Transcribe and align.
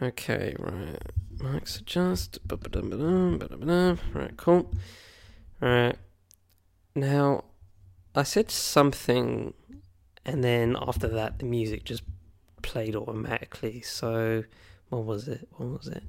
Okay, 0.00 0.54
right. 0.58 1.02
Mics 1.38 1.80
adjust. 1.80 2.38
Right, 4.14 4.36
cool. 4.36 4.72
Right. 5.60 5.96
Now, 6.94 7.44
I 8.14 8.22
said 8.22 8.50
something, 8.50 9.54
and 10.24 10.44
then 10.44 10.76
after 10.80 11.08
that, 11.08 11.38
the 11.40 11.44
music 11.44 11.84
just 11.84 12.02
played 12.62 12.94
automatically. 12.94 13.80
So, 13.80 14.44
what 14.88 15.04
was 15.04 15.26
it? 15.28 15.48
What 15.56 15.78
was 15.78 15.88
it? 15.88 16.04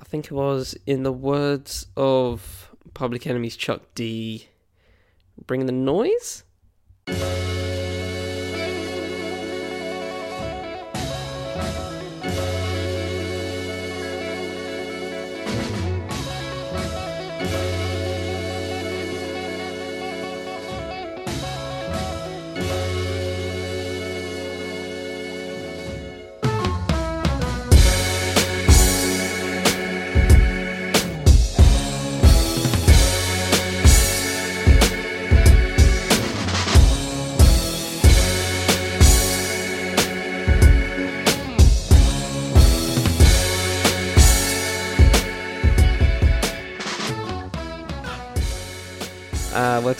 I 0.00 0.04
think 0.04 0.26
it 0.26 0.32
was, 0.32 0.76
in 0.86 1.02
the 1.02 1.12
words 1.12 1.86
of 1.96 2.70
Public 2.94 3.26
Enemy's 3.26 3.56
Chuck 3.56 3.82
D, 3.94 4.48
bring 5.46 5.66
the 5.66 5.72
noise? 5.72 6.44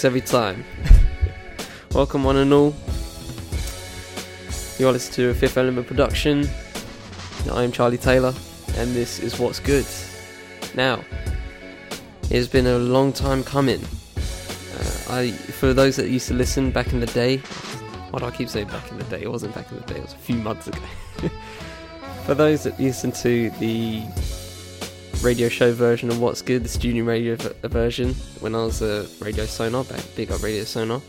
Every 0.07 0.21
time. 0.21 0.65
Welcome, 1.93 2.23
one 2.23 2.37
and 2.37 2.53
all. 2.53 2.77
You're 4.79 4.93
listening 4.93 5.15
to 5.17 5.31
a 5.31 5.35
Fifth 5.35 5.59
Element 5.59 5.89
production. 5.89 6.49
I 7.51 7.65
am 7.65 7.73
Charlie 7.73 7.99
Taylor, 7.99 8.33
and 8.77 8.95
this 8.95 9.19
is 9.19 9.37
What's 9.41 9.59
Good. 9.59 9.85
Now, 10.77 11.05
it 12.31 12.37
has 12.37 12.47
been 12.47 12.69
a 12.69 12.79
long 12.79 13.13
time 13.13 13.43
coming. 13.43 13.81
Uh, 14.17 15.13
I, 15.13 15.33
for 15.33 15.75
those 15.75 15.97
that 15.97 16.09
used 16.09 16.29
to 16.29 16.35
listen 16.35 16.71
back 16.71 16.93
in 16.93 17.01
the 17.01 17.07
day, 17.07 17.39
why 18.11 18.21
do 18.21 18.27
I 18.27 18.31
keep 18.31 18.49
saying 18.49 18.69
back 18.69 18.89
in 18.93 18.99
the 18.99 19.05
day? 19.05 19.23
It 19.23 19.31
wasn't 19.31 19.57
back 19.57 19.69
in 19.73 19.79
the 19.79 19.85
day; 19.87 19.97
it 19.97 20.03
was 20.03 20.13
a 20.13 20.19
few 20.19 20.37
months 20.37 20.69
ago. 20.69 20.79
for 22.27 22.35
those 22.35 22.63
that 22.63 22.79
listen 22.79 23.11
to 23.11 23.51
the 23.59 24.05
radio 25.23 25.49
show 25.49 25.73
version 25.73 26.11
of 26.11 26.21
What's 26.21 26.43
Good, 26.43 26.65
the 26.65 26.69
studio 26.69 27.05
radio 27.05 27.37
v- 27.37 27.69
version, 27.69 28.15
when 28.41 28.55
I 28.55 28.65
was 28.65 28.83
a 28.83 29.07
Radio 29.21 29.47
Sonar, 29.47 29.85
back 29.85 30.03
big 30.15 30.31
up 30.31 30.43
Radio 30.43 30.65
Sonar. 30.65 31.01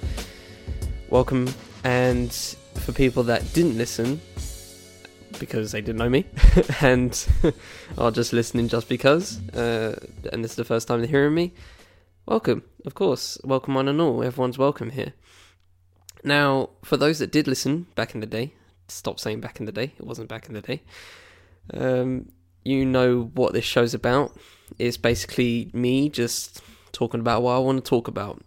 Welcome, 1.10 1.54
and 1.84 2.32
for 2.76 2.92
people 2.92 3.24
that 3.24 3.54
didn't 3.54 3.78
listen, 3.78 4.20
because 5.40 5.72
they 5.72 5.82
didn't 5.82 5.98
know 5.98 6.10
me, 6.10 6.26
and 6.82 7.28
are 7.98 8.12
just 8.12 8.34
listening 8.34 8.68
just 8.68 8.90
because, 8.90 9.40
uh, 9.50 10.00
and 10.32 10.44
this 10.44 10.52
is 10.52 10.58
the 10.58 10.66
first 10.66 10.88
time 10.88 11.00
they're 11.00 11.08
hearing 11.08 11.36
me, 11.36 11.54
welcome, 12.26 12.64
of 12.86 12.96
course, 12.96 13.38
welcome 13.44 13.76
one 13.76 13.88
and 13.88 14.02
all, 14.02 14.24
everyone's 14.24 14.58
welcome 14.58 14.92
here. 14.92 15.14
Now, 16.24 16.70
for 16.84 16.98
those 16.98 17.20
that 17.20 17.32
did 17.32 17.48
listen 17.48 17.88
back 17.96 18.16
in 18.16 18.22
the 18.22 18.28
day, 18.28 18.54
stop 18.88 19.20
saying 19.20 19.42
back 19.42 19.60
in 19.60 19.66
the 19.66 19.72
day, 19.72 19.94
it 19.98 20.06
wasn't 20.06 20.30
back 20.30 20.48
in 20.48 20.54
the 20.54 20.62
day. 20.62 20.82
Um, 21.74 22.30
you 22.68 22.86
know 22.86 23.32
what 23.34 23.54
this 23.54 23.66
show's 23.66 23.94
about. 23.94 24.36
It's 24.78 24.98
basically 24.98 25.72
me 25.74 26.10
just 26.10 26.62
talking 26.92 27.22
about 27.22 27.42
what 27.42 27.54
I 27.54 27.60
want 27.60 27.84
to 27.84 27.90
talk 27.90 28.08
about. 28.08 28.42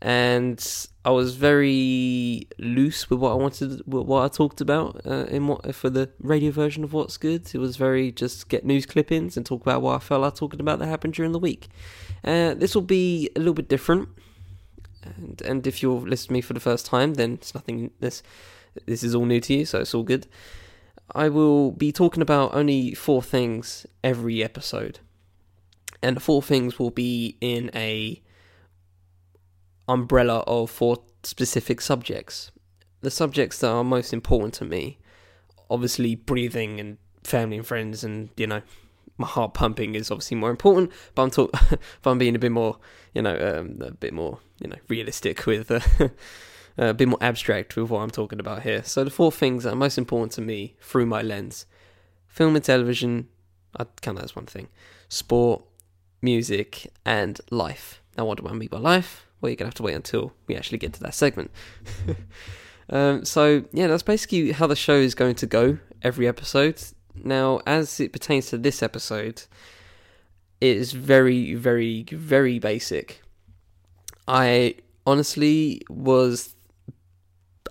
And 0.00 0.64
I 1.04 1.10
was 1.10 1.36
very 1.36 2.48
loose 2.58 3.08
with 3.08 3.18
what 3.20 3.32
I 3.32 3.34
wanted, 3.34 3.82
what 3.86 4.24
I 4.24 4.28
talked 4.28 4.60
about 4.60 5.00
uh, 5.06 5.26
in 5.26 5.46
what 5.46 5.74
for 5.74 5.90
the 5.90 6.10
radio 6.20 6.50
version 6.50 6.82
of 6.82 6.92
What's 6.92 7.16
Good. 7.16 7.54
It 7.54 7.58
was 7.58 7.76
very 7.76 8.10
just 8.10 8.48
get 8.48 8.64
news 8.64 8.86
clippings 8.86 9.36
and 9.36 9.46
talk 9.46 9.62
about 9.62 9.82
what 9.82 9.96
I 9.96 9.98
felt 9.98 10.22
like 10.22 10.34
talking 10.34 10.60
about 10.60 10.78
that 10.78 10.86
happened 10.86 11.14
during 11.14 11.32
the 11.32 11.38
week. 11.38 11.68
Uh, 12.24 12.54
this 12.54 12.74
will 12.74 12.82
be 12.82 13.30
a 13.36 13.38
little 13.38 13.54
bit 13.54 13.68
different. 13.68 14.08
And 15.04 15.40
and 15.42 15.66
if 15.66 15.82
you're 15.82 16.00
listening 16.00 16.28
to 16.28 16.32
me 16.34 16.40
for 16.40 16.54
the 16.54 16.60
first 16.60 16.86
time, 16.86 17.14
then 17.14 17.34
it's 17.34 17.54
nothing. 17.54 17.90
This 18.00 18.22
this 18.86 19.02
is 19.02 19.14
all 19.14 19.24
new 19.24 19.40
to 19.40 19.54
you, 19.54 19.64
so 19.64 19.80
it's 19.80 19.94
all 19.94 20.04
good. 20.04 20.26
I 21.14 21.28
will 21.28 21.72
be 21.72 21.92
talking 21.92 22.22
about 22.22 22.54
only 22.54 22.94
four 22.94 23.22
things 23.22 23.86
every 24.02 24.42
episode. 24.42 25.00
And 26.02 26.22
four 26.22 26.42
things 26.42 26.78
will 26.78 26.90
be 26.90 27.36
in 27.40 27.70
a 27.74 28.20
umbrella 29.88 30.40
of 30.46 30.70
four 30.70 30.98
specific 31.22 31.80
subjects. 31.80 32.50
The 33.02 33.10
subjects 33.10 33.58
that 33.58 33.68
are 33.70 33.84
most 33.84 34.12
important 34.12 34.54
to 34.54 34.64
me, 34.64 34.98
obviously 35.70 36.14
breathing 36.14 36.80
and 36.80 36.98
family 37.24 37.58
and 37.58 37.66
friends 37.66 38.02
and, 38.02 38.30
you 38.36 38.46
know, 38.46 38.62
my 39.18 39.26
heart 39.26 39.54
pumping 39.54 39.94
is 39.94 40.10
obviously 40.10 40.36
more 40.36 40.50
important, 40.50 40.90
but 41.14 41.22
I'm 41.22 41.30
talk 41.30 41.50
if 41.72 42.06
I'm 42.06 42.18
being 42.18 42.34
a 42.34 42.38
bit 42.38 42.52
more, 42.52 42.78
you 43.14 43.22
know, 43.22 43.36
um, 43.36 43.78
a 43.80 43.92
bit 43.92 44.14
more, 44.14 44.38
you 44.60 44.68
know, 44.68 44.78
realistic 44.88 45.46
with 45.46 45.70
uh, 45.70 45.80
a 46.76 46.94
bit 46.94 47.08
more 47.08 47.18
abstract 47.20 47.76
with 47.76 47.90
what 47.90 48.00
I'm 48.00 48.10
talking 48.10 48.40
about 48.40 48.62
here. 48.62 48.82
So 48.84 49.04
the 49.04 49.10
four 49.10 49.32
things 49.32 49.64
that 49.64 49.72
are 49.72 49.76
most 49.76 49.98
important 49.98 50.32
to 50.32 50.40
me 50.40 50.76
through 50.80 51.06
my 51.06 51.22
lens: 51.22 51.66
film 52.28 52.56
and 52.56 52.64
television. 52.64 53.28
I 53.76 53.84
count 54.00 54.18
that 54.18 54.24
as 54.24 54.36
one 54.36 54.46
thing. 54.46 54.68
Sport, 55.08 55.62
music, 56.20 56.92
and 57.04 57.40
life. 57.50 58.02
Now, 58.16 58.26
what 58.26 58.38
do 58.38 58.48
I 58.48 58.52
mean 58.52 58.68
by 58.68 58.78
life? 58.78 59.26
Well, 59.40 59.50
you're 59.50 59.56
gonna 59.56 59.68
have 59.68 59.74
to 59.74 59.82
wait 59.82 59.94
until 59.94 60.32
we 60.46 60.56
actually 60.56 60.78
get 60.78 60.92
to 60.94 61.00
that 61.00 61.14
segment. 61.14 61.50
um, 62.90 63.24
so 63.24 63.64
yeah, 63.72 63.86
that's 63.86 64.02
basically 64.02 64.52
how 64.52 64.66
the 64.66 64.76
show 64.76 64.94
is 64.94 65.14
going 65.14 65.36
to 65.36 65.46
go 65.46 65.78
every 66.02 66.28
episode. 66.28 66.82
Now, 67.14 67.60
as 67.66 68.00
it 68.00 68.12
pertains 68.12 68.46
to 68.46 68.58
this 68.58 68.82
episode, 68.82 69.42
it 70.60 70.76
is 70.76 70.92
very, 70.92 71.54
very, 71.54 72.04
very 72.04 72.58
basic. 72.58 73.22
I 74.28 74.76
honestly 75.06 75.82
was 75.88 76.51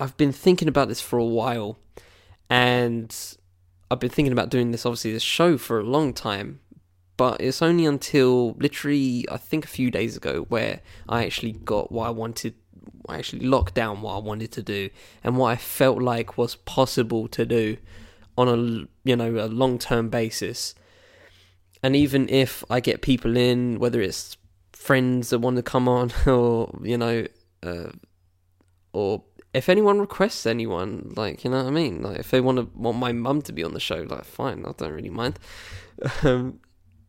I've 0.02 0.18
been 0.18 0.32
thinking 0.32 0.68
about 0.68 0.88
this 0.88 1.00
for 1.00 1.20
a 1.20 1.24
while, 1.24 1.78
and 2.50 3.16
I've 3.92 4.00
been 4.00 4.10
thinking 4.10 4.32
about 4.32 4.50
doing 4.50 4.72
this, 4.72 4.84
obviously, 4.84 5.14
this 5.14 5.22
show 5.22 5.60
for 5.60 5.80
a 5.80 5.84
long 5.84 6.12
time. 6.12 6.60
But 7.18 7.40
it's 7.40 7.62
only 7.62 7.86
until 7.86 8.54
literally, 8.54 9.28
I 9.32 9.38
think, 9.38 9.64
a 9.64 9.68
few 9.68 9.92
days 9.92 10.18
ago 10.18 10.48
where 10.50 10.82
I 11.08 11.24
actually 11.24 11.52
got 11.52 11.92
what 11.92 12.08
I 12.08 12.10
wanted. 12.10 12.56
I 13.08 13.20
actually 13.20 13.46
locked 13.46 13.76
down 13.76 14.02
what 14.02 14.16
I 14.16 14.18
wanted 14.18 14.52
to 14.54 14.64
do 14.64 14.90
and 15.24 15.38
what 15.38 15.50
I 15.50 15.56
felt 15.56 16.02
like 16.02 16.36
was 16.36 16.56
possible 16.56 17.28
to 17.28 17.46
do 17.46 17.78
on 18.36 18.48
a 18.48 18.88
you 19.08 19.16
know 19.16 19.46
a 19.46 19.46
long 19.46 19.78
term 19.78 20.10
basis. 20.10 20.74
And 21.84 21.96
even 21.96 22.28
if 22.28 22.64
I 22.72 22.80
get 22.80 23.04
people 23.04 23.38
in, 23.38 23.78
whether 23.78 24.02
it's 24.02 24.36
friends 24.74 25.30
that 25.30 25.40
want 25.40 25.58
to 25.58 25.64
come 25.64 25.88
on, 25.88 26.12
or 26.26 26.76
you 26.82 26.98
know, 26.98 27.28
uh, 27.62 27.92
or 28.94 29.24
if 29.54 29.68
anyone 29.68 30.00
requests 30.00 30.46
anyone, 30.46 31.14
like 31.16 31.44
you 31.44 31.52
know 31.52 31.58
what 31.58 31.68
I 31.68 31.72
mean, 31.72 32.02
like 32.02 32.20
if 32.20 32.32
they 32.32 32.40
want 32.40 32.58
to 32.58 32.70
want 32.76 32.98
my 32.98 33.12
mum 33.12 33.42
to 33.44 33.52
be 33.52 33.64
on 33.64 33.74
the 33.74 33.80
show, 33.80 34.06
like 34.08 34.26
fine, 34.26 34.66
I 34.66 34.72
don't 34.78 34.94
really 34.94 35.10
mind. 35.10 35.40
Um, 36.24 36.60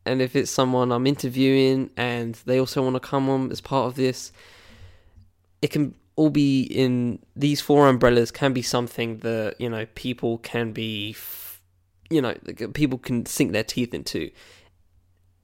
and 0.04 0.20
if 0.20 0.36
it's 0.36 0.50
someone 0.50 0.92
I'm 0.92 1.06
interviewing 1.06 1.90
and 1.96 2.34
they 2.44 2.58
also 2.58 2.82
want 2.82 2.96
to 2.96 3.00
come 3.00 3.30
on 3.30 3.50
as 3.50 3.60
part 3.60 3.86
of 3.86 3.94
this, 3.94 4.32
it 5.62 5.68
can 5.68 5.94
all 6.16 6.28
be 6.28 6.62
in 6.62 7.20
these 7.36 7.60
four 7.60 7.88
umbrellas. 7.88 8.30
Can 8.30 8.52
be 8.52 8.62
something 8.62 9.18
that 9.18 9.54
you 9.58 9.70
know 9.70 9.86
people 9.94 10.38
can 10.38 10.72
be, 10.72 11.16
you 12.10 12.20
know, 12.20 12.34
people 12.74 12.98
can 12.98 13.24
sink 13.24 13.52
their 13.52 13.64
teeth 13.64 13.94
into. 13.94 14.30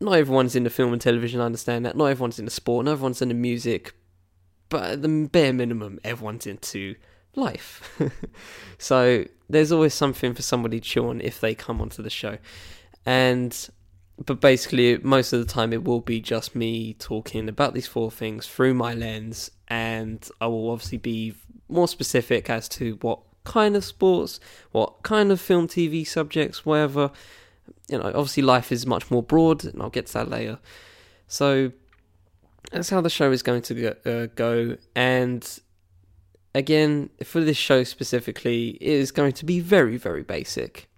Not 0.00 0.12
everyone's 0.12 0.54
into 0.54 0.70
film 0.70 0.92
and 0.92 1.00
television. 1.00 1.40
I 1.40 1.46
understand 1.46 1.86
that. 1.86 1.96
Not 1.96 2.06
everyone's 2.06 2.38
into 2.38 2.50
sport. 2.50 2.84
Not 2.84 2.92
everyone's 2.92 3.22
into 3.22 3.34
music 3.34 3.94
but 4.68 4.84
at 4.84 5.02
the 5.02 5.28
bare 5.30 5.52
minimum, 5.52 5.98
everyone's 6.04 6.46
into 6.46 6.94
life. 7.34 7.98
so 8.78 9.24
there's 9.48 9.72
always 9.72 9.94
something 9.94 10.34
for 10.34 10.42
somebody 10.42 10.80
to 10.80 10.88
chew 10.88 11.08
on 11.08 11.20
if 11.20 11.40
they 11.40 11.54
come 11.54 11.80
onto 11.80 12.02
the 12.02 12.10
show. 12.10 12.38
And 13.06 13.68
but 14.24 14.40
basically 14.40 14.98
most 14.98 15.32
of 15.32 15.38
the 15.38 15.52
time 15.52 15.72
it 15.72 15.84
will 15.84 16.00
be 16.00 16.20
just 16.20 16.56
me 16.56 16.94
talking 16.94 17.48
about 17.48 17.72
these 17.72 17.86
four 17.86 18.10
things 18.10 18.48
through 18.48 18.74
my 18.74 18.92
lens 18.92 19.48
and 19.68 20.28
I 20.40 20.48
will 20.48 20.70
obviously 20.70 20.98
be 20.98 21.34
more 21.68 21.86
specific 21.86 22.50
as 22.50 22.68
to 22.70 22.98
what 23.00 23.20
kind 23.44 23.76
of 23.76 23.84
sports, 23.84 24.40
what 24.72 25.02
kind 25.02 25.32
of 25.32 25.40
film, 25.40 25.66
TV 25.66 26.06
subjects, 26.06 26.64
whatever. 26.64 27.10
You 27.88 27.98
know, 27.98 28.06
obviously 28.06 28.42
life 28.42 28.70
is 28.70 28.86
much 28.86 29.10
more 29.10 29.22
broad, 29.22 29.64
and 29.64 29.80
I'll 29.82 29.90
get 29.90 30.06
to 30.08 30.12
that 30.14 30.28
later. 30.28 30.58
So 31.26 31.72
that's 32.70 32.90
how 32.90 33.00
the 33.00 33.10
show 33.10 33.30
is 33.32 33.42
going 33.42 33.62
to 33.62 33.74
go, 33.74 34.10
uh, 34.10 34.26
go. 34.34 34.76
And 34.94 35.60
again, 36.54 37.10
for 37.24 37.40
this 37.40 37.56
show 37.56 37.84
specifically, 37.84 38.70
it 38.80 38.92
is 38.92 39.10
going 39.10 39.32
to 39.32 39.44
be 39.44 39.60
very, 39.60 39.96
very 39.96 40.22
basic. 40.22 40.88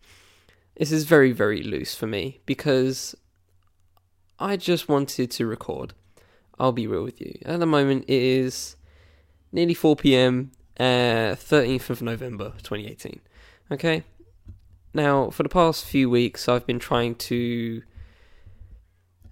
this 0.77 0.93
is 0.93 1.05
very, 1.05 1.33
very 1.33 1.63
loose 1.63 1.95
for 1.95 2.07
me 2.07 2.41
because 2.47 3.15
I 4.39 4.57
just 4.57 4.89
wanted 4.89 5.31
to 5.33 5.47
record. 5.47 5.93
I'll 6.59 6.73
be 6.73 6.87
real 6.87 7.05
with 7.05 7.21
you. 7.21 7.39
At 7.45 7.61
the 7.61 7.67
moment, 7.67 8.05
it 8.05 8.23
is 8.23 8.77
nearly 9.53 9.75
4 9.75 9.97
p.m., 9.97 10.53
uh, 10.79 11.37
13th 11.37 11.91
of 11.91 12.03
November 12.03 12.53
2018. 12.63 13.21
Okay? 13.71 14.05
Now, 14.93 15.31
for 15.31 15.43
the 15.43 15.49
past 15.49 15.85
few 15.85 16.11
weeks, 16.11 16.49
I've 16.49 16.67
been 16.67 16.79
trying 16.79 17.15
to 17.17 17.83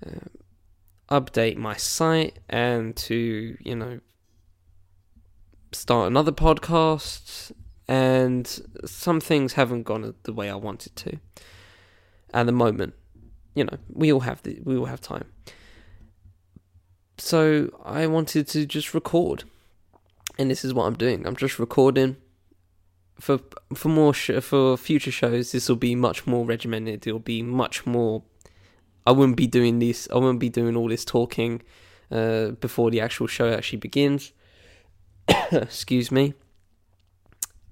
uh, 0.07 0.38
update 1.11 1.57
my 1.57 1.77
site 1.77 2.39
and 2.49 2.95
to, 2.97 3.57
you 3.61 3.75
know, 3.75 4.01
start 5.73 6.07
another 6.07 6.33
podcast, 6.33 7.53
and 7.87 8.47
some 8.85 9.21
things 9.21 9.55
haven't 9.55 9.85
gone 9.85 10.15
the 10.23 10.33
way 10.33 10.51
I 10.51 10.55
wanted 10.55 10.95
to 10.97 11.19
at 12.33 12.47
the 12.47 12.53
moment. 12.53 12.95
You 13.55 13.65
know, 13.65 13.79
we 13.89 14.13
all 14.13 14.21
have 14.21 14.43
the, 14.43 14.61
we 14.63 14.77
all 14.77 14.87
have 14.87 15.01
time. 15.01 15.33
So 17.17 17.71
I 17.85 18.07
wanted 18.07 18.47
to 18.49 18.65
just 18.67 18.95
record, 18.95 19.45
and 20.39 20.51
this 20.51 20.65
is 20.65 20.73
what 20.73 20.85
I'm 20.85 20.95
doing. 20.95 21.27
I'm 21.27 21.37
just 21.37 21.59
recording. 21.59 22.17
For 23.19 23.41
for 23.75 23.89
more 23.89 24.15
sh- 24.15 24.41
for 24.41 24.77
future 24.77 25.11
shows, 25.11 25.51
this 25.51 25.69
will 25.69 25.77
be 25.77 25.97
much 25.97 26.27
more 26.27 26.47
regimented. 26.47 27.05
It'll 27.07 27.19
be 27.19 27.43
much 27.43 27.85
more. 27.85 28.23
I 29.09 29.11
wouldn't 29.11 29.39
be 29.39 29.47
doing 29.47 29.79
this. 29.79 30.07
I 30.13 30.17
wouldn't 30.17 30.39
be 30.39 30.51
doing 30.51 30.77
all 30.77 30.87
this 30.87 31.03
talking 31.03 31.63
uh, 32.13 32.49
before 32.49 32.91
the 32.91 33.01
actual 33.01 33.27
show 33.27 33.51
actually 33.51 33.79
begins. 33.79 34.33
Excuse 35.51 36.13
me. 36.13 36.35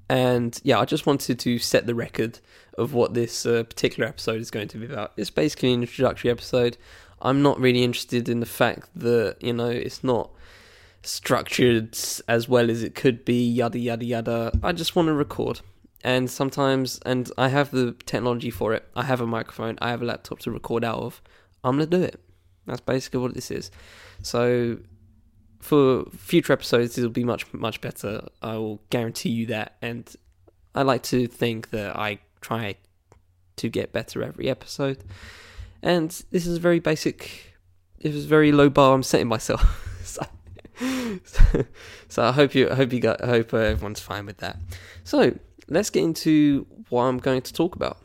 And 0.08 0.58
yeah, 0.64 0.78
I 0.78 0.86
just 0.86 1.04
wanted 1.04 1.38
to 1.40 1.58
set 1.58 1.86
the 1.86 1.94
record 1.94 2.38
of 2.78 2.94
what 2.94 3.12
this 3.12 3.44
uh, 3.44 3.64
particular 3.64 4.08
episode 4.08 4.40
is 4.40 4.50
going 4.50 4.68
to 4.68 4.78
be 4.78 4.86
about. 4.86 5.12
It's 5.18 5.28
basically 5.28 5.74
an 5.74 5.82
introductory 5.82 6.30
episode. 6.30 6.78
I'm 7.20 7.42
not 7.42 7.60
really 7.60 7.84
interested 7.84 8.30
in 8.30 8.40
the 8.40 8.46
fact 8.46 8.88
that, 8.94 9.36
you 9.40 9.52
know, 9.52 9.68
it's 9.68 10.02
not 10.02 10.30
structured 11.02 11.98
as 12.28 12.48
well 12.48 12.70
as 12.70 12.82
it 12.82 12.94
could 12.94 13.26
be, 13.26 13.46
yada, 13.46 13.78
yada, 13.78 14.06
yada. 14.06 14.52
I 14.62 14.72
just 14.72 14.96
want 14.96 15.08
to 15.08 15.12
record. 15.12 15.60
And 16.06 16.30
sometimes, 16.30 17.00
and 17.04 17.32
I 17.36 17.48
have 17.48 17.72
the 17.72 17.96
technology 18.06 18.48
for 18.48 18.72
it. 18.72 18.88
I 18.94 19.02
have 19.02 19.20
a 19.20 19.26
microphone, 19.26 19.76
I 19.82 19.90
have 19.90 20.02
a 20.02 20.04
laptop 20.04 20.38
to 20.40 20.52
record 20.52 20.84
out 20.84 21.00
of. 21.00 21.20
I'm 21.64 21.78
going 21.78 21.90
to 21.90 21.98
do 21.98 22.02
it. 22.04 22.20
That's 22.64 22.80
basically 22.80 23.18
what 23.18 23.34
this 23.34 23.50
is. 23.50 23.72
So 24.22 24.78
for 25.58 26.04
future 26.16 26.52
episodes, 26.52 26.96
it'll 26.96 27.10
be 27.10 27.24
much 27.24 27.52
much 27.52 27.80
better. 27.80 28.28
I 28.40 28.54
will 28.54 28.80
guarantee 28.90 29.30
you 29.30 29.46
that. 29.46 29.78
And 29.82 30.08
I 30.76 30.82
like 30.82 31.02
to 31.04 31.26
think 31.26 31.70
that 31.70 31.96
I 31.96 32.20
try 32.40 32.76
to 33.56 33.68
get 33.68 33.92
better 33.92 34.22
every 34.22 34.48
episode. 34.48 35.02
And 35.82 36.10
this 36.30 36.46
is 36.46 36.58
very 36.58 36.78
basic. 36.78 37.56
It 37.98 38.14
was 38.14 38.26
very 38.26 38.52
low 38.52 38.70
bar 38.70 38.94
I'm 38.94 39.02
setting 39.02 39.26
myself. 39.26 39.60
so, 40.04 40.24
so, 42.08 42.22
I 42.22 42.30
hope 42.30 42.54
you 42.54 42.70
I 42.70 42.76
hope 42.76 42.92
you 42.92 43.00
got 43.00 43.24
I 43.24 43.26
hope 43.26 43.52
everyone's 43.52 43.98
fine 43.98 44.24
with 44.24 44.36
that. 44.36 44.56
So 45.02 45.36
let's 45.68 45.90
get 45.90 46.02
into 46.02 46.66
what 46.88 47.02
I'm 47.02 47.18
going 47.18 47.42
to 47.42 47.52
talk 47.52 47.76
about. 47.76 47.98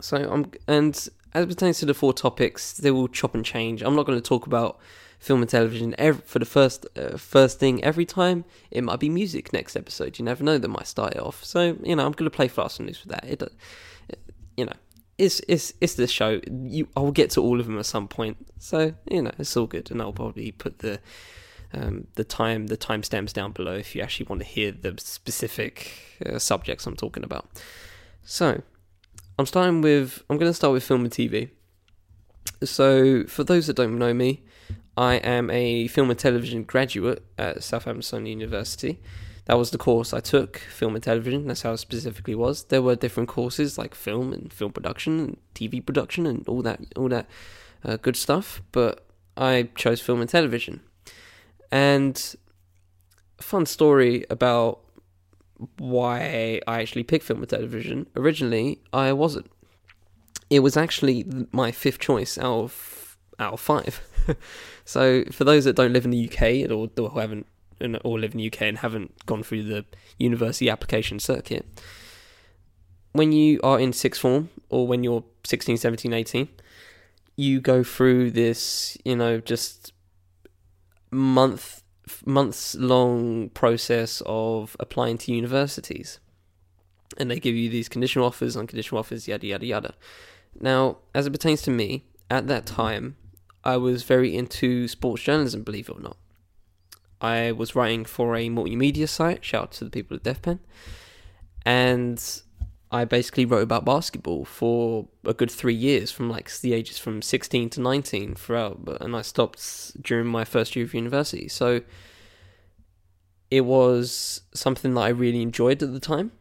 So 0.00 0.16
I'm 0.16 0.50
and 0.66 1.08
as 1.32 1.46
pertains 1.46 1.78
to 1.80 1.86
the 1.86 1.94
four 1.94 2.12
topics, 2.12 2.74
they 2.74 2.90
will 2.90 3.08
chop 3.08 3.34
and 3.34 3.44
change. 3.44 3.82
I'm 3.82 3.94
not 3.94 4.06
going 4.06 4.18
to 4.18 4.26
talk 4.26 4.46
about 4.46 4.78
film 5.18 5.42
and 5.42 5.50
television 5.50 5.94
every, 5.98 6.22
for 6.24 6.38
the 6.38 6.46
first 6.46 6.86
uh, 6.96 7.16
first 7.16 7.58
thing 7.58 7.82
every 7.84 8.06
time. 8.06 8.44
It 8.70 8.82
might 8.82 9.00
be 9.00 9.08
music 9.08 9.52
next 9.52 9.76
episode. 9.76 10.18
You 10.18 10.24
never 10.24 10.42
know. 10.42 10.58
That 10.58 10.68
might 10.68 10.86
start 10.86 11.14
it 11.14 11.20
off. 11.20 11.44
So 11.44 11.76
you 11.82 11.96
know, 11.96 12.04
I'm 12.04 12.12
going 12.12 12.30
to 12.30 12.36
play 12.36 12.48
fast 12.48 12.80
and 12.80 12.88
loose 12.88 13.04
with 13.04 13.12
that. 13.12 13.24
It, 13.24 13.42
it, 13.42 13.52
uh, 14.12 14.16
you 14.56 14.64
know, 14.64 14.76
it's 15.18 15.40
it's 15.46 15.72
it's 15.80 15.94
this 15.94 16.10
show. 16.10 16.40
You, 16.50 16.88
I'll 16.96 17.12
get 17.12 17.30
to 17.30 17.42
all 17.42 17.60
of 17.60 17.66
them 17.66 17.78
at 17.78 17.86
some 17.86 18.08
point. 18.08 18.38
So 18.58 18.94
you 19.10 19.22
know, 19.22 19.32
it's 19.38 19.56
all 19.56 19.66
good, 19.66 19.90
and 19.90 20.00
I'll 20.02 20.12
probably 20.12 20.50
put 20.50 20.80
the 20.80 21.00
um, 21.72 22.06
the 22.14 22.24
time 22.24 22.66
the 22.66 22.76
timestamps 22.76 23.32
down 23.32 23.52
below 23.52 23.74
if 23.74 23.94
you 23.94 24.02
actually 24.02 24.26
want 24.26 24.42
to 24.42 24.46
hear 24.46 24.72
the 24.72 24.94
specific 24.98 26.18
uh, 26.26 26.38
subjects 26.38 26.86
I'm 26.86 26.96
talking 26.96 27.24
about. 27.24 27.48
So 28.22 28.62
I'm 29.38 29.46
starting 29.46 29.80
with 29.80 30.22
I'm 30.28 30.38
going 30.38 30.50
to 30.50 30.54
start 30.54 30.72
with 30.72 30.82
film 30.82 31.04
and 31.04 31.12
TV. 31.12 31.50
So 32.64 33.24
for 33.24 33.44
those 33.44 33.66
that 33.66 33.76
don't 33.76 33.98
know 33.98 34.12
me, 34.12 34.42
I 34.96 35.14
am 35.16 35.50
a 35.50 35.86
film 35.88 36.10
and 36.10 36.18
television 36.18 36.64
graduate 36.64 37.22
at 37.38 37.62
Southampton 37.62 38.26
University. 38.26 39.00
That 39.46 39.58
was 39.58 39.70
the 39.70 39.78
course 39.78 40.12
I 40.12 40.20
took, 40.20 40.58
film 40.58 40.94
and 40.94 41.02
television. 41.02 41.46
That's 41.46 41.62
how 41.62 41.72
it 41.72 41.78
specifically 41.78 42.34
was. 42.34 42.64
There 42.64 42.82
were 42.82 42.94
different 42.94 43.28
courses 43.28 43.78
like 43.78 43.94
film 43.94 44.32
and 44.32 44.52
film 44.52 44.72
production, 44.72 45.18
and 45.20 45.36
TV 45.54 45.84
production, 45.84 46.26
and 46.26 46.46
all 46.46 46.62
that, 46.62 46.80
all 46.96 47.08
that 47.08 47.26
uh, 47.84 47.96
good 47.96 48.16
stuff. 48.16 48.62
But 48.72 49.06
I 49.36 49.70
chose 49.74 50.00
film 50.00 50.20
and 50.20 50.30
television. 50.30 50.82
And 51.72 52.36
fun 53.40 53.66
story 53.66 54.24
about 54.30 54.80
why 55.78 56.60
I 56.66 56.80
actually 56.80 57.02
picked 57.02 57.24
film 57.24 57.40
and 57.40 57.48
television. 57.48 58.06
Originally, 58.16 58.80
I 58.92 59.12
wasn't. 59.12 59.50
It 60.48 60.60
was 60.60 60.76
actually 60.76 61.24
my 61.52 61.70
fifth 61.70 61.98
choice 61.98 62.38
out 62.38 62.64
of 62.64 63.16
out 63.38 63.54
of 63.54 63.60
five. 63.60 64.00
so 64.84 65.24
for 65.30 65.44
those 65.44 65.64
that 65.64 65.76
don't 65.76 65.92
live 65.92 66.04
in 66.04 66.10
the 66.10 66.28
UK 66.28 66.70
or, 66.70 66.90
or 66.98 67.20
haven't 67.20 67.46
or 68.04 68.18
live 68.18 68.32
in 68.32 68.38
the 68.38 68.46
UK 68.46 68.62
and 68.62 68.78
haven't 68.78 69.24
gone 69.26 69.42
through 69.42 69.62
the 69.62 69.84
university 70.18 70.68
application 70.68 71.18
circuit, 71.18 71.66
when 73.12 73.32
you 73.32 73.60
are 73.62 73.78
in 73.80 73.92
sixth 73.92 74.20
form 74.20 74.50
or 74.68 74.86
when 74.86 75.02
you're 75.02 75.24
16, 75.44 75.76
17, 75.78 76.12
18, 76.12 76.48
you 77.36 77.60
go 77.60 77.82
through 77.82 78.30
this, 78.30 78.98
you 79.04 79.16
know, 79.16 79.40
just 79.40 79.92
month 81.10 81.82
months 82.26 82.74
long 82.74 83.50
process 83.50 84.22
of 84.26 84.76
applying 84.80 85.18
to 85.18 85.32
universities. 85.32 86.18
And 87.18 87.30
they 87.30 87.40
give 87.40 87.54
you 87.54 87.68
these 87.68 87.88
conditional 87.88 88.26
offers, 88.26 88.56
unconditional 88.56 88.98
offers, 88.98 89.28
yada 89.28 89.46
yada 89.46 89.66
yada. 89.66 89.94
Now, 90.60 90.98
as 91.14 91.26
it 91.26 91.30
pertains 91.30 91.62
to 91.62 91.70
me, 91.70 92.04
at 92.30 92.46
that 92.48 92.66
time, 92.66 93.16
I 93.64 93.76
was 93.76 94.04
very 94.04 94.36
into 94.36 94.88
sports 94.88 95.22
journalism, 95.22 95.62
believe 95.62 95.88
it 95.88 95.96
or 95.96 96.00
not. 96.00 96.16
I 97.20 97.52
was 97.52 97.74
writing 97.74 98.04
for 98.04 98.34
a 98.36 98.48
multimedia 98.48 99.08
site, 99.08 99.44
shout 99.44 99.62
out 99.62 99.72
to 99.72 99.84
the 99.84 99.90
people 99.90 100.16
at 100.16 100.22
DefPen, 100.22 100.60
and 101.66 102.42
I 102.92 103.04
basically 103.04 103.44
wrote 103.44 103.62
about 103.62 103.84
basketball 103.84 104.44
for 104.44 105.06
a 105.24 105.32
good 105.32 105.50
three 105.50 105.74
years, 105.74 106.10
from 106.10 106.28
like 106.28 106.50
the 106.60 106.72
ages 106.72 106.98
from 106.98 107.22
16 107.22 107.70
to 107.70 107.80
19 107.80 108.34
throughout, 108.34 108.80
and 109.00 109.14
I 109.14 109.22
stopped 109.22 110.02
during 110.02 110.26
my 110.26 110.44
first 110.44 110.74
year 110.74 110.84
of 110.84 110.94
university. 110.94 111.46
So 111.46 111.82
it 113.50 113.62
was 113.62 114.42
something 114.54 114.94
that 114.94 115.00
I 115.00 115.08
really 115.08 115.42
enjoyed 115.42 115.82
at 115.82 115.92
the 115.92 116.00
time 116.00 116.32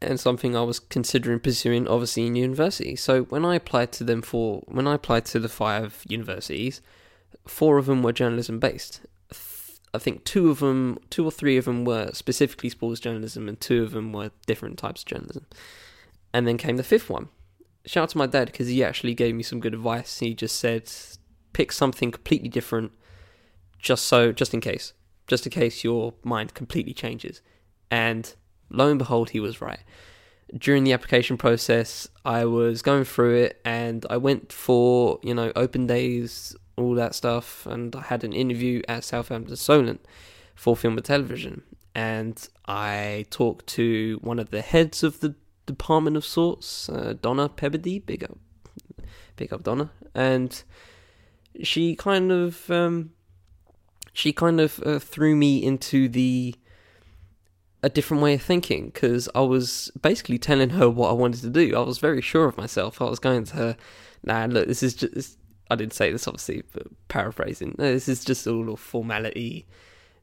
and 0.00 0.20
something 0.20 0.56
I 0.56 0.62
was 0.62 0.78
considering 0.78 1.40
pursuing, 1.40 1.88
obviously 1.88 2.26
in 2.26 2.36
university. 2.36 2.96
So 2.96 3.22
when 3.24 3.44
I 3.44 3.54
applied 3.54 3.92
to 3.92 4.04
them 4.04 4.22
for 4.22 4.62
when 4.66 4.86
I 4.86 4.94
applied 4.94 5.24
to 5.26 5.38
the 5.38 5.48
five 5.48 6.04
universities, 6.08 6.80
four 7.46 7.78
of 7.78 7.86
them 7.86 8.02
were 8.02 8.12
journalism 8.12 8.58
based. 8.58 9.00
I 9.96 9.98
think 9.98 10.24
two 10.24 10.50
of 10.50 10.60
them, 10.60 10.98
two 11.10 11.24
or 11.24 11.30
three 11.30 11.56
of 11.56 11.64
them 11.64 11.84
were 11.84 12.10
specifically 12.12 12.70
sports 12.70 13.00
journalism, 13.00 13.48
and 13.48 13.60
two 13.60 13.82
of 13.82 13.90
them 13.92 14.12
were 14.12 14.30
different 14.46 14.78
types 14.78 15.02
of 15.02 15.06
journalism. 15.06 15.46
And 16.32 16.46
then 16.46 16.58
came 16.58 16.76
the 16.76 16.82
fifth 16.82 17.10
one. 17.10 17.28
Shout 17.86 18.04
out 18.04 18.08
to 18.10 18.18
my 18.18 18.26
dad 18.26 18.46
because 18.46 18.68
he 18.68 18.84
actually 18.84 19.14
gave 19.14 19.34
me 19.34 19.42
some 19.42 19.60
good 19.60 19.74
advice. 19.74 20.18
He 20.18 20.34
just 20.34 20.56
said, 20.56 20.90
pick 21.52 21.72
something 21.72 22.10
completely 22.10 22.48
different, 22.48 22.92
just 23.78 24.04
so, 24.06 24.32
just 24.32 24.52
in 24.52 24.60
case, 24.60 24.92
just 25.26 25.46
in 25.46 25.50
case 25.52 25.82
your 25.82 26.14
mind 26.22 26.54
completely 26.54 26.92
changes. 26.92 27.40
And 27.90 28.34
lo 28.68 28.90
and 28.90 28.98
behold, 28.98 29.30
he 29.30 29.40
was 29.40 29.60
right. 29.60 29.80
During 30.56 30.84
the 30.84 30.92
application 30.92 31.36
process, 31.36 32.08
I 32.24 32.44
was 32.44 32.80
going 32.80 33.04
through 33.04 33.36
it 33.36 33.60
and 33.64 34.06
I 34.08 34.16
went 34.16 34.52
for, 34.52 35.18
you 35.22 35.34
know, 35.34 35.52
open 35.56 35.86
days, 35.86 36.54
all 36.76 36.94
that 36.94 37.14
stuff, 37.14 37.66
and 37.66 37.96
I 37.96 38.02
had 38.02 38.22
an 38.22 38.32
interview 38.32 38.82
at 38.86 39.02
Southampton 39.02 39.56
Solent 39.56 40.04
for 40.54 40.76
film 40.76 40.96
and 40.96 41.04
television. 41.04 41.62
And 41.94 42.48
I 42.66 43.26
talked 43.30 43.66
to 43.68 44.18
one 44.22 44.38
of 44.38 44.50
the 44.50 44.60
heads 44.60 45.02
of 45.02 45.20
the 45.20 45.34
department 45.66 46.16
of 46.16 46.24
sorts, 46.24 46.88
uh, 46.88 47.14
Donna 47.20 47.48
Peberdy, 47.48 48.04
big 48.04 48.22
up, 48.22 48.38
big 49.36 49.52
up 49.52 49.64
Donna, 49.64 49.90
and 50.14 50.62
she 51.62 51.96
kind 51.96 52.30
of, 52.30 52.70
um, 52.70 53.12
she 54.12 54.32
kind 54.32 54.60
of 54.60 54.80
uh, 54.86 54.98
threw 54.98 55.34
me 55.34 55.62
into 55.62 56.08
the 56.08 56.54
a 57.82 57.88
different 57.88 58.22
way 58.22 58.34
of 58.34 58.42
thinking 58.42 58.86
because 58.86 59.28
I 59.34 59.40
was 59.40 59.90
basically 60.00 60.38
telling 60.38 60.70
her 60.70 60.88
what 60.88 61.10
I 61.10 61.12
wanted 61.12 61.42
to 61.42 61.50
do. 61.50 61.76
I 61.76 61.80
was 61.80 61.98
very 61.98 62.20
sure 62.20 62.46
of 62.46 62.56
myself. 62.56 63.00
I 63.00 63.04
was 63.04 63.18
going 63.18 63.44
to 63.44 63.56
her, 63.56 63.76
nah, 64.24 64.46
look, 64.46 64.66
this 64.66 64.82
is 64.82 64.94
just, 64.94 65.38
I 65.70 65.76
didn't 65.76 65.94
say 65.94 66.10
this 66.10 66.26
obviously, 66.26 66.62
but 66.72 66.86
paraphrasing, 67.08 67.74
no, 67.78 67.92
this 67.92 68.08
is 68.08 68.24
just 68.24 68.46
all 68.46 68.72
a 68.72 68.76
formality. 68.76 69.66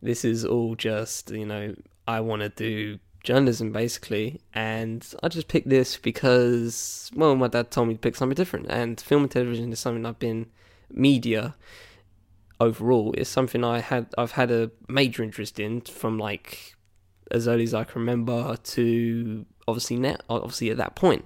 This 0.01 0.25
is 0.25 0.43
all 0.43 0.75
just, 0.75 1.31
you 1.31 1.45
know, 1.45 1.75
I 2.07 2.19
want 2.19 2.41
to 2.41 2.49
do 2.49 2.99
journalism 3.23 3.71
basically, 3.71 4.41
and 4.53 5.05
I 5.23 5.29
just 5.29 5.47
picked 5.47 5.69
this 5.69 5.97
because 5.97 7.09
well, 7.15 7.35
my 7.35 7.47
dad 7.47 7.71
told 7.71 7.87
me 7.87 7.93
to 7.93 7.99
pick 7.99 8.15
something 8.15 8.35
different, 8.35 8.67
and 8.69 8.99
film 8.99 9.23
and 9.23 9.31
television 9.31 9.71
is 9.71 9.79
something 9.79 10.05
I've 10.05 10.19
been 10.19 10.47
media 10.91 11.55
overall 12.59 13.13
is 13.17 13.27
something 13.27 13.63
I 13.63 13.79
had 13.79 14.07
I've 14.17 14.33
had 14.33 14.51
a 14.51 14.71
major 14.87 15.23
interest 15.23 15.59
in 15.59 15.81
from 15.81 16.17
like 16.17 16.72
as 17.31 17.47
early 17.47 17.63
as 17.63 17.73
I 17.73 17.83
can 17.83 18.01
remember 18.01 18.55
to 18.55 19.45
obviously 19.67 19.97
now 19.97 20.17
obviously 20.29 20.69
at 20.69 20.77
that 20.77 20.95
point. 20.95 21.25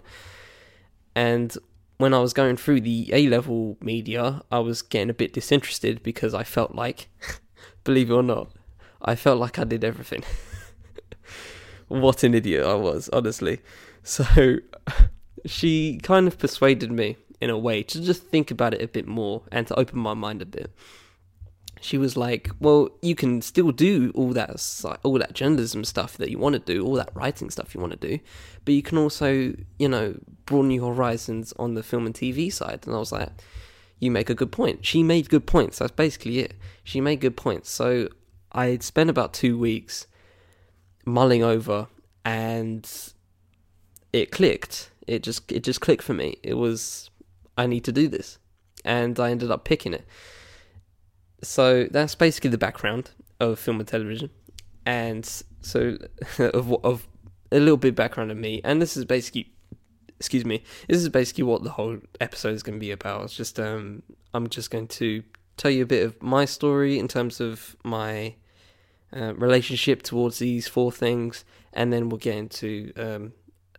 And 1.16 1.56
when 1.98 2.14
I 2.14 2.20
was 2.20 2.34
going 2.34 2.58
through 2.58 2.82
the 2.82 3.10
A 3.14 3.28
level 3.28 3.78
media, 3.82 4.42
I 4.52 4.60
was 4.60 4.82
getting 4.82 5.10
a 5.10 5.14
bit 5.14 5.34
disinterested 5.34 6.04
because 6.04 6.34
I 6.34 6.44
felt 6.44 6.76
like 6.76 7.10
believe 7.84 8.10
it 8.10 8.14
or 8.14 8.24
not, 8.24 8.52
I 9.02 9.16
felt 9.16 9.40
like 9.40 9.58
I 9.58 9.64
did 9.64 9.84
everything. 9.84 10.24
what 11.88 12.24
an 12.24 12.34
idiot 12.34 12.66
I 12.66 12.76
was, 12.76 13.10
honestly. 13.10 13.60
So 14.04 14.58
she 15.46 16.00
kind 16.04 16.28
of 16.28 16.38
persuaded 16.38 16.92
me 16.92 17.18
in 17.40 17.50
a 17.50 17.58
way 17.58 17.84
to 17.84 18.02
just 18.02 18.24
think 18.24 18.52
about 18.52 18.74
it 18.74 18.82
a 18.82 18.88
bit 18.88 19.08
more 19.08 19.44
and 19.52 19.68
to 19.68 19.80
open 19.80 20.00
my 20.00 20.14
mind 20.14 20.42
a 20.42 20.46
bit. 20.46 20.72
She 21.82 21.98
was 21.98 22.18
like, 22.18 22.50
"Well, 22.60 22.90
you 23.02 23.16
can 23.16 23.42
still 23.42 23.72
do 23.72 24.12
all 24.16 24.30
that 24.34 24.50
all 25.04 25.20
that 25.20 25.34
journalism 25.34 25.84
stuff 25.84 26.18
that 26.18 26.30
you 26.30 26.40
want 26.40 26.54
to 26.54 26.60
do, 26.60 26.86
all 26.86 26.96
that 26.96 27.12
writing 27.14 27.50
stuff 27.50 27.74
you 27.74 27.82
want 27.82 28.00
to 28.00 28.08
do, 28.08 28.20
but 28.66 28.74
you 28.74 28.82
can 28.82 28.98
also, 28.98 29.54
you 29.80 29.88
know, 29.88 30.16
broaden 30.46 30.72
your 30.72 30.94
horizons 30.94 31.54
on 31.58 31.74
the 31.74 31.84
film 31.84 32.06
and 32.06 32.16
TV 32.16 32.52
side." 32.52 32.86
And 32.86 32.96
I 32.96 33.00
was 33.00 33.12
like, 33.12 33.30
"You 34.00 34.12
make 34.12 34.30
a 34.30 34.36
good 34.36 34.52
point." 34.52 34.86
She 34.86 35.04
made 35.04 35.30
good 35.30 35.46
points. 35.46 35.80
That's 35.80 35.92
basically 35.92 36.40
it. 36.40 36.56
She 36.84 37.02
made 37.02 37.22
good 37.22 37.38
points. 37.38 37.70
So 37.70 38.10
I 38.52 38.78
spent 38.80 39.10
about 39.10 39.34
two 39.34 39.58
weeks 39.58 40.08
mulling 41.06 41.44
over, 41.44 41.88
and 42.26 42.90
it 44.14 44.32
clicked. 44.32 44.92
It 45.06 45.24
just 45.24 45.52
it 45.52 45.64
just 45.64 45.82
clicked 45.82 46.04
for 46.04 46.14
me. 46.14 46.38
It 46.44 46.56
was 46.56 47.10
I 47.58 47.66
need 47.68 47.84
to 47.86 47.92
do 47.92 48.08
this. 48.08 48.38
And 48.86 49.20
I 49.20 49.32
ended 49.32 49.52
up 49.52 49.66
picking 49.66 49.94
it. 49.94 50.06
So 51.44 51.88
that's 51.92 52.16
basically 52.16 52.50
the 52.50 52.58
background 52.58 53.12
of 53.40 53.60
film 53.60 53.80
and 53.80 53.88
television. 53.88 54.30
And 54.86 55.26
so, 55.62 55.98
of, 56.40 56.74
of 56.84 57.08
a 57.52 57.60
little 57.60 57.78
bit 57.78 57.96
background 57.96 58.32
of 58.32 58.38
me. 58.38 58.62
And 58.64 58.82
this 58.82 58.98
is 58.98 59.06
basically, 59.06 59.52
excuse 60.18 60.46
me, 60.46 60.64
this 60.88 60.98
is 60.98 61.10
basically 61.10 61.44
what 61.44 61.64
the 61.64 61.72
whole 61.72 62.00
episode 62.20 62.54
is 62.54 62.64
going 62.64 62.78
to 62.78 62.80
be 62.80 62.92
about. 62.92 63.26
It's 63.26 63.36
just, 63.36 63.60
um, 63.60 64.04
I'm 64.34 64.48
just 64.50 64.72
going 64.72 64.88
to 64.88 65.24
tell 65.58 65.72
you 65.72 65.84
a 65.84 65.88
bit 65.88 66.06
of 66.06 66.22
my 66.22 66.46
story 66.46 67.00
in 67.00 67.08
terms 67.08 67.40
of 67.40 67.76
my 67.84 68.36
uh, 69.16 69.34
relationship 69.36 70.04
towards 70.04 70.40
these 70.40 70.68
four 70.68 70.92
things. 70.92 71.46
And 71.74 71.94
then 71.94 72.10
we'll 72.10 72.18
get 72.18 72.36
into 72.36 72.92
um, 72.98 73.34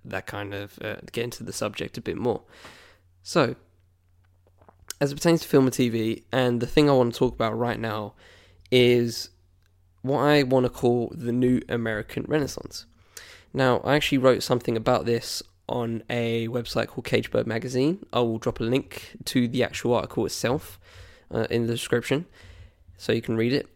that 0.05 0.27
kind 0.27 0.55
of, 0.55 0.79
uh, 0.83 0.97
get 1.11 1.25
into 1.25 1.43
the 1.43 1.53
subject 1.53 1.99
a 1.99 2.01
bit 2.01 2.17
more. 2.17 2.43
So, 3.23 3.57
as 5.01 5.13
it 5.13 5.17
pertains 5.17 5.43
to 5.43 5.49
film 5.49 5.67
and 5.67 5.75
TV, 5.75 6.23
and 6.33 6.61
the 6.61 6.67
thing 6.67 6.89
I 6.89 6.93
want 6.93 7.13
to 7.13 7.19
talk 7.19 7.35
about 7.35 7.57
right 7.57 7.79
now 7.79 8.15
is 8.71 9.31
what 10.03 10.21
I 10.21 10.43
want 10.43 10.65
to 10.65 10.71
call 10.71 11.13
the 11.15 11.33
new 11.33 11.61
American 11.69 12.25
Renaissance. 12.29 12.87
Now, 13.53 13.81
I 13.81 13.95
actually 13.95 14.19
wrote 14.19 14.43
something 14.43 14.77
about 14.77 15.07
this 15.07 15.43
on 15.69 16.03
a 16.09 16.49
website 16.49 16.89
called 16.89 17.07
Cagebird 17.07 17.47
Magazine. 17.47 18.05
I 18.13 18.21
will 18.21 18.39
drop 18.39 18.61
a 18.61 18.65
link 18.65 19.17
to 19.27 19.49
the 19.49 19.63
actual 19.63 19.95
article 19.95 20.27
itself 20.27 20.79
uh, 21.31 21.47
in 21.51 21.67
the 21.67 21.73
description 21.73 22.27
so 22.97 23.13
you 23.13 23.23
can 23.23 23.37
read 23.37 23.53
it. 23.53 23.69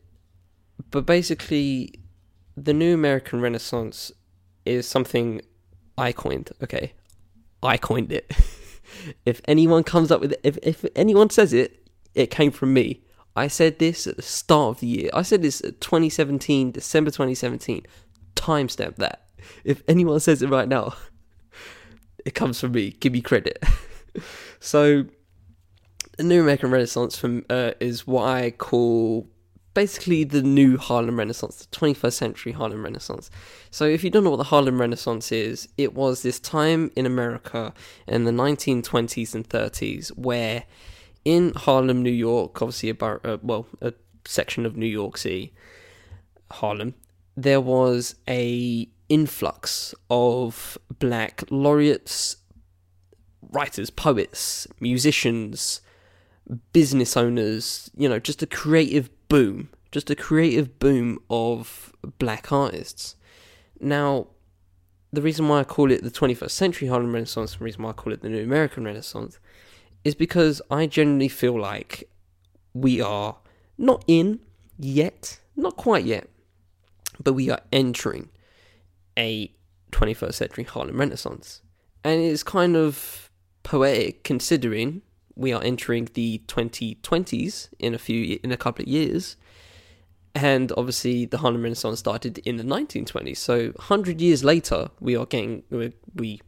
But 0.90 1.06
basically, 1.06 2.00
the 2.56 2.74
new 2.74 2.94
American 2.94 3.40
Renaissance 3.40 4.12
is 4.64 4.86
something 4.86 5.40
I 5.96 6.12
coined. 6.12 6.50
Okay, 6.62 6.92
I 7.62 7.76
coined 7.76 8.12
it. 8.12 8.30
if 9.24 9.40
anyone 9.46 9.84
comes 9.84 10.10
up 10.10 10.20
with 10.20 10.32
it, 10.32 10.40
if, 10.42 10.58
if 10.62 10.84
anyone 10.94 11.30
says 11.30 11.52
it, 11.52 11.88
it 12.14 12.30
came 12.30 12.50
from 12.50 12.72
me. 12.72 13.02
I 13.34 13.48
said 13.48 13.78
this 13.78 14.06
at 14.06 14.16
the 14.16 14.22
start 14.22 14.76
of 14.76 14.80
the 14.80 14.86
year. 14.86 15.10
I 15.14 15.22
said 15.22 15.42
this 15.42 15.60
2017, 15.60 16.72
December 16.72 17.10
2017. 17.10 17.86
Timestamp 18.34 18.96
that. 18.96 19.26
If 19.64 19.82
anyone 19.88 20.20
says 20.20 20.42
it 20.42 20.50
right 20.50 20.68
now, 20.68 20.94
it 22.24 22.34
comes 22.34 22.60
from 22.60 22.72
me. 22.72 22.90
Give 22.90 23.12
me 23.12 23.22
credit. 23.22 23.62
so, 24.60 25.06
the 26.18 26.24
New 26.24 26.42
American 26.42 26.70
Renaissance 26.70 27.16
from, 27.16 27.44
uh, 27.48 27.72
is 27.80 28.06
what 28.06 28.24
I 28.24 28.50
call 28.50 29.28
basically 29.74 30.24
the 30.24 30.42
new 30.42 30.76
Harlem 30.76 31.18
Renaissance, 31.18 31.56
the 31.56 31.76
21st 31.76 32.12
century 32.12 32.52
Harlem 32.52 32.84
Renaissance. 32.84 33.30
So, 33.70 33.84
if 33.84 34.04
you 34.04 34.10
don't 34.10 34.24
know 34.24 34.30
what 34.30 34.36
the 34.36 34.44
Harlem 34.44 34.80
Renaissance 34.80 35.32
is, 35.32 35.68
it 35.76 35.94
was 35.94 36.22
this 36.22 36.38
time 36.38 36.90
in 36.96 37.06
America 37.06 37.72
in 38.06 38.24
the 38.24 38.32
1920s 38.32 39.34
and 39.34 39.48
30s 39.48 40.08
where 40.16 40.64
in 41.24 41.52
Harlem, 41.54 42.02
New 42.02 42.10
York, 42.10 42.60
obviously 42.60 42.88
about 42.88 43.24
uh, 43.24 43.38
well, 43.42 43.66
a 43.80 43.92
section 44.24 44.66
of 44.66 44.76
New 44.76 44.86
York 44.86 45.16
City, 45.16 45.52
Harlem, 46.50 46.94
there 47.36 47.60
was 47.60 48.16
a 48.28 48.88
influx 49.08 49.94
of 50.10 50.78
black 50.98 51.44
laureates, 51.50 52.36
writers, 53.50 53.90
poets, 53.90 54.66
musicians, 54.80 55.80
business 56.72 57.16
owners, 57.16 57.90
you 57.96 58.08
know, 58.08 58.18
just 58.18 58.42
a 58.42 58.46
creative 58.46 59.10
boom, 59.32 59.70
just 59.90 60.10
a 60.10 60.14
creative 60.14 60.78
boom 60.78 61.18
of 61.30 61.90
black 62.18 62.52
artists. 62.52 63.16
Now, 63.80 64.26
the 65.10 65.22
reason 65.22 65.48
why 65.48 65.60
I 65.60 65.64
call 65.64 65.90
it 65.90 66.02
the 66.02 66.10
21st 66.10 66.50
century 66.50 66.88
Harlem 66.88 67.14
Renaissance, 67.14 67.54
the 67.54 67.64
reason 67.64 67.82
why 67.82 67.90
I 67.90 67.94
call 67.94 68.12
it 68.12 68.20
the 68.20 68.28
New 68.28 68.44
American 68.44 68.84
Renaissance, 68.84 69.38
is 70.04 70.14
because 70.14 70.60
I 70.70 70.86
genuinely 70.86 71.28
feel 71.28 71.58
like 71.58 72.10
we 72.74 73.00
are 73.00 73.38
not 73.78 74.04
in 74.06 74.40
yet, 74.78 75.40
not 75.56 75.78
quite 75.78 76.04
yet, 76.04 76.28
but 77.24 77.32
we 77.32 77.48
are 77.48 77.60
entering 77.72 78.28
a 79.18 79.50
21st 79.92 80.34
century 80.34 80.64
Harlem 80.64 81.00
Renaissance. 81.00 81.62
And 82.04 82.20
it's 82.20 82.42
kind 82.42 82.76
of 82.76 83.30
poetic 83.62 84.24
considering 84.24 85.00
we 85.34 85.52
are 85.52 85.62
entering 85.62 86.08
the 86.14 86.42
2020s 86.46 87.68
in 87.78 87.94
a 87.94 87.98
few 87.98 88.38
in 88.42 88.52
a 88.52 88.56
couple 88.56 88.82
of 88.82 88.88
years. 88.88 89.36
And 90.34 90.72
obviously 90.76 91.26
the 91.26 91.38
Harlem 91.38 91.62
Renaissance 91.62 91.98
started 91.98 92.38
in 92.38 92.56
the 92.56 92.62
1920s 92.64 93.36
so 93.36 93.66
100 93.72 94.20
years 94.20 94.42
later 94.42 94.90
we 95.00 95.14
are 95.14 95.26
getting 95.26 95.62
we 96.14 96.40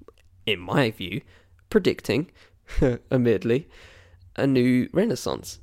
in 0.46 0.60
my 0.60 0.90
view 0.90 1.20
predicting 1.68 2.30
admittedly 3.10 3.68
a 4.36 4.46
new 4.46 4.88
renaissance. 4.92 5.58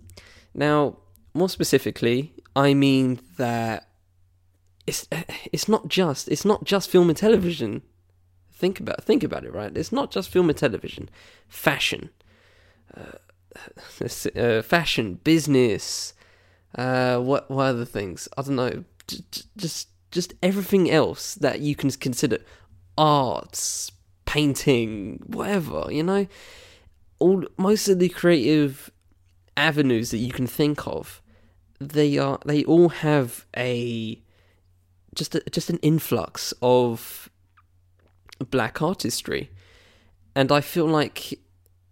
Now 0.53 0.97
more 1.33 1.49
specifically 1.49 2.33
i 2.55 2.73
mean 2.73 3.17
that 3.37 3.87
it's 4.85 5.07
it's 5.51 5.67
not 5.67 5.87
just 5.87 6.27
it's 6.27 6.45
not 6.45 6.63
just 6.63 6.89
film 6.89 7.09
and 7.09 7.17
television. 7.17 7.81
Think 8.53 8.79
about 8.79 9.03
think 9.03 9.23
about 9.23 9.45
it 9.45 9.53
right? 9.53 9.75
It's 9.75 9.91
not 9.91 10.11
just 10.11 10.29
film 10.29 10.49
and 10.49 10.57
television. 10.57 11.09
Fashion 11.47 12.11
uh, 12.95 14.39
uh, 14.39 14.62
fashion, 14.62 15.19
business, 15.24 16.13
uh, 16.75 17.17
what 17.17 17.50
what 17.50 17.65
other 17.65 17.86
things? 17.86 18.27
I 18.38 18.41
don't 18.43 18.55
know. 18.55 18.83
Just, 19.07 19.55
just 19.57 19.88
just 20.12 20.33
everything 20.41 20.89
else 20.89 21.36
that 21.36 21.62
you 21.62 21.75
can 21.75 21.89
consider, 21.91 22.39
arts, 22.98 23.91
painting, 24.25 25.24
whatever. 25.25 25.88
You 25.89 26.03
know, 26.03 26.27
all 27.19 27.43
most 27.57 27.88
of 27.88 28.00
the 28.00 28.10
creative 28.10 28.91
avenues 29.57 30.12
that 30.12 30.17
you 30.17 30.31
can 30.31 30.48
think 30.48 30.88
of, 30.88 31.21
they 31.79 32.17
are 32.17 32.39
they 32.45 32.63
all 32.63 32.89
have 32.89 33.45
a 33.55 34.21
just 35.13 35.36
a, 35.36 35.41
just 35.51 35.69
an 35.69 35.77
influx 35.81 36.53
of 36.62 37.29
black 38.50 38.81
artistry, 38.81 39.51
and 40.36 40.51
I 40.51 40.62
feel 40.62 40.86
like 40.86 41.38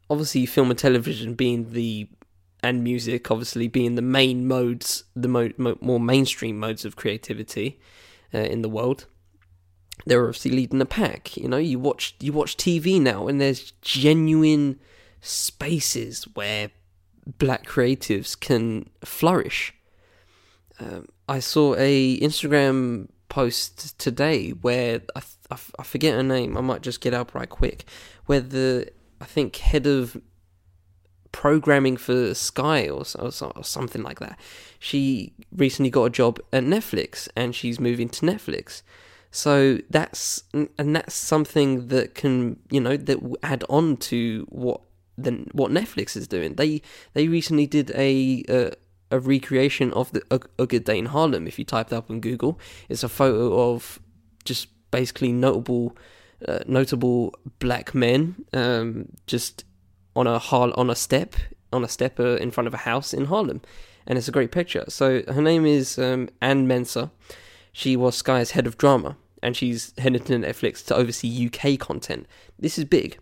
obviously 0.10 0.46
film 0.46 0.70
and 0.70 0.80
television 0.80 1.34
being 1.34 1.72
the 1.72 2.10
and 2.62 2.84
music 2.84 3.32
obviously 3.32 3.68
being 3.68 3.96
the 3.96 4.02
main 4.02 4.48
modes, 4.48 5.06
the 5.16 5.28
mo- 5.28 5.52
mo- 5.58 5.78
more 5.82 6.00
mainstream 6.00 6.60
modes 6.60 6.84
of 6.84 6.96
creativity 6.96 7.80
uh, 8.34 8.40
in 8.40 8.62
the 8.62 8.70
world. 8.70 9.06
They're 10.06 10.26
obviously 10.26 10.52
leading 10.52 10.80
the 10.80 10.86
pack. 10.86 11.38
You 11.38 11.48
know, 11.48 11.58
you 11.58 11.80
watch 11.80 12.16
you 12.20 12.34
watch 12.34 12.58
TV 12.58 13.00
now, 13.00 13.28
and 13.28 13.40
there's 13.40 13.72
genuine 13.82 14.80
spaces 15.22 16.24
where 16.34 16.72
black 17.38 17.66
creatives 17.66 18.40
can 18.40 18.90
flourish. 19.04 19.74
Um, 20.80 21.08
I 21.28 21.40
saw 21.40 21.76
a 21.78 22.20
Instagram 22.20 23.10
post 23.28 24.00
today 24.00 24.50
where 24.52 25.02
I, 25.16 25.22
I, 25.52 25.58
I 25.78 25.84
forget 25.84 26.16
her 26.16 26.24
name. 26.24 26.58
I 26.58 26.62
might 26.62 26.82
just 26.82 27.02
get 27.02 27.14
up 27.14 27.36
right 27.36 27.50
quick. 27.50 27.86
Where 28.26 28.40
the 28.40 28.90
I 29.22 29.26
think 29.26 29.58
head 29.58 29.86
of 29.86 30.22
programming 31.32 31.98
for 31.98 32.34
Sky 32.34 32.88
or, 32.88 33.04
or, 33.18 33.32
or, 33.56 33.64
something 33.64 34.02
like 34.02 34.20
that. 34.20 34.40
She 34.80 35.34
recently 35.56 35.90
got 35.90 36.06
a 36.06 36.10
job 36.10 36.40
at 36.52 36.64
Netflix 36.64 37.28
and 37.36 37.56
she's 37.56 37.80
moving 37.80 38.10
to 38.10 38.26
Netflix. 38.26 38.82
So 39.32 39.80
that's 39.90 40.44
and 40.54 40.96
that's 40.96 41.14
something 41.14 41.88
that 41.90 42.16
can 42.16 42.60
you 42.72 42.82
know 42.82 42.98
that 42.98 43.20
add 43.44 43.64
on 43.70 43.98
to 43.98 44.48
what 44.50 44.82
the 45.20 45.46
what 45.52 45.72
Netflix 45.72 46.18
is 46.18 46.28
doing. 46.28 46.56
They 46.56 46.82
they 47.14 47.28
recently 47.28 47.68
did 47.68 47.92
a 47.92 48.44
a, 48.50 48.72
a 49.12 49.20
recreation 49.20 49.94
of 49.94 50.12
the 50.14 50.24
a 50.58 50.66
Good 50.66 50.84
Day 50.84 50.98
in 50.98 51.08
Harlem. 51.08 51.46
If 51.48 51.60
you 51.60 51.66
type 51.66 51.90
that 51.90 51.98
up 51.98 52.10
on 52.10 52.22
Google, 52.22 52.60
it's 52.88 53.04
a 53.04 53.10
photo 53.10 53.72
of 53.72 54.00
just 54.46 54.68
basically 54.90 55.32
notable 55.32 55.96
uh, 56.48 56.60
notable 56.68 57.34
black 57.60 57.94
men 57.94 58.36
um, 58.54 59.10
just 59.28 59.66
on 60.16 60.28
a 60.28 60.40
Har- 60.40 60.74
on 60.76 60.90
a 60.90 60.96
step 60.96 61.36
on 61.72 61.84
a 61.84 61.88
step 61.88 62.20
uh, 62.20 62.36
in 62.38 62.52
front 62.52 62.68
of 62.68 62.74
a 62.74 62.78
house 62.78 63.14
in 63.14 63.26
Harlem, 63.26 63.62
and 64.08 64.18
it's 64.18 64.28
a 64.28 64.32
great 64.32 64.52
picture. 64.52 64.86
So 64.88 65.24
her 65.28 65.42
name 65.42 65.66
is 65.66 65.98
um, 66.00 66.30
Anne 66.42 66.68
Mensah. 66.68 67.12
She 67.72 67.96
was 67.96 68.16
Sky's 68.16 68.52
head 68.52 68.66
of 68.66 68.78
drama, 68.78 69.18
and 69.44 69.56
she's 69.56 69.94
headed 69.98 70.26
to 70.26 70.34
Netflix 70.34 70.84
to 70.88 70.96
oversee 70.96 71.48
UK 71.48 71.80
content. 71.80 72.28
This 72.58 72.78
is 72.78 72.86
big. 72.86 73.20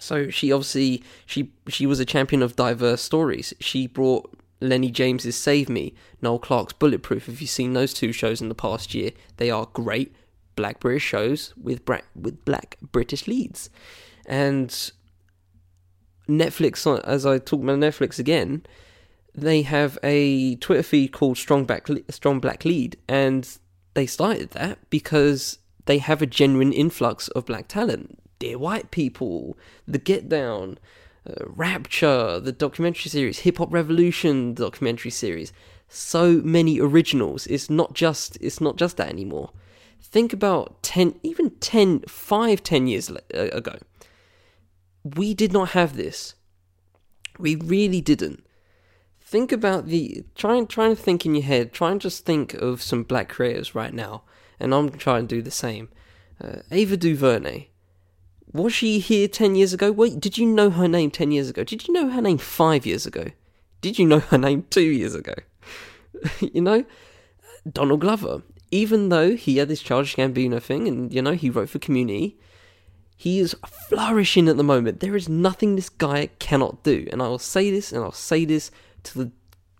So 0.00 0.30
she 0.30 0.50
obviously 0.50 1.02
she 1.26 1.52
she 1.68 1.86
was 1.86 2.00
a 2.00 2.04
champion 2.04 2.42
of 2.42 2.56
diverse 2.56 3.02
stories. 3.02 3.54
She 3.60 3.86
brought 3.86 4.36
Lenny 4.60 4.90
James's 4.90 5.36
Save 5.36 5.68
Me, 5.68 5.94
Noel 6.20 6.38
Clarke's 6.38 6.72
Bulletproof. 6.72 7.28
If 7.28 7.40
you've 7.40 7.50
seen 7.50 7.72
those 7.72 7.92
two 7.92 8.12
shows 8.12 8.40
in 8.40 8.48
the 8.48 8.54
past 8.54 8.94
year, 8.94 9.10
they 9.36 9.50
are 9.50 9.68
great 9.72 10.14
black 10.56 10.80
British 10.80 11.02
shows 11.02 11.54
with 11.60 11.84
bra- 11.84 12.00
with 12.14 12.44
black 12.44 12.76
British 12.80 13.26
leads. 13.26 13.70
And 14.26 14.70
Netflix, 16.28 17.02
as 17.04 17.26
I 17.26 17.38
talk 17.38 17.62
about 17.62 17.78
Netflix 17.78 18.18
again, 18.18 18.64
they 19.34 19.62
have 19.62 19.98
a 20.02 20.56
Twitter 20.56 20.82
feed 20.82 21.12
called 21.12 21.38
Strong 21.38 21.64
Black 21.64 21.86
Strong 22.10 22.40
Black 22.40 22.64
Lead, 22.64 22.96
and 23.08 23.48
they 23.94 24.06
started 24.06 24.50
that 24.50 24.78
because 24.90 25.58
they 25.86 25.98
have 25.98 26.22
a 26.22 26.26
genuine 26.26 26.72
influx 26.72 27.28
of 27.28 27.46
black 27.46 27.68
talent. 27.68 28.18
Dear 28.38 28.58
White 28.58 28.90
People, 28.90 29.56
The 29.86 29.98
Get 29.98 30.28
Down, 30.28 30.78
uh, 31.28 31.44
Rapture, 31.46 32.40
the 32.40 32.52
documentary 32.52 33.08
series, 33.08 33.40
Hip 33.40 33.58
Hop 33.58 33.74
Evolution 33.74 34.54
documentary 34.54 35.10
series. 35.10 35.52
So 35.88 36.40
many 36.44 36.80
originals. 36.80 37.46
It's 37.46 37.70
not 37.70 37.94
just 37.94 38.36
it's 38.40 38.60
not 38.60 38.76
just 38.76 38.96
that 38.96 39.08
anymore. 39.08 39.50
Think 40.02 40.32
about 40.32 40.82
10 40.82 41.14
even 41.22 41.50
10 41.50 42.00
5 42.00 42.62
10 42.62 42.86
years 42.86 43.10
uh, 43.10 43.16
ago. 43.32 43.78
We 45.04 45.34
did 45.34 45.52
not 45.52 45.70
have 45.70 45.96
this. 45.96 46.34
We 47.38 47.56
really 47.56 48.00
didn't 48.00 48.44
think 49.32 49.50
about 49.50 49.86
the 49.86 50.22
try 50.34 50.56
and 50.56 50.68
try 50.68 50.88
and 50.88 50.98
think 50.98 51.24
in 51.24 51.34
your 51.34 51.44
head. 51.44 51.72
Try 51.72 51.90
and 51.90 52.00
just 52.00 52.26
think 52.26 52.52
of 52.52 52.82
some 52.82 53.02
black 53.02 53.30
creators 53.30 53.74
right 53.74 53.94
now, 53.94 54.24
and 54.60 54.74
I'm 54.74 54.90
trying 54.90 55.26
to 55.26 55.36
do 55.36 55.40
the 55.40 55.50
same. 55.50 55.88
Uh, 56.38 56.56
Ava 56.70 56.98
DuVernay. 56.98 57.68
Was 58.52 58.74
she 58.74 58.98
here 58.98 59.28
ten 59.28 59.54
years 59.54 59.72
ago? 59.72 59.90
Wait, 59.90 60.20
did 60.20 60.36
you 60.36 60.46
know 60.46 60.68
her 60.68 60.86
name 60.86 61.10
ten 61.10 61.32
years 61.32 61.48
ago? 61.48 61.64
Did 61.64 61.88
you 61.88 61.94
know 61.94 62.10
her 62.10 62.20
name 62.20 62.36
five 62.36 62.84
years 62.84 63.06
ago? 63.06 63.28
Did 63.80 63.98
you 63.98 64.06
know 64.06 64.18
her 64.18 64.36
name 64.36 64.66
two 64.68 64.82
years 64.82 65.14
ago? 65.14 65.34
you 66.40 66.60
know, 66.60 66.84
Donald 67.70 68.02
Glover. 68.02 68.42
Even 68.72 69.10
though 69.10 69.36
he 69.36 69.58
had 69.58 69.68
this 69.68 69.82
Childish 69.82 70.16
Gambino 70.16 70.60
thing, 70.60 70.88
and 70.88 71.12
you 71.14 71.22
know 71.22 71.34
he 71.34 71.50
wrote 71.50 71.68
for 71.68 71.78
Community, 71.78 72.36
he 73.16 73.38
is 73.38 73.54
flourishing 73.88 74.48
at 74.48 74.56
the 74.56 74.64
moment. 74.64 74.98
There 74.98 75.14
is 75.14 75.28
nothing 75.28 75.76
this 75.76 75.88
guy 75.88 76.30
cannot 76.40 76.82
do, 76.82 77.06
and 77.12 77.22
I 77.22 77.28
will 77.28 77.38
say 77.38 77.70
this, 77.70 77.92
and 77.92 78.02
I'll 78.02 78.10
say 78.10 78.44
this 78.44 78.72
till 79.04 79.24
the 79.24 79.30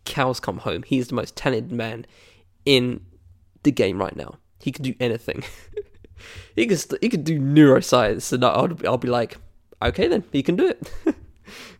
cows 0.04 0.38
come 0.38 0.58
home. 0.58 0.84
He 0.84 0.98
is 0.98 1.08
the 1.08 1.14
most 1.14 1.34
talented 1.34 1.72
man 1.72 2.06
in 2.64 3.00
the 3.62 3.72
game 3.72 3.98
right 3.98 4.14
now. 4.14 4.36
He 4.60 4.70
can 4.70 4.84
do 4.84 4.94
anything. 5.00 5.42
he 6.54 6.66
can 6.66 6.76
st- 6.76 7.02
he 7.02 7.08
can 7.08 7.22
do 7.22 7.40
neuroscience, 7.40 8.32
and 8.32 8.44
I'll 8.44 8.76
I'll 8.86 8.98
be 8.98 9.08
like, 9.08 9.38
okay 9.80 10.06
then, 10.06 10.24
he 10.32 10.42
can 10.42 10.56
do 10.56 10.68
it. 10.68 10.92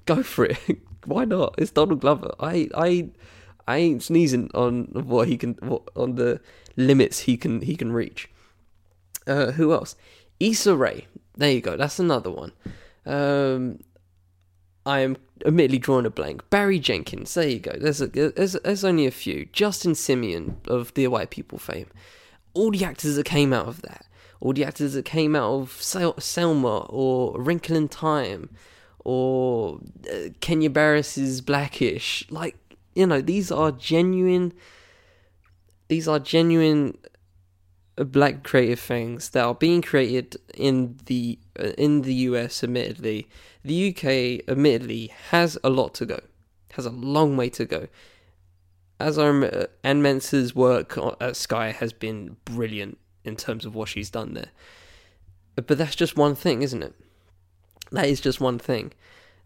Go 0.07 0.23
for 0.23 0.47
it. 0.47 0.59
Why 1.05 1.25
not? 1.25 1.55
It's 1.59 1.71
Donald 1.71 2.01
Glover. 2.01 2.35
I 2.41 2.69
I 2.75 3.11
I 3.67 3.77
ain't 3.79 4.03
sneezing 4.03 4.51
on 4.55 4.85
what 4.93 5.29
he 5.29 5.37
can 5.37 5.55
what, 5.63 5.83
on 5.97 6.17
the 6.17 6.41
limits 6.77 7.21
he 7.21 7.37
can 7.37 7.61
he 7.63 7.77
can 7.77 7.93
reach. 7.93 8.29
Uh, 9.27 9.53
who 9.53 9.73
else? 9.73 9.97
Issa 10.41 10.77
Rae. 10.77 11.07
There 11.37 11.51
you 11.51 11.61
go. 11.61 11.77
That's 11.77 11.99
another 11.99 12.31
one. 12.31 12.53
Um, 13.07 13.81
I 14.85 15.01
am 15.01 15.17
admittedly 15.47 15.79
drawing 15.79 16.07
a 16.07 16.11
blank. 16.11 16.49
Barry 16.51 16.79
Jenkins, 16.79 17.33
there 17.35 17.49
you 17.49 17.61
go. 17.61 17.73
There's 17.79 18.01
a, 18.01 18.09
there's, 18.09 18.53
there's 18.53 18.85
only 18.85 19.07
a 19.07 19.11
few. 19.11 19.47
Justin 19.53 19.93
Simien 19.93 20.57
of 20.67 20.93
Dear 20.95 21.11
White 21.11 21.31
People 21.31 21.59
fame. 21.59 21.89
All 22.55 22.71
the 22.71 22.85
actors 22.85 23.17
that 23.17 23.25
came 23.25 23.53
out 23.53 23.69
of 23.69 23.83
that. 23.83 24.07
All 24.41 24.53
the 24.53 24.65
actors 24.65 24.95
that 24.95 25.05
came 25.05 25.37
out 25.37 25.53
of 25.53 25.71
Sel- 25.81 26.19
Selma 26.19 26.87
or 26.91 27.41
Wrinkle 27.41 27.77
in 27.77 27.89
Time 27.89 28.51
or 29.05 29.81
uh, 30.13 30.29
Kenya 30.41 30.69
Barris's 30.69 31.41
Blackish. 31.41 32.25
Like, 32.29 32.57
you 32.95 33.07
know, 33.07 33.21
these 33.21 33.51
are 33.51 33.73
genuine. 33.73 34.53
These 35.89 36.09
are 36.09 36.19
genuine 36.19 36.99
black 37.97 38.43
creative 38.43 38.81
things 38.81 39.31
that 39.31 39.45
are 39.45 39.55
being 39.55 39.83
created 39.83 40.37
in 40.55 40.99
the 41.07 41.39
uh, 41.59 41.73
in 41.79 42.03
the 42.03 42.15
US 42.15 42.65
admittedly. 42.65 43.29
The 43.65 43.91
UK 43.91 44.49
admittedly 44.49 45.13
has 45.31 45.59
a 45.63 45.71
lot 45.71 45.95
to 45.95 46.07
go 46.07 46.21
has 46.73 46.87
a 46.87 46.91
long 46.91 47.37
way 47.37 47.51
to 47.51 47.65
go. 47.67 47.89
As 48.99 49.19
our 49.19 49.45
uh, 49.45 49.67
Anne 49.85 50.03
Mensah's 50.03 50.55
work 50.55 50.99
at 51.21 51.37
Sky 51.37 51.71
has 51.71 51.93
been 51.93 52.37
brilliant 52.45 52.99
in 53.25 53.37
terms 53.37 53.67
of 53.67 53.75
what 53.75 53.89
she's 53.89 54.11
done 54.11 54.35
there. 54.35 54.51
But 55.57 55.77
that's 55.77 55.97
just 55.97 56.17
one 56.17 56.35
thing 56.35 56.63
isn't 56.63 56.83
it? 56.83 56.95
That 57.91 58.07
is 58.07 58.21
just 58.21 58.41
one 58.41 58.59
thing. 58.59 58.93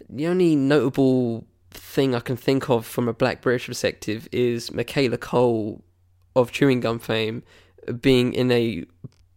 The 0.09 0.27
only 0.29 0.55
notable 0.55 1.47
thing 1.77 2.15
I 2.15 2.21
can 2.21 2.37
think 2.37 2.69
of 2.69 2.87
from 2.87 3.09
a 3.09 3.13
black 3.13 3.43
British 3.43 3.67
perspective 3.67 4.29
is 4.33 4.73
Michaela 4.73 5.19
Coel 5.19 5.83
of 6.35 6.53
Chewing 6.53 6.81
Gum 6.81 6.99
fame 6.99 7.43
being 8.01 8.33
in 8.33 8.51
a 8.51 8.85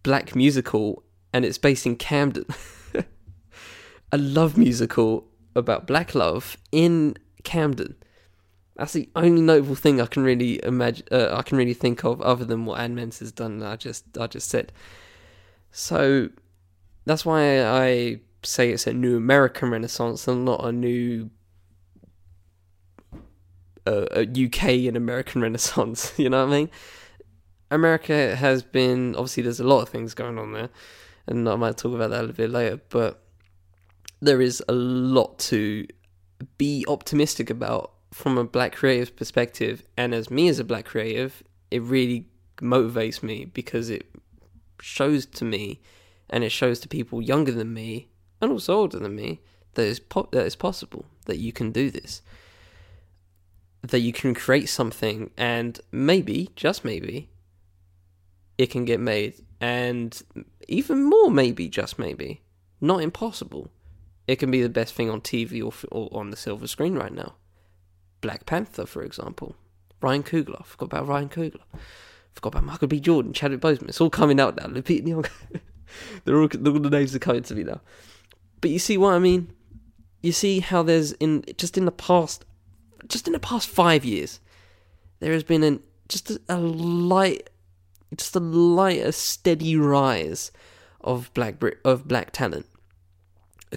black 0.03 0.35
musical 0.35 1.03
and 1.33 1.45
it's 1.45 1.57
based 1.57 1.85
in 1.85 1.95
Camden. 1.95 2.45
a 4.11 4.17
love 4.17 4.57
musical 4.57 5.27
about 5.55 5.87
black 5.87 6.15
love 6.15 6.57
in 6.71 7.15
Camden. 7.43 7.95
That's 8.75 8.93
the 8.93 9.09
only 9.15 9.41
notable 9.41 9.75
thing 9.75 9.99
I 9.99 10.05
can 10.05 10.23
really 10.23 10.63
imagine. 10.63 11.05
Uh, 11.11 11.35
I 11.35 11.41
can 11.41 11.57
really 11.57 11.73
think 11.73 12.05
of 12.05 12.21
other 12.21 12.45
than 12.45 12.65
what 12.65 12.79
Anne 12.79 12.95
Mensah 12.95 13.19
has 13.19 13.31
done. 13.31 13.61
I 13.61 13.75
just 13.75 14.17
I 14.17 14.27
just 14.27 14.49
said. 14.49 14.71
So 15.71 16.29
that's 17.05 17.25
why 17.25 17.61
I 17.61 18.21
say 18.43 18.71
it's 18.71 18.87
a 18.87 18.93
new 18.93 19.17
American 19.17 19.69
Renaissance 19.69 20.27
and 20.27 20.45
not 20.45 20.63
a 20.63 20.71
new 20.71 21.29
uh, 23.85 24.05
a 24.11 24.21
UK 24.21 24.87
and 24.87 24.97
American 24.97 25.41
Renaissance. 25.47 26.13
You 26.17 26.29
know 26.29 26.45
what 26.45 26.53
I 26.53 26.57
mean? 26.57 26.69
America 27.71 28.35
has 28.35 28.63
been 28.63 29.15
obviously 29.15 29.43
there's 29.43 29.59
a 29.59 29.67
lot 29.67 29.81
of 29.81 29.89
things 29.89 30.13
going 30.13 30.37
on 30.37 30.53
there, 30.53 30.69
and 31.27 31.47
I 31.47 31.55
might 31.55 31.77
talk 31.77 31.93
about 31.93 32.09
that 32.09 32.19
a 32.19 32.21
little 32.21 32.35
bit 32.35 32.49
later. 32.49 32.79
But 32.89 33.21
there 34.19 34.41
is 34.41 34.63
a 34.67 34.73
lot 34.73 35.39
to 35.39 35.87
be 36.57 36.85
optimistic 36.87 37.49
about 37.49 37.93
from 38.11 38.37
a 38.37 38.43
black 38.43 38.73
creative 38.75 39.15
perspective, 39.15 39.83
and 39.95 40.13
as 40.13 40.31
me 40.31 40.47
as 40.47 40.59
a 40.59 40.63
black 40.63 40.85
creative, 40.85 41.43
it 41.69 41.81
really 41.83 42.27
motivates 42.57 43.21
me 43.21 43.45
because 43.45 43.89
it 43.89 44.05
shows 44.81 45.25
to 45.25 45.45
me, 45.45 45.79
and 46.29 46.43
it 46.43 46.51
shows 46.51 46.79
to 46.79 46.87
people 46.87 47.21
younger 47.21 47.51
than 47.51 47.73
me 47.73 48.09
and 48.41 48.51
also 48.51 48.75
older 48.75 48.99
than 48.99 49.15
me 49.15 49.41
that 49.73 49.87
it's 49.87 49.99
po- 49.99 50.29
that 50.31 50.45
it's 50.45 50.55
possible 50.55 51.05
that 51.25 51.37
you 51.37 51.51
can 51.51 51.71
do 51.71 51.91
this, 51.91 52.21
that 53.81 53.99
you 53.99 54.13
can 54.13 54.33
create 54.33 54.69
something, 54.69 55.31
and 55.37 55.79
maybe 55.91 56.49
just 56.55 56.83
maybe 56.83 57.29
it 58.57 58.69
can 58.69 58.85
get 58.85 58.99
made, 58.99 59.35
and 59.61 60.21
even 60.67 61.03
more, 61.03 61.31
maybe, 61.31 61.69
just 61.69 61.97
maybe, 61.97 62.41
not 62.81 63.01
impossible. 63.01 63.71
It 64.27 64.37
can 64.37 64.51
be 64.51 64.61
the 64.61 64.69
best 64.69 64.93
thing 64.93 65.09
on 65.09 65.21
TV 65.21 65.63
or, 65.63 65.73
or 65.91 66.09
on 66.15 66.29
the 66.29 66.37
silver 66.37 66.67
screen 66.67 66.95
right 66.95 67.13
now. 67.13 67.35
Black 68.21 68.45
Panther, 68.45 68.85
for 68.85 69.01
example. 69.01 69.55
Ryan 70.01 70.23
Coogler. 70.23 70.61
I 70.61 70.63
forgot 70.63 70.85
about 70.85 71.07
Ryan 71.07 71.29
Coogler. 71.29 71.63
Forgot 72.33 72.53
about 72.53 72.63
Michael 72.65 72.87
B. 72.87 72.99
Jordan, 72.99 73.33
Chadwick 73.33 73.59
Boseman. 73.59 73.89
It's 73.89 73.99
all 73.99 74.09
coming 74.09 74.39
out 74.39 74.55
now. 74.55 74.67
Lupita 74.67 75.03
Nyong'o. 75.03 75.61
They're 76.23 76.35
all, 76.35 76.43
all 76.43 76.79
the 76.79 76.89
names 76.89 77.15
are 77.15 77.19
coming 77.19 77.43
to 77.43 77.55
me 77.55 77.63
now. 77.63 77.81
But 78.61 78.71
you 78.71 78.79
see 78.79 78.97
what 78.97 79.13
I 79.13 79.19
mean? 79.19 79.51
You 80.21 80.31
see 80.31 80.59
how 80.59 80.83
there's 80.83 81.13
in 81.13 81.43
just 81.57 81.77
in 81.77 81.85
the 81.85 81.91
past, 81.91 82.45
just 83.07 83.27
in 83.27 83.33
the 83.33 83.39
past 83.39 83.69
five 83.69 84.05
years, 84.05 84.39
there 85.19 85.33
has 85.33 85.43
been 85.43 85.63
an 85.63 85.81
just 86.07 86.31
a, 86.31 86.41
a 86.49 86.57
light 86.57 87.49
just 88.15 88.35
a 88.35 88.39
light, 88.39 89.01
a 89.01 89.11
steady 89.11 89.75
rise 89.75 90.51
of 91.01 91.33
black 91.33 91.55
of 91.85 92.07
black 92.07 92.31
talent 92.31 92.65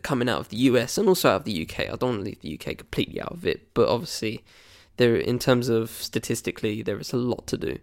coming 0.02 0.28
out 0.28 0.40
of 0.40 0.48
the 0.48 0.56
US 0.56 0.96
and 0.96 1.08
also 1.08 1.30
out 1.30 1.36
of 1.36 1.44
the 1.44 1.62
UK. 1.62 1.80
I 1.80 1.96
don't 1.96 2.02
want 2.02 2.20
to 2.20 2.24
leave 2.24 2.40
the 2.40 2.58
UK 2.58 2.78
completely 2.78 3.20
out 3.20 3.32
of 3.32 3.46
it, 3.46 3.74
but 3.74 3.88
obviously, 3.88 4.42
there 4.96 5.16
in 5.16 5.38
terms 5.38 5.68
of 5.68 5.90
statistically, 5.90 6.82
there 6.82 6.98
is 6.98 7.12
a 7.12 7.18
lot 7.18 7.46
to 7.48 7.58
do. 7.58 7.78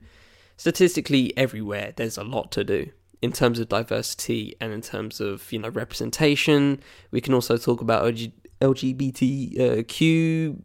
Statistically, 0.58 1.38
everywhere 1.38 1.94
there's 1.96 2.18
a 2.18 2.24
lot 2.24 2.52
to 2.52 2.64
do. 2.64 2.92
in 3.22 3.34
terms 3.34 3.60
of 3.60 3.68
diversity 3.68 4.56
and 4.62 4.72
in 4.72 4.82
terms 4.82 5.20
of 5.20 5.52
you 5.52 5.60
know 5.60 5.70
representation. 5.70 6.82
We 7.12 7.22
can 7.22 7.34
also 7.34 7.58
talk 7.58 7.82
about 7.82 8.14
LGBTQ 8.62 10.62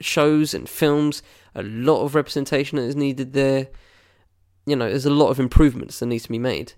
shows 0.00 0.54
and 0.54 0.68
films. 0.68 1.22
A 1.54 1.62
lot 1.62 2.02
of 2.02 2.14
representation 2.14 2.78
is 2.78 2.96
needed 2.96 3.32
there. 3.32 3.68
You 4.66 4.76
know, 4.76 4.88
there's 4.88 5.06
a 5.06 5.10
lot 5.10 5.30
of 5.30 5.40
improvements 5.40 5.98
that 5.98 6.06
needs 6.06 6.24
to 6.24 6.28
be 6.28 6.38
made. 6.38 6.74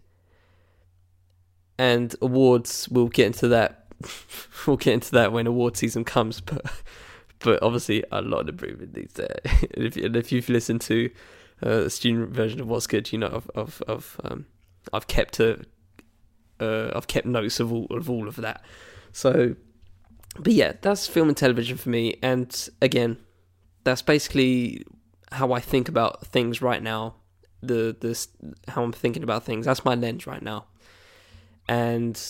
And 1.78 2.14
awards, 2.20 2.88
we'll 2.90 3.08
get 3.08 3.26
into 3.26 3.48
that. 3.48 3.86
we'll 4.66 4.76
get 4.76 4.94
into 4.94 5.12
that 5.12 5.32
when 5.32 5.46
award 5.46 5.76
season 5.76 6.04
comes, 6.04 6.40
but 6.40 6.64
but 7.40 7.62
obviously 7.62 8.04
a 8.12 8.22
lot 8.22 8.40
of 8.40 8.48
improvement 8.48 8.96
needs 8.96 9.14
there. 9.14 9.38
if, 9.44 9.96
if 9.96 10.32
you've 10.32 10.48
listened 10.48 10.82
to 10.82 11.10
uh, 11.62 11.80
the 11.80 11.90
student 11.90 12.30
version 12.30 12.60
of 12.60 12.68
What's 12.68 12.86
Good, 12.86 13.12
you 13.12 13.18
know, 13.18 13.28
of 13.28 13.50
of, 13.54 13.82
of 13.88 14.20
um, 14.24 14.46
I've 14.92 15.06
kept 15.06 15.40
a, 15.40 15.64
uh, 16.58 16.90
I've 16.94 17.06
kept 17.06 17.26
notes 17.26 17.60
of 17.60 17.72
all 17.72 17.86
of 17.90 18.08
all 18.08 18.28
of 18.28 18.36
that. 18.36 18.62
So, 19.12 19.56
but 20.38 20.52
yeah, 20.52 20.72
that's 20.80 21.06
film 21.06 21.28
and 21.28 21.36
television 21.36 21.76
for 21.76 21.88
me. 21.88 22.18
And 22.22 22.68
again, 22.80 23.18
that's 23.84 24.02
basically 24.02 24.84
how 25.32 25.52
I 25.52 25.60
think 25.60 25.88
about 25.88 26.26
things 26.26 26.62
right 26.62 26.82
now. 26.82 27.16
The 27.62 27.96
this 28.00 28.28
how 28.68 28.82
I'm 28.82 28.92
thinking 28.92 29.22
about 29.22 29.44
things. 29.44 29.66
That's 29.66 29.84
my 29.84 29.94
lens 29.94 30.26
right 30.26 30.42
now. 30.42 30.66
And 31.68 32.20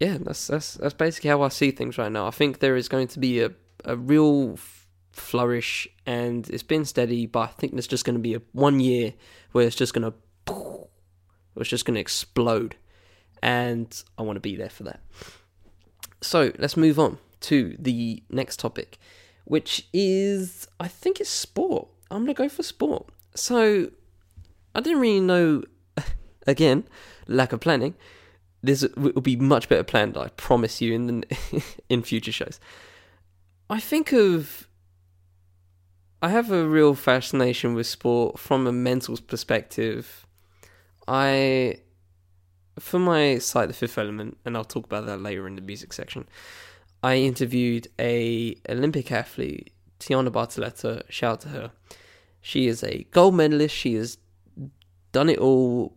yeah, 0.00 0.16
that's 0.18 0.46
that's 0.46 0.74
that's 0.74 0.94
basically 0.94 1.30
how 1.30 1.42
I 1.42 1.48
see 1.48 1.70
things 1.70 1.98
right 1.98 2.10
now. 2.10 2.26
I 2.26 2.30
think 2.30 2.60
there 2.60 2.76
is 2.76 2.88
going 2.88 3.08
to 3.08 3.18
be 3.18 3.40
a 3.40 3.50
a 3.84 3.96
real 3.96 4.56
flourish, 5.12 5.88
and 6.06 6.48
it's 6.48 6.62
been 6.62 6.84
steady, 6.84 7.26
but 7.26 7.40
I 7.40 7.46
think 7.46 7.72
there's 7.72 7.86
just 7.86 8.04
going 8.04 8.14
to 8.14 8.20
be 8.20 8.34
a 8.34 8.42
one 8.52 8.80
year 8.80 9.14
where 9.52 9.66
it's 9.66 9.76
just 9.76 9.92
going 9.94 10.12
to, 10.12 10.88
it's 11.56 11.68
just 11.68 11.84
going 11.84 11.94
to 11.94 12.00
explode, 12.00 12.76
and 13.42 14.02
I 14.16 14.22
want 14.22 14.36
to 14.36 14.40
be 14.40 14.56
there 14.56 14.70
for 14.70 14.84
that. 14.84 15.00
So 16.20 16.52
let's 16.58 16.76
move 16.76 16.98
on 16.98 17.18
to 17.42 17.76
the 17.78 18.22
next 18.30 18.58
topic, 18.58 18.98
which 19.44 19.88
is 19.92 20.68
I 20.78 20.88
think 20.88 21.20
it's 21.20 21.30
sport. 21.30 21.88
I'm 22.10 22.22
gonna 22.22 22.34
go 22.34 22.48
for 22.48 22.62
sport. 22.62 23.08
So 23.34 23.90
I 24.74 24.80
didn't 24.80 25.00
really 25.00 25.20
know. 25.20 25.62
Again, 26.46 26.84
lack 27.26 27.52
of 27.52 27.60
planning. 27.60 27.94
This 28.62 28.86
will 28.96 29.12
be 29.22 29.36
much 29.36 29.68
better 29.68 29.84
planned. 29.84 30.16
I 30.16 30.28
promise 30.28 30.80
you 30.80 30.94
in 30.94 31.06
the, 31.06 31.62
in 31.88 32.02
future 32.02 32.32
shows. 32.32 32.60
I 33.70 33.78
think 33.80 34.12
of 34.12 34.68
I 36.22 36.28
have 36.28 36.50
a 36.50 36.66
real 36.66 36.94
fascination 36.94 37.74
with 37.74 37.86
sport 37.86 38.38
from 38.38 38.66
a 38.66 38.72
mental 38.72 39.16
perspective. 39.16 40.26
I, 41.08 41.80
for 42.80 42.98
my 42.98 43.38
site, 43.38 43.68
The 43.68 43.74
Fifth 43.74 43.98
Element, 43.98 44.38
and 44.44 44.56
I'll 44.56 44.64
talk 44.64 44.84
about 44.84 45.06
that 45.06 45.20
later 45.20 45.46
in 45.46 45.56
the 45.56 45.62
music 45.62 45.92
section. 45.92 46.26
I 47.02 47.16
interviewed 47.16 47.88
a 47.98 48.56
Olympic 48.68 49.10
athlete, 49.12 49.72
Tianna 50.00 50.30
Bartoletta. 50.30 51.02
Shout 51.08 51.32
out 51.32 51.40
to 51.42 51.48
her. 51.48 51.72
She 52.40 52.66
is 52.66 52.82
a 52.82 53.06
gold 53.10 53.34
medalist. 53.34 53.74
She 53.74 53.94
has 53.94 54.18
done 55.12 55.28
it 55.28 55.38
all 55.38 55.96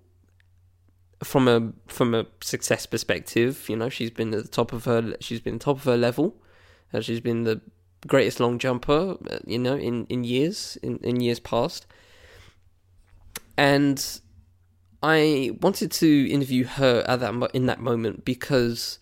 from 1.23 1.47
a 1.47 1.71
from 1.87 2.13
a 2.13 2.25
success 2.41 2.85
perspective. 2.85 3.67
You 3.69 3.77
know, 3.77 3.89
she's 3.89 4.11
been 4.11 4.33
at 4.33 4.43
the 4.43 4.49
top 4.49 4.73
of 4.73 4.85
her. 4.85 5.15
She's 5.19 5.39
been 5.39 5.59
top 5.59 5.77
of 5.77 5.83
her 5.85 5.97
level. 5.97 6.35
She's 7.01 7.21
been 7.21 7.43
the 7.43 7.59
greatest 8.07 8.39
long 8.39 8.59
jumper, 8.59 9.17
uh, 9.29 9.39
you 9.45 9.57
know, 9.57 9.75
in, 9.75 10.05
in 10.07 10.23
years, 10.23 10.77
in, 10.83 10.97
in 10.97 11.19
years 11.19 11.39
past. 11.39 11.85
And 13.57 14.21
I 15.03 15.51
wanted 15.61 15.91
to 15.91 16.29
interview 16.29 16.63
her 16.63 17.03
at 17.07 17.19
that 17.19 17.51
in 17.53 17.65
that 17.67 17.79
moment 17.81 18.23
because 18.23 18.99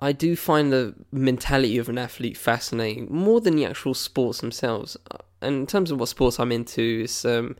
I 0.00 0.12
do 0.12 0.36
find 0.36 0.72
the 0.72 0.94
mentality 1.12 1.78
of 1.78 1.88
an 1.88 1.98
athlete 1.98 2.36
fascinating 2.36 3.06
more 3.10 3.40
than 3.40 3.56
the 3.56 3.64
actual 3.64 3.94
sports 3.94 4.40
themselves. 4.40 4.96
And 5.40 5.54
in 5.54 5.66
terms 5.66 5.90
of 5.90 6.00
what 6.00 6.08
sports 6.08 6.40
I'm 6.40 6.52
into, 6.52 7.02
it's 7.04 7.24
um, 7.24 7.56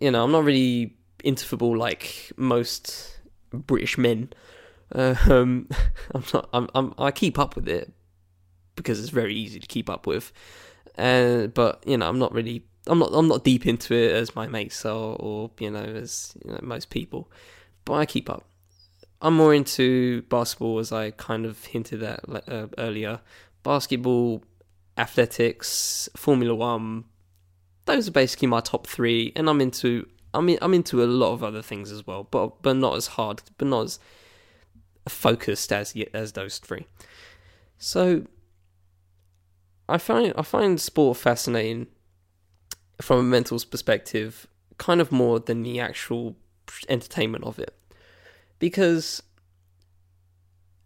you 0.00 0.10
know, 0.10 0.24
I'm 0.24 0.32
not 0.32 0.44
really 0.44 0.96
into 1.22 1.44
football 1.44 1.76
like 1.76 2.32
most 2.36 3.18
British 3.52 3.98
men. 3.98 4.32
Uh, 4.94 5.14
um, 5.28 5.68
I'm 6.14 6.24
not. 6.32 6.48
I'm, 6.52 6.68
I'm. 6.74 6.94
I 6.98 7.10
keep 7.10 7.38
up 7.38 7.56
with 7.56 7.68
it, 7.68 7.92
because 8.78 9.00
it's 9.00 9.10
very 9.10 9.34
easy 9.34 9.60
to 9.60 9.66
keep 9.66 9.90
up 9.90 10.06
with. 10.06 10.32
Uh, 10.96 11.48
but 11.48 11.82
you 11.86 11.98
know, 11.98 12.08
I'm 12.08 12.18
not 12.18 12.32
really, 12.32 12.64
I'm 12.88 12.98
not, 12.98 13.10
I'm 13.12 13.28
not 13.28 13.44
deep 13.44 13.66
into 13.66 13.94
it 13.94 14.12
as 14.12 14.34
my 14.34 14.46
mates 14.46 14.84
are, 14.84 15.14
or 15.16 15.50
you 15.58 15.70
know, 15.70 15.82
as 15.82 16.34
you 16.44 16.52
know, 16.52 16.60
most 16.62 16.90
people. 16.90 17.30
But 17.84 17.94
I 17.94 18.06
keep 18.06 18.28
up. 18.28 18.44
I'm 19.20 19.34
more 19.34 19.54
into 19.54 20.22
basketball, 20.22 20.78
as 20.78 20.92
I 20.92 21.10
kind 21.12 21.44
of 21.44 21.64
hinted 21.64 22.02
at 22.02 22.20
uh, 22.48 22.68
earlier. 22.78 23.20
Basketball, 23.62 24.42
athletics, 24.96 26.08
Formula 26.16 26.54
One. 26.54 27.04
Those 27.84 28.08
are 28.08 28.12
basically 28.12 28.48
my 28.48 28.60
top 28.60 28.86
three, 28.86 29.32
and 29.34 29.48
I'm 29.48 29.60
into. 29.60 30.08
I 30.34 30.40
mean, 30.40 30.58
I'm 30.60 30.74
into 30.74 31.02
a 31.02 31.06
lot 31.06 31.32
of 31.32 31.42
other 31.42 31.62
things 31.62 31.90
as 31.90 32.06
well, 32.06 32.26
but 32.30 32.62
but 32.62 32.76
not 32.76 32.96
as 32.96 33.08
hard, 33.08 33.42
but 33.56 33.68
not 33.68 33.84
as 33.84 33.98
focused 35.08 35.72
as 35.72 35.94
as 36.12 36.32
those 36.32 36.58
three. 36.58 36.86
So 37.78 38.24
I 39.88 39.98
find 39.98 40.32
I 40.36 40.42
find 40.42 40.80
sport 40.80 41.16
fascinating 41.16 41.86
from 43.00 43.18
a 43.20 43.22
mental 43.22 43.60
perspective, 43.70 44.46
kind 44.78 45.00
of 45.00 45.12
more 45.12 45.40
than 45.40 45.62
the 45.62 45.80
actual 45.80 46.36
entertainment 46.88 47.44
of 47.44 47.58
it, 47.58 47.74
because 48.58 49.22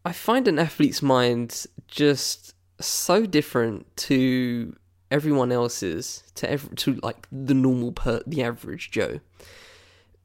I 0.05 0.12
find 0.12 0.48
an 0.48 0.59
athlete's 0.59 1.03
mind 1.03 1.66
just 1.88 2.55
so 2.81 3.27
different 3.27 3.96
to 3.96 4.77
everyone 5.11 5.53
else's, 5.53 6.25
to 6.35 6.51
every, 6.51 6.75
to 6.77 6.94
like 7.03 7.29
the 7.31 7.55
normal 7.55 7.92
per 7.92 8.22
the 8.27 8.42
average 8.42 8.90
Joe, 8.90 9.20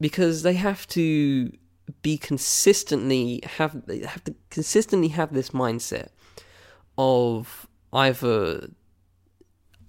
because 0.00 0.42
they 0.42 0.54
have 0.54 0.86
to 0.88 1.52
be 2.02 2.18
consistently 2.18 3.40
have 3.44 3.86
they 3.86 4.00
have 4.00 4.22
to 4.24 4.34
consistently 4.50 5.08
have 5.08 5.32
this 5.32 5.50
mindset 5.50 6.08
of 6.98 7.66
either 7.92 8.68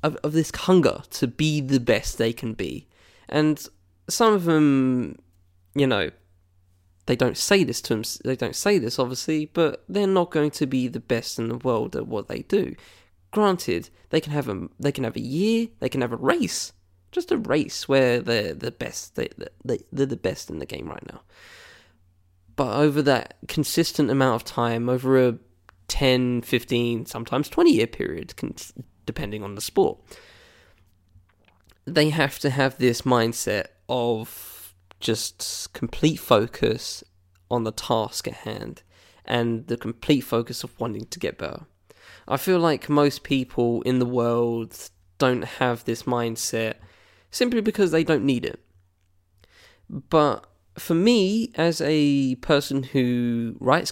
of, 0.04 0.16
of 0.18 0.34
this 0.34 0.52
hunger 0.56 1.02
to 1.12 1.28
be 1.28 1.62
the 1.62 1.80
best 1.80 2.18
they 2.18 2.34
can 2.34 2.54
be. 2.54 2.88
And 3.28 3.66
some 4.08 4.34
of 4.34 4.46
them, 4.46 5.20
you 5.76 5.88
know, 5.88 6.10
they 7.06 7.16
don't 7.16 7.38
say 7.38 7.64
this 7.64 7.82
to 7.82 7.96
them, 7.96 8.04
they 8.24 8.36
don't 8.36 8.56
say 8.56 8.78
this 8.78 9.00
obviously, 9.00 9.46
but 9.48 9.84
they're 9.90 10.08
not 10.08 10.32
going 10.32 10.52
to 10.52 10.68
be 10.68 10.88
the 10.88 11.00
best 11.00 11.40
in 11.40 11.50
the 11.50 11.58
world 11.58 11.96
at 11.96 12.08
what 12.08 12.28
they 12.28 12.44
do. 12.44 12.76
Granted, 13.32 13.90
they 14.10 14.22
can 14.22 14.34
have 14.34 14.50
a 14.50 14.68
they 14.80 14.92
can 14.92 15.04
have 15.04 15.16
a 15.16 15.22
year, 15.22 15.68
they 15.80 15.90
can 15.90 16.02
have 16.02 16.14
a 16.14 16.18
race, 16.18 16.74
just 17.12 17.32
a 17.32 17.38
race 17.38 17.88
where 17.88 18.20
they're 18.20 18.54
the 18.54 18.72
best, 18.72 19.16
they, 19.16 19.30
they 19.64 19.80
they're 19.92 20.06
the 20.06 20.16
best 20.16 20.50
in 20.50 20.60
the 20.60 20.66
game 20.66 20.88
right 20.88 21.06
now. 21.12 21.22
But 22.56 22.76
over 22.76 23.02
that 23.04 23.38
consistent 23.48 24.10
amount 24.10 24.36
of 24.36 24.44
time, 24.44 24.90
over 24.90 25.28
a 25.28 25.38
10, 25.88 26.42
15, 26.42 27.06
sometimes 27.06 27.50
20 27.50 27.74
year 27.74 27.88
period, 27.88 28.36
depending 29.10 29.44
on 29.44 29.56
the 29.56 29.62
sport. 29.62 29.98
They 31.86 32.12
have 32.12 32.38
to 32.40 32.52
have 32.52 32.78
this 32.78 33.02
mindset 33.02 33.70
of 33.88 34.76
just 35.00 35.74
complete 35.74 36.18
focus 36.18 37.04
on 37.50 37.64
the 37.64 37.72
task 37.72 38.28
at 38.28 38.36
hand 38.46 38.84
and 39.26 39.66
the 39.66 39.78
complete 39.78 40.22
focus 40.22 40.64
of 40.64 40.80
wanting 40.80 41.08
to 41.08 41.18
get 41.18 41.40
better. 41.40 41.66
I 42.28 42.38
feel 42.38 42.60
like 42.60 42.88
most 42.88 43.24
people 43.24 43.82
in 43.82 43.98
the 43.98 44.06
world 44.06 44.78
don't 45.18 45.46
have 45.58 45.86
this 45.86 46.04
mindset 46.04 46.76
simply 47.32 47.62
because 47.62 47.90
they 47.90 48.04
don't 48.04 48.24
need 48.24 48.46
it. 48.46 48.60
But 49.90 50.46
for 50.78 50.94
me, 50.94 51.52
as 51.56 51.82
a 51.84 52.36
person 52.36 52.84
who 52.84 53.58
writes 53.60 53.92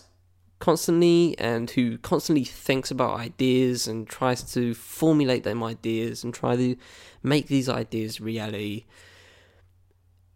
constantly 0.59 1.35
and 1.37 1.69
who 1.71 1.97
constantly 1.99 2.43
thinks 2.43 2.89
about 2.89 3.19
ideas 3.19 3.87
and 3.87 4.07
tries 4.07 4.41
to 4.53 4.73
formulate 4.73 5.43
them 5.43 5.63
ideas 5.63 6.23
and 6.23 6.33
try 6.33 6.55
to 6.55 6.75
make 7.21 7.47
these 7.47 7.69
ideas 7.69 8.19
reality 8.19 8.85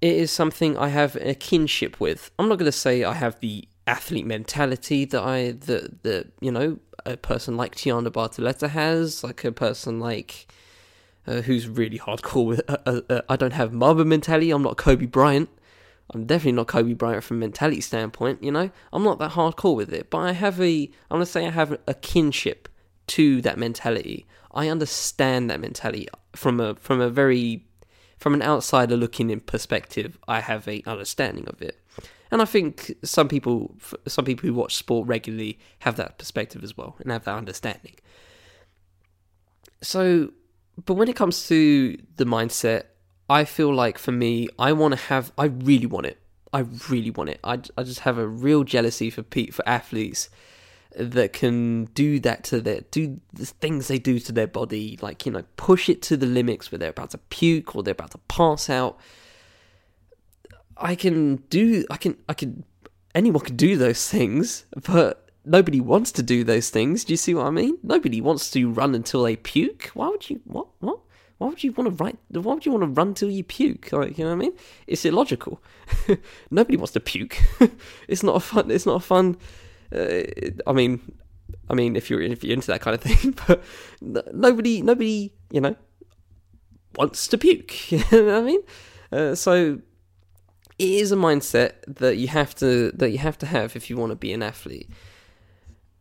it 0.01 0.15
is 0.15 0.31
something 0.31 0.77
I 0.77 0.89
have 0.89 1.15
a 1.17 1.35
kinship 1.35 1.99
with. 1.99 2.31
I'm 2.39 2.49
not 2.49 2.57
going 2.57 2.65
to 2.65 2.77
say 2.77 3.03
I 3.03 3.13
have 3.13 3.39
the 3.39 3.67
athlete 3.87 4.25
mentality 4.25 5.05
that 5.05 5.21
I 5.21 5.51
that 5.51 6.03
that 6.03 6.31
you 6.41 6.51
know 6.51 6.79
a 7.05 7.17
person 7.17 7.55
like 7.55 7.75
Tianna 7.75 8.09
Bartoletta 8.09 8.69
has, 8.69 9.23
like 9.23 9.43
a 9.43 9.51
person 9.51 9.99
like 9.99 10.51
uh, 11.27 11.41
who's 11.41 11.67
really 11.67 11.99
hardcore 11.99 12.45
with. 12.45 12.61
Uh, 12.67 12.77
uh, 12.85 13.01
uh 13.09 13.21
I 13.29 13.35
don't 13.35 13.53
have 13.53 13.71
Mamba 13.71 14.03
mentality. 14.03 14.51
I'm 14.51 14.63
not 14.63 14.77
Kobe 14.77 15.05
Bryant. 15.05 15.49
I'm 16.13 16.25
definitely 16.25 16.53
not 16.53 16.67
Kobe 16.67 16.93
Bryant 16.93 17.23
from 17.23 17.37
a 17.37 17.39
mentality 17.39 17.81
standpoint, 17.81 18.43
you 18.43 18.51
know? 18.51 18.69
I'm 18.91 19.03
not 19.03 19.19
that 19.19 19.31
hardcore 19.31 19.75
with 19.75 19.93
it, 19.93 20.09
but 20.09 20.19
I 20.19 20.33
have 20.33 20.59
a, 20.59 20.83
I'm 21.09 21.17
going 21.17 21.21
to 21.21 21.25
say 21.25 21.47
I 21.47 21.51
have 21.51 21.77
a 21.87 21.93
kinship 21.93 22.67
to 23.07 23.41
that 23.41 23.57
mentality. 23.57 24.25
I 24.53 24.67
understand 24.67 25.49
that 25.49 25.59
mentality 25.59 26.07
from 26.33 26.59
a, 26.59 26.75
from 26.75 26.99
a 26.99 27.09
very 27.09 27.65
from 28.21 28.35
an 28.35 28.43
outsider 28.43 28.95
looking 28.95 29.31
in 29.31 29.39
perspective, 29.39 30.19
I 30.27 30.41
have 30.41 30.67
a 30.67 30.83
understanding 30.85 31.47
of 31.47 31.59
it. 31.59 31.79
And 32.29 32.39
I 32.39 32.45
think 32.45 32.95
some 33.03 33.27
people, 33.27 33.75
some 34.07 34.25
people 34.25 34.47
who 34.47 34.53
watch 34.53 34.75
sport 34.75 35.07
regularly, 35.07 35.57
have 35.79 35.95
that 35.95 36.19
perspective 36.19 36.63
as 36.63 36.77
well 36.77 36.95
and 36.99 37.11
have 37.11 37.25
that 37.25 37.35
understanding. 37.35 37.95
So, 39.81 40.33
but 40.85 40.93
when 40.93 41.07
it 41.07 41.15
comes 41.15 41.47
to 41.47 41.97
the 42.17 42.25
mindset, 42.25 42.83
I 43.31 43.45
feel 43.45 43.73
like 43.73 43.97
for 43.97 44.11
me, 44.11 44.49
I 44.59 44.73
want 44.73 44.93
to 44.93 44.99
have, 44.99 45.31
I 45.37 45.45
really 45.45 45.85
want 45.85 46.05
it. 46.05 46.17
I 46.51 46.65
really 46.89 47.11
want 47.11 47.29
it. 47.29 47.39
I, 47.45 47.53
I 47.77 47.83
just 47.83 48.01
have 48.01 48.17
a 48.17 48.27
real 48.27 48.65
jealousy 48.65 49.09
for 49.09 49.23
Pete 49.23 49.53
for 49.53 49.63
athletes 49.65 50.29
that 50.97 51.31
can 51.31 51.85
do 51.93 52.19
that 52.19 52.43
to 52.43 52.59
their 52.59 52.81
do 52.91 53.21
the 53.31 53.45
things 53.45 53.87
they 53.87 53.99
do 53.99 54.19
to 54.19 54.33
their 54.33 54.47
body, 54.47 54.99
like 55.01 55.25
you 55.25 55.31
know, 55.31 55.45
push 55.55 55.87
it 55.87 56.01
to 56.01 56.17
the 56.17 56.25
limits 56.25 56.69
where 56.73 56.79
they're 56.79 56.89
about 56.89 57.11
to 57.11 57.17
puke 57.17 57.73
or 57.73 57.83
they're 57.83 57.93
about 57.93 58.11
to 58.11 58.17
pass 58.27 58.69
out. 58.69 58.99
I 60.75 60.95
can 60.95 61.37
do. 61.49 61.85
I 61.89 61.95
can. 61.95 62.17
I 62.27 62.33
can. 62.33 62.65
Anyone 63.15 63.45
can 63.45 63.55
do 63.55 63.77
those 63.77 64.09
things, 64.09 64.65
but 64.83 65.29
nobody 65.45 65.79
wants 65.79 66.11
to 66.13 66.23
do 66.23 66.43
those 66.43 66.69
things. 66.69 67.05
Do 67.05 67.13
you 67.13 67.17
see 67.17 67.33
what 67.33 67.45
I 67.45 67.51
mean? 67.51 67.77
Nobody 67.81 68.19
wants 68.19 68.51
to 68.51 68.69
run 68.69 68.93
until 68.93 69.23
they 69.23 69.37
puke. 69.37 69.91
Why 69.93 70.09
would 70.09 70.29
you? 70.29 70.41
What? 70.43 70.67
What? 70.79 70.99
Why 71.41 71.47
would 71.47 71.63
you 71.63 71.71
want 71.71 71.97
to 71.97 72.03
write? 72.03 72.19
Why 72.29 72.53
would 72.53 72.67
you 72.67 72.71
want 72.71 72.83
to 72.83 73.01
run 73.01 73.15
till 73.15 73.31
you 73.31 73.43
puke? 73.43 73.91
Like, 73.91 74.15
you 74.15 74.23
know 74.23 74.29
what 74.29 74.35
I 74.35 74.45
mean? 74.45 74.53
It's 74.85 75.03
illogical. 75.05 75.59
Nobody 76.51 76.77
wants 76.77 76.93
to 76.93 76.99
puke. 76.99 77.41
it's 78.07 78.21
not 78.21 78.35
a 78.35 78.39
fun. 78.39 78.69
It's 78.69 78.85
not 78.85 78.97
a 78.97 78.99
fun. 78.99 79.37
Uh, 79.91 80.21
I 80.67 80.71
mean, 80.71 81.01
I 81.67 81.73
mean, 81.73 81.95
if 81.95 82.11
you're 82.11 82.21
if 82.21 82.43
you're 82.43 82.53
into 82.53 82.67
that 82.67 82.81
kind 82.81 82.93
of 82.93 83.01
thing, 83.09 83.35
but 83.47 83.63
nobody, 84.31 84.83
nobody, 84.83 85.33
you 85.49 85.61
know, 85.61 85.75
wants 86.95 87.27
to 87.29 87.39
puke. 87.39 87.91
You 87.91 88.03
know 88.11 88.25
what 88.25 88.35
I 88.35 88.41
mean? 88.41 88.61
Uh, 89.11 89.33
so 89.33 89.81
it 90.77 90.89
is 90.89 91.11
a 91.11 91.15
mindset 91.15 91.71
that 91.87 92.17
you 92.17 92.27
have 92.27 92.53
to 92.57 92.91
that 92.91 93.09
you 93.09 93.17
have 93.17 93.39
to 93.39 93.47
have 93.47 93.75
if 93.75 93.89
you 93.89 93.97
want 93.97 94.11
to 94.11 94.15
be 94.15 94.31
an 94.31 94.43
athlete. 94.43 94.91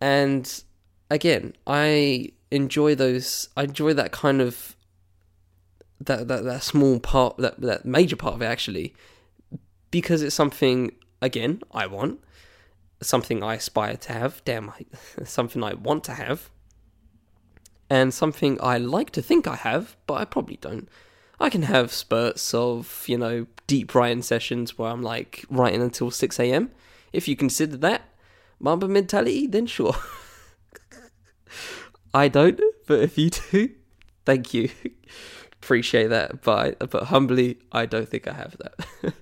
And 0.02 0.62
again, 1.08 1.54
I 1.66 2.32
enjoy 2.50 2.94
those. 2.94 3.48
I 3.56 3.62
enjoy 3.62 3.94
that 3.94 4.12
kind 4.12 4.42
of 4.42 4.76
that 6.00 6.28
that, 6.28 6.44
that 6.44 6.62
small 6.62 6.98
part, 6.98 7.36
that 7.38 7.60
that 7.60 7.84
major 7.84 8.16
part 8.16 8.34
of 8.34 8.42
it 8.42 8.46
actually, 8.46 8.94
because 9.90 10.22
it's 10.22 10.34
something 10.34 10.92
again 11.20 11.60
I 11.72 11.86
want, 11.86 12.20
something 13.02 13.42
I 13.42 13.54
aspire 13.54 13.96
to 13.96 14.12
have. 14.12 14.42
Damn, 14.44 14.72
something 15.24 15.62
I 15.62 15.74
want 15.74 16.04
to 16.04 16.12
have, 16.12 16.50
and 17.88 18.12
something 18.14 18.58
I 18.62 18.78
like 18.78 19.10
to 19.10 19.22
think 19.22 19.46
I 19.46 19.56
have, 19.56 19.96
but 20.06 20.14
I 20.14 20.24
probably 20.24 20.56
don't. 20.56 20.88
I 21.38 21.48
can 21.48 21.62
have 21.62 21.92
spurts 21.92 22.52
of 22.54 23.04
you 23.06 23.18
know 23.18 23.46
deep 23.66 23.94
writing 23.94 24.22
sessions 24.22 24.78
where 24.78 24.90
I'm 24.90 25.02
like 25.02 25.44
writing 25.50 25.82
until 25.82 26.10
six 26.10 26.40
a.m. 26.40 26.70
If 27.12 27.28
you 27.28 27.36
consider 27.36 27.76
that 27.78 28.02
Mamba 28.58 28.88
mentality, 28.88 29.46
then 29.46 29.66
sure. 29.66 29.94
I 32.14 32.28
don't, 32.28 32.60
but 32.86 33.00
if 33.00 33.16
you 33.16 33.30
do, 33.30 33.70
thank 34.24 34.52
you 34.52 34.70
appreciate 35.70 36.08
that, 36.08 36.42
but 36.42 36.76
I, 36.80 36.84
but 36.86 37.04
humbly, 37.04 37.58
I 37.70 37.86
don't 37.86 38.08
think 38.08 38.26
I 38.26 38.32
have 38.32 38.56
that. 38.58 39.14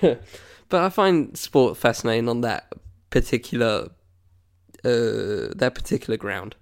but 0.70 0.82
I 0.82 0.88
find 0.88 1.36
sport 1.36 1.76
fascinating 1.76 2.30
on 2.30 2.40
that 2.40 2.72
particular 3.10 3.90
uh, 4.82 5.52
that 5.54 5.72
particular 5.74 6.16
ground. 6.16 6.56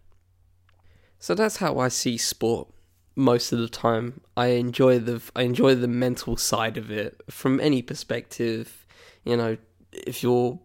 So 1.21 1.37
that's 1.37 1.59
how 1.59 1.79
I 1.79 1.87
see 1.87 2.19
sport 2.19 2.67
most 3.15 3.53
of 3.53 3.61
the 3.61 3.69
time. 3.69 4.21
I 4.37 4.47
enjoy 4.47 4.99
the 4.99 5.23
I 5.37 5.43
enjoy 5.43 5.77
the 5.77 5.87
mental 5.87 6.37
side 6.37 6.77
of 6.77 6.91
it 6.91 7.21
from 7.31 7.61
any 7.61 7.83
perspective. 7.83 8.85
You 9.23 9.37
know, 9.37 9.59
if 9.93 10.25
you're 10.25 10.59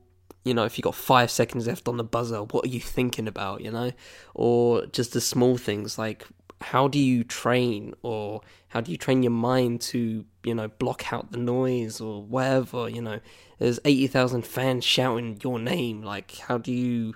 you 0.43 0.55
know, 0.55 0.65
if 0.65 0.75
you 0.79 0.81
got 0.81 0.95
five 0.95 1.29
seconds 1.29 1.67
left 1.67 1.87
on 1.87 1.97
the 1.97 2.03
buzzer, 2.03 2.41
what 2.41 2.65
are 2.65 2.69
you 2.69 2.79
thinking 2.79 3.27
about, 3.27 3.61
you 3.61 3.69
know? 3.69 3.91
Or 4.33 4.87
just 4.87 5.13
the 5.13 5.21
small 5.21 5.57
things 5.57 5.99
like 5.99 6.25
how 6.61 6.87
do 6.87 6.99
you 6.99 7.23
train 7.23 7.93
or 8.01 8.41
how 8.69 8.81
do 8.81 8.91
you 8.91 8.97
train 8.97 9.23
your 9.23 9.31
mind 9.31 9.79
to 9.79 10.25
you 10.43 10.55
know 10.55 10.67
block 10.67 11.13
out 11.13 11.31
the 11.31 11.37
noise 11.37 12.01
or 12.01 12.23
whatever 12.23 12.89
you 12.89 13.01
know? 13.01 13.19
There's 13.59 13.79
80,000 13.85 14.45
fans 14.45 14.83
shouting 14.83 15.39
your 15.43 15.59
name 15.59 16.01
like 16.01 16.37
how 16.37 16.57
do 16.57 16.71
you 16.71 17.15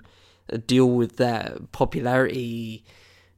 uh, 0.52 0.58
deal 0.66 0.90
with 0.90 1.16
that? 1.16 1.72
Popularity 1.72 2.84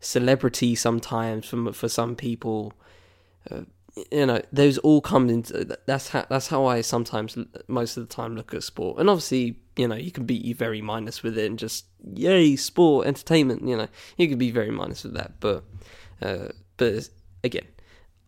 celebrity 0.00 0.74
sometimes 0.74 1.46
from 1.46 1.72
for 1.72 1.88
some 1.88 2.14
people 2.14 2.74
uh, 3.50 3.62
you 4.10 4.26
know 4.26 4.42
those 4.52 4.78
all 4.78 5.00
come 5.00 5.28
into 5.28 5.78
that's 5.86 6.08
how 6.08 6.26
that's 6.28 6.48
how 6.48 6.64
I 6.66 6.80
sometimes 6.80 7.38
most 7.68 7.96
of 7.96 8.08
the 8.08 8.14
time 8.14 8.36
look 8.36 8.52
at 8.52 8.62
sport. 8.62 8.98
And 8.98 9.08
obviously 9.08 9.58
you 9.76 9.88
know 9.88 9.94
you 9.94 10.10
can 10.10 10.24
be 10.24 10.52
very 10.52 10.82
minus 10.82 11.22
with 11.22 11.38
it 11.38 11.46
and 11.46 11.58
just 11.58 11.86
yay 12.14 12.56
sport 12.56 13.06
entertainment 13.06 13.66
you 13.66 13.76
know 13.76 13.88
you 14.16 14.28
can 14.28 14.38
be 14.38 14.50
very 14.50 14.70
minus 14.70 15.04
with 15.04 15.14
that. 15.14 15.40
But 15.40 15.64
uh, 16.20 16.48
but 16.76 17.08
again 17.42 17.66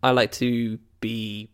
I 0.01 0.11
like 0.11 0.31
to 0.33 0.79
be 1.01 1.49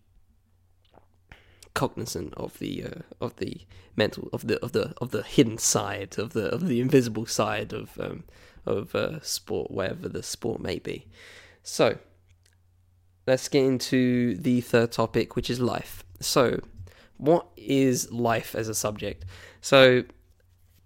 cognizant 1.74 2.34
of 2.36 2.60
the 2.60 2.84
uh, 2.84 3.02
of 3.20 3.38
the 3.38 3.62
mental 3.96 4.30
of 4.32 4.48
the 4.48 4.64
of 4.64 4.74
the 4.74 4.94
of 5.02 5.10
the 5.10 5.24
hidden 5.24 5.58
side 5.58 6.20
of 6.20 6.34
the 6.34 6.54
of 6.54 6.68
the 6.68 6.80
invisible 6.80 7.26
side 7.26 7.74
of 7.74 8.00
um, 8.00 8.24
of 8.66 8.94
uh, 8.96 9.20
sport 9.22 9.72
wherever 9.72 10.08
the 10.08 10.24
sport 10.24 10.62
may 10.62 10.78
be. 10.78 11.08
So 11.64 11.98
let's 13.26 13.48
get 13.48 13.66
into 13.66 14.36
the 14.36 14.62
third 14.62 14.92
topic, 14.92 15.36
which 15.36 15.50
is 15.50 15.60
life. 15.60 16.04
So, 16.20 16.60
what 17.18 17.48
is 17.58 18.12
life 18.12 18.56
as 18.56 18.68
a 18.68 18.76
subject? 18.76 19.26
So, 19.62 20.04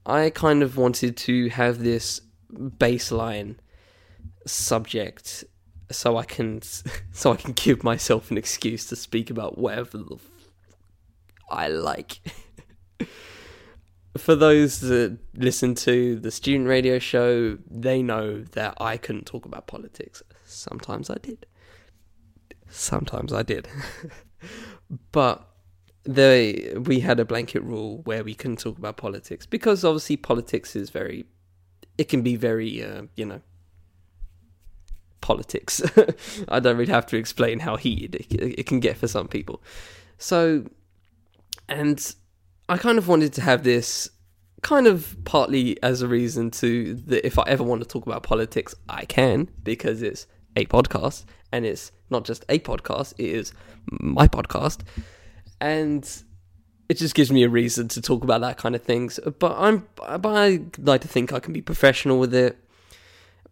I 0.06 0.30
kind 0.30 0.63
of 0.63 0.78
wanted 0.78 1.17
to 1.17 1.50
have 1.50 1.80
this 1.80 2.21
baseline 2.54 3.58
subject 4.45 5.43
so 5.91 6.17
I 6.17 6.23
can 6.23 6.62
so 7.12 7.34
I 7.34 7.36
can 7.36 7.54
give 7.54 7.84
myself 7.84 8.32
an 8.32 8.38
excuse 8.38 8.86
to 8.88 8.95
speak 8.95 9.30
about 9.30 9.58
whatever 9.58 9.97
the 9.97 10.15
f- 10.15 10.21
I 11.50 11.67
like. 11.67 12.19
For 14.17 14.36
those 14.36 14.80
that 14.82 15.19
listen 15.36 15.76
to 15.76 16.19
the 16.19 16.32
student 16.32 16.67
radio 16.67 16.97
show, 16.97 17.58
they 17.69 18.02
know 18.02 18.41
that 18.41 18.76
I 18.82 18.97
couldn't 18.97 19.28
talk 19.28 19.45
about 19.45 19.67
politics. 19.67 20.23
Sometimes 20.43 21.12
I 21.12 21.17
did. 21.21 21.45
Sometimes 22.69 23.34
I 23.34 23.43
did. 23.43 23.67
but 25.12 25.47
they 26.03 26.73
we 26.77 27.01
had 27.01 27.19
a 27.19 27.25
blanket 27.25 27.62
rule 27.63 28.01
where 28.03 28.23
we 28.23 28.34
couldn't 28.34 28.60
talk 28.60 28.77
about 28.77 28.95
politics 28.95 29.45
because 29.45 29.84
obviously 29.84 30.15
politics 30.15 30.75
is 30.75 30.89
very 30.89 31.25
it 31.97 32.08
can 32.08 32.21
be 32.21 32.36
very 32.36 32.84
uh, 32.84 33.03
you 33.15 33.25
know 33.25 33.41
politics. 35.19 35.82
I 36.47 36.60
don't 36.62 36.77
really 36.77 36.91
have 36.93 37.06
to 37.08 37.17
explain 37.17 37.60
how 37.60 37.75
heated 37.75 38.15
it, 38.15 38.60
it 38.60 38.65
can 38.65 38.80
get 38.80 38.97
for 38.97 39.08
some 39.08 39.27
people. 39.27 39.62
So 40.17 40.65
and 41.67 42.15
I 42.69 42.77
kind 42.77 42.97
of 42.97 43.08
wanted 43.08 43.34
to 43.34 43.41
have 43.41 43.63
this 43.63 44.10
kind 44.62 44.88
of 44.88 45.17
partly 45.25 45.82
as 45.84 46.01
a 46.01 46.08
reason 46.08 46.49
to 46.51 46.95
that 46.95 47.25
if 47.25 47.38
I 47.38 47.43
ever 47.47 47.63
want 47.63 47.82
to 47.82 47.88
talk 47.88 48.06
about 48.06 48.23
politics, 48.23 48.73
I 48.88 49.06
can 49.06 49.49
because 49.63 50.01
it's 50.01 50.27
a 50.58 50.65
podcast 50.65 51.24
and 51.52 51.65
it's 51.65 51.91
not 52.10 52.26
just 52.26 52.43
a 52.50 52.60
podcast, 52.60 53.13
it 53.17 53.30
is 53.30 53.54
my 53.89 54.28
podcast. 54.28 54.82
And 55.62 56.04
it 56.89 56.98
just 56.98 57.15
gives 57.15 57.32
me 57.32 57.43
a 57.43 57.50
reason 57.50 57.88
to 57.89 58.02
talk 58.02 58.24
about 58.24 58.41
that 58.41 58.58
kind 58.58 58.76
of 58.76 58.84
things. 58.84 59.20
But 59.39 59.56
I'm 59.58 59.88
but 59.96 60.26
I 60.26 60.62
like 60.78 61.02
to 61.02 61.08
think 61.08 61.32
I 61.32 61.39
can 61.39 61.54
be 61.54 61.62
professional 61.62 62.20
with 62.20 62.34
it. 62.34 62.58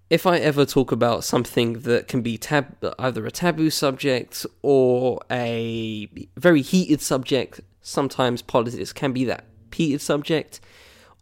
If 0.10 0.28
I 0.28 0.38
ever 0.38 0.66
talk 0.66 0.92
about 0.92 1.24
something 1.24 1.80
that 1.82 2.08
can 2.08 2.22
be 2.22 2.38
tab 2.38 2.76
either 3.00 3.26
a 3.26 3.32
taboo 3.32 3.72
subject 3.72 4.46
or 4.62 5.20
a 5.32 6.08
very 6.38 6.62
heated 6.62 7.02
subject, 7.02 7.62
sometimes 7.82 8.42
politics 8.42 8.94
can 8.94 9.14
be 9.14 9.26
that 9.26 9.46
heated 9.72 10.00
subject, 10.02 10.62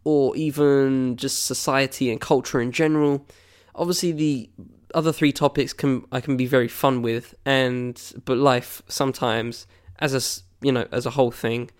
or 0.04 0.36
even 0.36 1.16
just 1.16 1.46
society 1.46 2.10
and 2.10 2.20
culture 2.20 2.60
in 2.60 2.70
general. 2.70 3.26
Obviously, 3.74 4.12
the 4.12 4.50
other 4.94 5.12
three 5.12 5.32
topics 5.32 5.72
can 5.72 6.04
I 6.10 6.20
can 6.20 6.36
be 6.36 6.46
very 6.46 6.68
fun 6.68 7.02
with, 7.02 7.34
and 7.44 8.00
but 8.24 8.38
life 8.38 8.82
sometimes 8.88 9.66
as 9.98 10.14
a 10.14 10.64
you 10.64 10.72
know 10.72 10.86
as 10.92 11.06
a 11.06 11.10
whole 11.10 11.30
thing, 11.30 11.70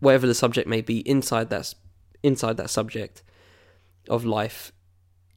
whatever 0.00 0.26
the 0.26 0.34
subject 0.34 0.68
may 0.68 0.80
be 0.80 0.98
inside 1.08 1.50
that 1.50 1.74
inside 2.22 2.56
that 2.58 2.70
subject 2.70 3.22
of 4.08 4.24
life, 4.24 4.72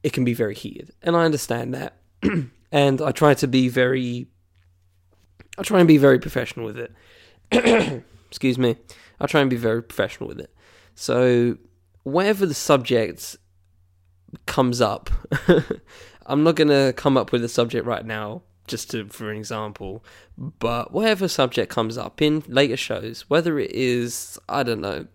it 0.02 0.12
can 0.12 0.24
be 0.24 0.34
very 0.34 0.54
heated, 0.54 0.92
and 1.02 1.16
I 1.16 1.24
understand 1.24 1.74
that, 1.74 1.96
and 2.72 3.00
I 3.00 3.12
try 3.12 3.34
to 3.34 3.48
be 3.48 3.68
very, 3.68 4.28
I 5.56 5.62
try 5.62 5.80
and 5.80 5.88
be 5.88 5.98
very 5.98 6.18
professional 6.18 6.66
with 6.66 6.78
it. 6.78 8.04
Excuse 8.28 8.58
me, 8.58 8.76
I 9.18 9.26
try 9.26 9.40
and 9.40 9.50
be 9.50 9.56
very 9.56 9.82
professional 9.82 10.28
with 10.28 10.40
it. 10.40 10.54
So 10.94 11.56
whatever 12.02 12.46
the 12.46 12.54
subject 12.54 13.36
comes 14.46 14.80
up 14.80 15.10
I'm 16.28 16.42
not 16.42 16.56
gonna 16.56 16.92
come 16.92 17.16
up 17.16 17.32
with 17.32 17.42
a 17.42 17.48
subject 17.48 17.86
right 17.86 18.04
now 18.04 18.42
just 18.68 18.90
to, 18.90 19.06
for 19.06 19.30
an 19.30 19.38
example. 19.38 20.04
But 20.36 20.92
whatever 20.92 21.26
subject 21.26 21.72
comes 21.72 21.98
up 21.98 22.20
in 22.22 22.44
later 22.46 22.76
shows, 22.76 23.22
whether 23.28 23.58
it 23.58 23.72
is, 23.72 24.38
I 24.48 24.62
don't 24.62 24.82
know, 24.82 25.06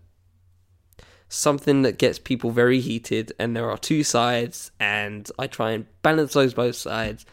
something 1.28 1.82
that 1.82 1.98
gets 1.98 2.18
people 2.18 2.50
very 2.50 2.80
heated 2.80 3.32
and 3.38 3.56
there 3.56 3.70
are 3.70 3.78
two 3.78 4.04
sides 4.04 4.72
and 4.78 5.30
I 5.38 5.46
try 5.46 5.70
and 5.70 5.86
balance 6.02 6.34
those 6.34 6.52
both 6.52 6.76
sides, 6.76 7.24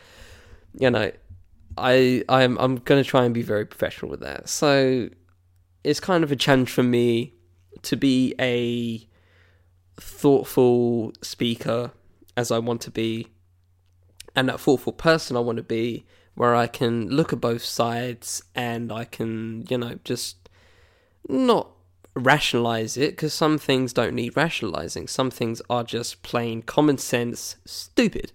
you 0.80 0.89
know, 0.89 1.12
I 1.78 2.24
I'm 2.30 2.58
I'm 2.60 2.78
gonna 2.78 3.04
try 3.04 3.26
and 3.26 3.34
be 3.34 3.41
very 3.41 3.65
professional 3.65 4.12
with 4.12 4.20
that. 4.22 4.48
So 4.48 5.10
it's 5.84 6.00
kind 6.00 6.24
of 6.24 6.32
a 6.32 6.36
challenge 6.36 6.70
for 6.70 6.84
me 6.84 7.34
to 7.82 7.96
be 7.96 8.36
a 8.39 9.08
thoughtful 9.98 11.14
speaker 11.22 11.92
as 12.38 12.52
I 12.52 12.60
want 12.60 12.82
to 12.82 12.92
be 12.92 13.28
and 14.36 14.48
that 14.50 14.60
thoughtful 14.60 14.94
person 14.94 15.36
I 15.36 15.42
want 15.42 15.58
to 15.58 15.64
be 15.64 16.06
where 16.36 16.56
I 16.56 16.68
can 16.68 17.10
look 17.10 17.34
at 17.34 17.42
both 17.42 17.64
sides 17.64 18.44
and 18.56 18.92
I 18.92 19.06
can, 19.06 19.66
you 19.70 19.78
know, 19.78 20.00
just 20.04 20.50
not 21.28 21.70
rationalize 22.14 22.98
it 22.98 23.12
because 23.12 23.34
some 23.34 23.58
things 23.58 23.94
don't 23.94 24.16
need 24.16 24.36
rationalizing. 24.36 25.08
Some 25.08 25.32
things 25.32 25.62
are 25.70 25.84
just 25.84 26.24
plain 26.24 26.62
common 26.62 26.98
sense 26.98 27.58
stupid. 27.66 28.32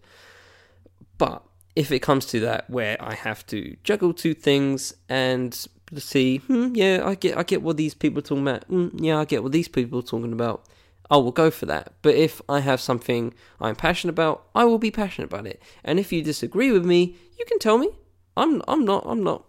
But 1.18 1.42
if 1.74 1.90
it 1.90 2.00
comes 2.00 2.26
to 2.26 2.40
that 2.40 2.68
where 2.68 2.96
I 3.00 3.14
have 3.14 3.46
to 3.46 3.76
juggle 3.82 4.12
two 4.12 4.34
things 4.34 4.94
and 5.08 5.66
see, 5.96 6.38
hmm, 6.38 6.74
yeah, 6.74 7.02
I 7.04 7.14
get 7.14 7.36
I 7.36 7.42
get 7.42 7.62
what 7.62 7.76
these 7.76 7.94
people 7.94 8.18
are 8.18 8.22
talking 8.22 8.46
about. 8.46 8.68
Mm, 8.68 8.90
yeah, 9.00 9.18
I 9.18 9.24
get 9.24 9.42
what 9.42 9.52
these 9.52 9.68
people 9.68 10.00
are 10.00 10.02
talking 10.02 10.32
about. 10.32 10.66
I 11.10 11.16
will 11.18 11.32
go 11.32 11.50
for 11.50 11.66
that. 11.66 11.94
But 12.02 12.14
if 12.14 12.40
I 12.48 12.60
have 12.60 12.80
something 12.80 13.34
I'm 13.60 13.76
passionate 13.76 14.12
about, 14.12 14.46
I 14.54 14.64
will 14.64 14.78
be 14.78 14.90
passionate 14.90 15.26
about 15.26 15.46
it. 15.46 15.62
And 15.84 15.98
if 15.98 16.12
you 16.12 16.22
disagree 16.22 16.72
with 16.72 16.84
me, 16.84 17.16
you 17.38 17.44
can 17.46 17.58
tell 17.58 17.78
me. 17.78 17.90
I'm 18.36 18.62
I'm 18.68 18.84
not 18.84 19.04
I'm 19.06 19.22
not 19.22 19.44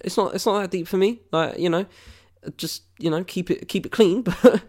it's 0.00 0.16
not 0.16 0.34
it's 0.34 0.46
not 0.46 0.60
that 0.60 0.70
deep 0.70 0.88
for 0.88 0.96
me. 0.96 1.20
Like, 1.30 1.58
you 1.58 1.70
know, 1.70 1.86
just, 2.56 2.82
you 2.98 3.10
know, 3.10 3.22
keep 3.24 3.50
it 3.50 3.68
keep 3.68 3.86
it 3.86 3.92
clean, 3.92 4.22
but 4.42 4.62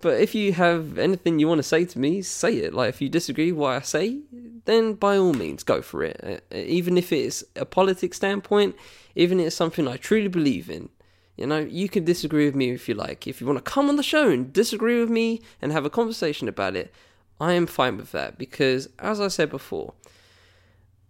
but 0.00 0.20
if 0.20 0.34
you 0.34 0.52
have 0.52 0.98
anything 0.98 1.38
you 1.38 1.48
want 1.48 1.58
to 1.60 1.62
say 1.62 1.84
to 1.84 1.98
me, 1.98 2.22
say 2.22 2.56
it. 2.56 2.74
Like 2.74 2.88
if 2.88 3.00
you 3.00 3.08
disagree 3.08 3.52
with 3.52 3.60
what 3.60 3.72
I 3.74 3.80
say, 3.80 4.20
then 4.64 4.94
by 4.94 5.16
all 5.16 5.34
means 5.34 5.62
go 5.62 5.82
for 5.82 6.02
it. 6.02 6.42
Uh, 6.52 6.56
even 6.56 6.98
if 6.98 7.12
it's 7.12 7.44
a 7.56 7.64
politics 7.64 8.16
standpoint, 8.16 8.76
even 9.14 9.40
if 9.40 9.48
it's 9.48 9.56
something 9.56 9.86
I 9.86 9.96
truly 9.96 10.28
believe 10.28 10.68
in, 10.68 10.88
you 11.36 11.46
know, 11.46 11.58
you 11.58 11.88
can 11.88 12.04
disagree 12.04 12.44
with 12.46 12.54
me 12.54 12.70
if 12.70 12.88
you 12.88 12.94
like. 12.94 13.26
If 13.26 13.40
you 13.40 13.46
want 13.46 13.58
to 13.64 13.70
come 13.70 13.88
on 13.88 13.96
the 13.96 14.02
show 14.02 14.30
and 14.30 14.52
disagree 14.52 15.00
with 15.00 15.10
me 15.10 15.40
and 15.60 15.72
have 15.72 15.84
a 15.84 15.90
conversation 15.90 16.48
about 16.48 16.76
it, 16.76 16.92
I 17.40 17.54
am 17.54 17.66
fine 17.66 17.96
with 17.96 18.12
that 18.12 18.38
because, 18.38 18.88
as 18.98 19.20
I 19.20 19.28
said 19.28 19.50
before, 19.50 19.94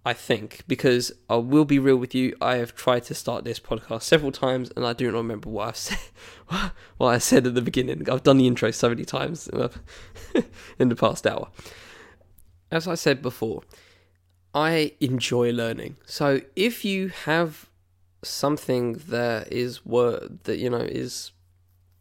I 0.06 0.12
think 0.12 0.62
because 0.66 1.12
I 1.30 1.37
will 1.37 1.64
be 1.64 1.78
real 1.78 1.96
with 1.96 2.14
you, 2.14 2.37
I 2.40 2.56
have 2.56 2.74
tried 2.74 3.04
to 3.04 3.14
start 3.14 3.44
this 3.44 3.58
podcast 3.58 4.02
several 4.02 4.32
times 4.32 4.70
and 4.76 4.87
I 4.87 4.92
do 4.92 5.10
not 5.10 5.18
remember 5.18 5.48
what 5.48 5.68
I 5.68 5.72
said. 5.74 5.98
What 6.98 7.08
I 7.08 7.18
said 7.18 7.46
at 7.46 7.54
the 7.54 7.62
beginning. 7.62 8.08
I've 8.08 8.22
done 8.22 8.37
the 8.38 8.46
intro 8.46 8.70
so 8.70 8.90
many 8.90 9.04
times 9.04 9.48
in 10.78 10.88
the 10.88 10.96
past 10.96 11.26
hour. 11.26 11.48
As 12.70 12.87
I 12.87 12.94
said 12.94 13.22
before, 13.22 13.62
I 14.54 14.92
enjoy 15.00 15.52
learning. 15.52 15.96
So 16.06 16.40
if 16.54 16.84
you 16.84 17.08
have 17.08 17.68
something 18.28 18.94
that 19.08 19.52
is 19.52 19.84
word 19.84 20.40
that 20.44 20.58
you 20.58 20.70
know 20.70 20.78
is 20.78 21.32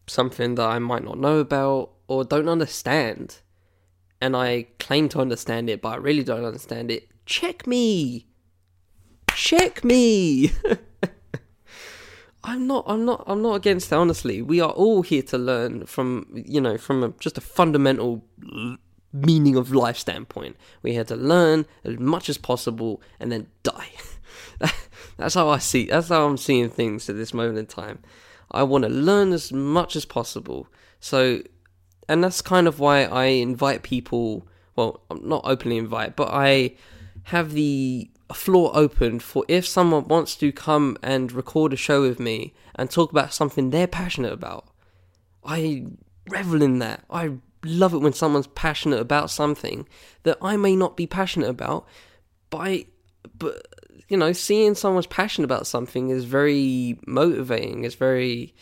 something 0.08 0.56
that 0.56 0.68
I 0.68 0.80
might 0.80 1.04
not 1.04 1.18
know 1.18 1.40
about 1.40 1.92
or 2.08 2.24
don't 2.24 2.50
understand, 2.50 3.38
and 4.22 4.36
I 4.36 4.68
claim 4.80 5.10
to 5.10 5.20
understand 5.20 5.70
it, 5.70 5.82
but 5.82 5.90
I 5.90 5.96
really 5.96 6.24
don't 6.24 6.46
understand 6.46 6.92
it. 6.92 7.10
Check 7.26 7.68
me, 7.68 8.28
check 9.34 9.84
me. 9.84 10.52
I'm 12.46 12.68
not. 12.68 12.84
I'm 12.88 13.06
not. 13.06 13.24
I'm 13.26 13.42
not 13.42 13.56
against 13.56 13.92
it. 13.92 13.96
Honestly, 13.96 14.42
we 14.42 14.60
are 14.60 14.72
all 14.72 15.02
here 15.02 15.22
to 15.24 15.38
learn 15.38 15.86
from 15.86 16.28
you 16.34 16.60
know 16.60 16.78
from 16.78 17.04
a, 17.04 17.10
just 17.20 17.38
a 17.38 17.42
fundamental 17.42 18.26
meaning 19.14 19.56
of 19.56 19.72
life 19.72 19.98
standpoint. 19.98 20.58
We're 20.82 20.94
here 20.94 21.04
to 21.06 21.16
learn 21.16 21.66
as 21.84 22.00
much 22.00 22.30
as 22.30 22.38
possible 22.38 23.02
and 23.20 23.32
then 23.32 23.48
die. 23.62 23.92
that's 25.18 25.36
how 25.36 25.50
I 25.50 25.60
see. 25.60 25.86
That's 25.86 26.10
how 26.10 26.26
I'm 26.26 26.38
seeing 26.38 26.70
things 26.70 27.10
at 27.10 27.16
this 27.16 27.34
moment 27.34 27.58
in 27.58 27.66
time. 27.66 28.00
I 28.52 28.64
want 28.64 28.84
to 28.84 28.90
learn 28.90 29.34
as 29.34 29.52
much 29.52 29.96
as 29.96 30.06
possible. 30.06 30.68
So, 31.00 31.42
and 32.08 32.24
that's 32.24 32.42
kind 32.42 32.68
of 32.68 32.80
why 32.80 33.06
I 33.06 33.26
invite 33.26 33.84
people. 33.84 34.48
Well, 34.76 35.02
I'm 35.10 35.28
not 35.28 35.42
openly 35.46 35.78
invite, 35.78 36.16
but 36.16 36.30
I 36.32 36.76
have 37.24 37.54
the 37.54 38.10
floor 38.34 38.72
open 38.74 39.20
for 39.20 39.46
if 39.48 39.66
someone 39.66 40.08
wants 40.08 40.36
to 40.36 40.52
come 40.52 40.98
and 41.04 41.32
record 41.32 41.74
a 41.74 41.76
show 41.76 42.02
with 42.02 42.20
me 42.20 42.54
and 42.76 42.90
talk 42.90 43.12
about 43.12 43.34
something 43.34 43.70
they're 43.70 43.88
passionate 43.88 44.34
about. 44.34 44.68
I 45.46 45.86
revel 46.30 46.62
in 46.62 46.80
that. 46.80 47.04
I 47.10 47.34
love 47.64 47.94
it 47.94 48.00
when 48.00 48.14
someone's 48.14 48.48
passionate 48.48 49.00
about 49.00 49.30
something 49.30 49.88
that 50.24 50.38
I 50.42 50.58
may 50.58 50.76
not 50.76 50.98
be 50.98 51.08
passionate 51.08 51.50
about, 51.50 51.88
but 52.50 52.58
I, 52.60 52.86
but 53.38 53.68
you 54.14 54.20
know, 54.20 54.32
seeing 54.32 54.76
someone's 54.76 55.08
passionate 55.08 55.46
about 55.46 55.66
something 55.66 56.12
is 56.12 56.24
very 56.24 57.00
motivating. 57.08 57.84
It's 57.84 57.96
very 57.96 58.54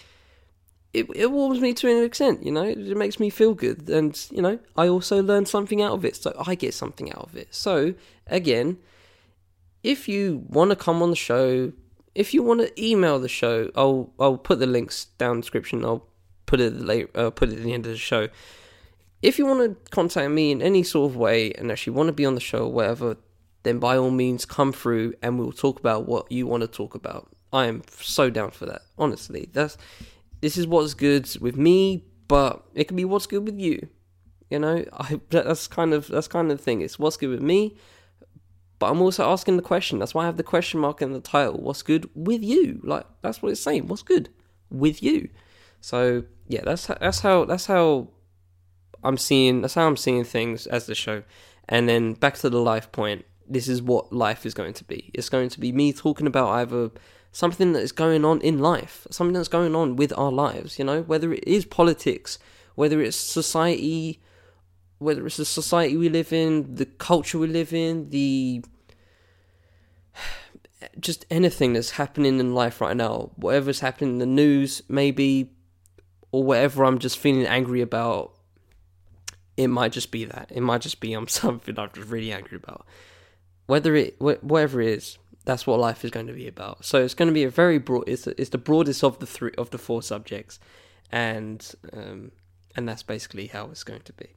it, 0.94 1.08
it 1.14 1.30
warms 1.30 1.60
me 1.60 1.74
to 1.74 1.90
an 1.90 2.06
extent, 2.06 2.46
you 2.46 2.54
know, 2.54 2.64
it 2.64 2.96
makes 2.96 3.20
me 3.20 3.30
feel 3.30 3.54
good. 3.54 3.90
And, 3.90 4.18
you 4.32 4.42
know, 4.42 4.60
I 4.78 4.88
also 4.88 5.22
learn 5.22 5.46
something 5.46 5.82
out 5.82 5.92
of 5.92 6.06
it. 6.06 6.16
So 6.16 6.34
I 6.48 6.56
get 6.56 6.74
something 6.74 7.12
out 7.12 7.24
of 7.24 7.36
it. 7.36 7.54
So, 7.54 7.96
again, 8.28 8.78
if 9.84 10.08
you 10.08 10.46
want 10.48 10.70
to 10.70 10.78
come 10.78 11.02
on 11.02 11.10
the 11.10 11.18
show, 11.18 11.74
if 12.16 12.34
you 12.34 12.44
want 12.44 12.62
to 12.62 12.82
email 12.82 13.20
the 13.20 13.28
show, 13.28 13.70
I'll 13.76 14.14
I'll 14.22 14.38
put 14.38 14.60
the 14.60 14.68
links 14.68 15.08
down 15.18 15.36
the 15.36 15.42
description. 15.42 15.84
I'll 15.84 16.08
put 16.46 16.62
it 16.62 16.80
late, 16.80 17.10
uh, 17.14 17.32
put 17.32 17.50
it 17.50 17.58
at 17.58 17.64
the 17.64 17.74
end 17.74 17.88
of 17.88 17.92
the 17.92 17.98
show. 17.98 18.30
If 19.22 19.38
you 19.38 19.46
want 19.46 19.60
to 19.60 19.92
contact 19.92 20.32
me 20.32 20.52
in 20.52 20.62
any 20.62 20.84
sort 20.84 21.12
of 21.12 21.18
way 21.18 21.52
and 21.52 21.70
actually 21.70 21.92
want 21.94 22.08
to 22.08 22.14
be 22.14 22.26
on 22.26 22.36
the 22.36 22.42
show 22.42 22.60
or 22.68 22.72
whatever, 22.72 23.18
then 23.64 23.80
by 23.80 23.98
all 23.98 24.12
means 24.12 24.46
come 24.46 24.74
through 24.74 25.14
and 25.22 25.38
we'll 25.38 25.52
talk 25.52 25.80
about 25.80 26.08
what 26.08 26.32
you 26.32 26.48
want 26.48 26.62
to 26.62 26.68
talk 26.68 26.96
about. 26.96 27.30
I 27.54 27.66
am 27.66 27.84
so 28.00 28.30
down 28.30 28.52
for 28.52 28.66
that. 28.66 28.82
Honestly, 28.98 29.50
that's 29.52 29.78
this 30.42 30.58
is 30.58 30.66
what's 30.66 30.94
good 30.94 31.30
with 31.40 31.56
me, 31.56 32.06
but 32.28 32.64
it 32.74 32.86
can 32.86 32.98
be 32.98 33.06
what's 33.06 33.28
good 33.28 33.46
with 33.46 33.60
you. 33.60 33.88
You 34.50 34.60
know, 34.60 34.86
I 34.94 35.20
that's 35.30 35.68
kind 35.68 35.94
of 35.94 36.08
that's 36.08 36.28
kind 36.28 36.52
of 36.52 36.58
the 36.58 36.64
thing. 36.64 36.82
It's 36.82 36.98
what's 36.98 37.18
good 37.18 37.30
with 37.30 37.42
me, 37.42 37.78
but 38.80 38.90
I'm 38.90 39.02
also 39.02 39.30
asking 39.30 39.58
the 39.58 39.64
question. 39.64 40.00
That's 40.00 40.14
why 40.14 40.24
I 40.24 40.26
have 40.26 40.38
the 40.38 40.44
question 40.44 40.80
mark 40.80 41.02
in 41.02 41.14
the 41.14 41.20
title. 41.20 41.62
What's 41.62 41.84
good 41.84 42.10
with 42.16 42.44
you? 42.44 42.82
Like 42.84 43.06
that's 43.22 43.42
what 43.42 43.52
it's 43.52 43.62
saying. 43.62 43.88
What's 43.88 44.04
good 44.04 44.30
with 44.70 45.04
you? 45.04 45.30
So 45.82 46.24
yeah, 46.48 46.62
that's 46.64 46.88
that's 46.88 47.20
how 47.20 47.46
that's 47.46 47.66
how 47.66 48.10
I'm 49.04 49.18
seeing. 49.18 49.62
That's 49.62 49.76
how 49.76 49.88
I'm 49.88 49.98
seeing 49.98 50.24
things 50.24 50.68
as 50.68 50.86
the 50.86 50.96
show. 50.96 51.24
And 51.70 51.88
then 51.88 52.14
back 52.14 52.36
to 52.40 52.50
the 52.50 52.60
life 52.60 52.92
point 52.92 53.26
this 53.52 53.68
is 53.68 53.82
what 53.82 54.14
life 54.14 54.46
is 54.46 54.54
going 54.54 54.74
to 54.74 54.84
be. 54.84 55.12
It's 55.14 55.30
going 55.30 55.50
to 55.50 55.60
be 55.60 55.72
me 55.72 55.94
talking 55.94 56.28
about 56.28 56.50
either 56.50 56.92
something 57.32 57.74
that 57.74 57.82
is 57.82 57.92
going 57.92 58.26
on 58.26 58.42
in 58.42 58.60
life, 58.60 59.08
something 59.12 59.34
that's 59.34 59.48
going 59.48 59.76
on 59.76 59.96
with 59.96 60.18
our 60.18 60.32
lives, 60.32 60.80
you 60.80 60.86
know, 60.86 61.02
whether 61.02 61.34
it 61.34 61.44
is 61.46 61.66
politics, 61.66 62.40
whether 62.76 63.02
it's 63.02 63.18
society, 63.18 64.22
whether 65.00 65.26
it's 65.26 65.38
the 65.38 65.46
society 65.46 65.98
we 65.98 66.10
live 66.10 66.32
in, 66.32 66.76
the 66.76 66.86
culture 66.86 67.38
we 67.38 67.48
live 67.48 67.74
in, 67.74 68.10
the 68.10 68.64
just 71.00 71.26
anything 71.30 71.74
that's 71.74 71.92
happening 71.92 72.40
in 72.40 72.54
life 72.54 72.82
right 72.82 72.96
now, 72.96 73.32
whatever's 73.36 73.82
happening 73.82 74.12
in 74.12 74.18
the 74.20 74.26
news, 74.26 74.82
maybe, 74.88 75.52
or 76.32 76.44
whatever 76.44 76.86
I'm 76.86 77.00
just 77.00 77.18
feeling 77.18 77.46
angry 77.46 77.82
about, 77.82 78.34
it 79.58 79.68
might 79.68 79.92
just 79.92 80.12
be 80.12 80.26
that. 80.26 80.52
It 80.54 80.62
might 80.62 80.82
just 80.82 81.00
be 81.00 81.14
I'm 81.14 81.28
something 81.30 81.78
I'm 81.78 81.90
just 81.94 82.10
really 82.10 82.32
angry 82.32 82.58
about 82.58 82.86
whether 83.68 83.96
it 83.96 84.20
whatever 84.20 84.82
it 84.82 84.90
is 84.90 85.18
that's 85.44 85.66
what 85.66 85.80
life 85.80 86.06
is 86.06 86.12
going 86.12 86.28
to 86.28 86.34
be 86.34 86.48
about. 86.48 86.86
So 86.86 87.04
it's 87.04 87.16
going 87.16 87.28
to 87.28 87.34
be 87.34 87.44
a 87.44 87.50
very 87.50 87.80
broad 87.80 88.08
it's, 88.08 88.28
it's 88.28 88.50
the 88.50 88.58
broadest 88.58 89.04
of 89.04 89.20
the 89.20 89.26
three 89.26 89.52
of 89.58 89.72
the 89.72 89.78
four 89.78 90.04
subjects 90.04 90.60
and 91.12 91.74
um, 91.94 92.32
and 92.76 92.88
that's 92.88 93.04
basically 93.04 93.48
how 93.48 93.66
it's 93.66 93.84
going 93.84 94.02
to 94.02 94.14
be. 94.14 94.28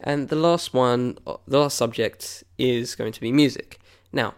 And 0.00 0.28
the 0.28 0.36
last 0.36 0.72
one 0.72 1.18
uh, 1.26 1.36
the 1.46 1.58
last 1.58 1.76
subject 1.76 2.44
is 2.58 2.94
going 2.94 3.12
to 3.12 3.20
be 3.20 3.32
music. 3.32 3.78
Now 4.12 4.34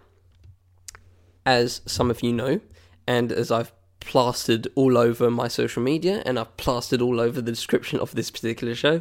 as 1.46 1.80
some 1.86 2.10
of 2.10 2.22
you 2.22 2.32
know 2.32 2.60
and 3.06 3.30
as 3.30 3.50
i've 3.52 3.72
plastered 4.00 4.66
all 4.74 4.98
over 4.98 5.30
my 5.30 5.48
social 5.48 5.82
media 5.82 6.22
and 6.26 6.38
i've 6.38 6.56
plastered 6.56 7.00
all 7.00 7.20
over 7.20 7.40
the 7.40 7.52
description 7.52 7.98
of 8.00 8.14
this 8.14 8.30
particular 8.30 8.74
show 8.74 9.00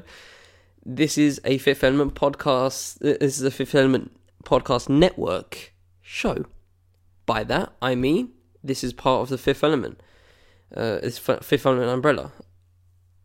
this 0.86 1.18
is 1.18 1.42
a 1.44 1.58
fifth 1.58 1.84
element 1.84 2.14
podcast 2.14 3.00
this 3.00 3.38
is 3.38 3.42
a 3.42 3.52
fifth 3.52 3.74
element 3.74 4.12
podcast 4.46 4.88
network 4.88 5.74
show. 6.02 6.46
By 7.26 7.44
that, 7.46 7.74
I 7.82 7.96
mean 7.96 8.32
this 8.64 8.84
is 8.84 8.94
part 8.94 9.22
of 9.22 9.30
the 9.30 9.38
Fifth 9.38 9.64
Element. 9.64 10.00
Uh, 10.76 11.00
it's 11.04 11.18
Fifth 11.18 11.66
Element 11.66 11.90
umbrella. 11.90 12.32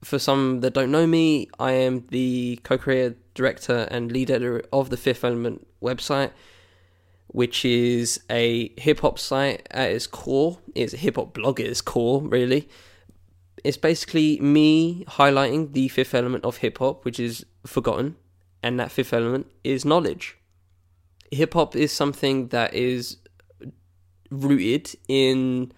For 0.02 0.18
some 0.18 0.60
that 0.60 0.72
don't 0.72 0.90
know 0.90 1.06
me, 1.06 1.48
I 1.58 1.72
am 1.72 2.06
the 2.08 2.60
co-creator, 2.62 3.16
director, 3.34 3.86
and 3.90 4.10
lead 4.10 4.30
editor 4.30 4.62
of 4.72 4.90
the 4.90 4.96
Fifth 4.96 5.24
Element 5.24 5.66
website, 5.82 6.32
which 7.26 7.64
is 7.64 8.20
a 8.30 8.72
hip 8.80 9.00
hop 9.00 9.18
site 9.18 9.66
at 9.70 9.90
its 9.90 10.06
core. 10.06 10.58
It's 10.74 10.94
a 10.94 10.96
hip 10.96 11.16
hop 11.16 11.34
blog 11.34 11.60
at 11.60 11.66
its 11.66 11.80
core, 11.80 12.22
really. 12.22 12.68
It's 13.62 13.76
basically 13.76 14.40
me 14.40 15.04
highlighting 15.04 15.74
the 15.74 15.88
fifth 15.88 16.14
element 16.14 16.44
of 16.44 16.58
hip 16.58 16.78
hop, 16.78 17.04
which 17.04 17.20
is 17.20 17.44
forgotten, 17.66 18.16
and 18.62 18.80
that 18.80 18.90
fifth 18.90 19.12
element 19.12 19.48
is 19.62 19.84
knowledge. 19.84 20.38
Hip 21.30 21.54
hop 21.54 21.76
is 21.76 21.92
something 21.92 22.48
that 22.48 22.74
is 22.74 23.18
rooted 24.30 24.94
in 25.08 25.72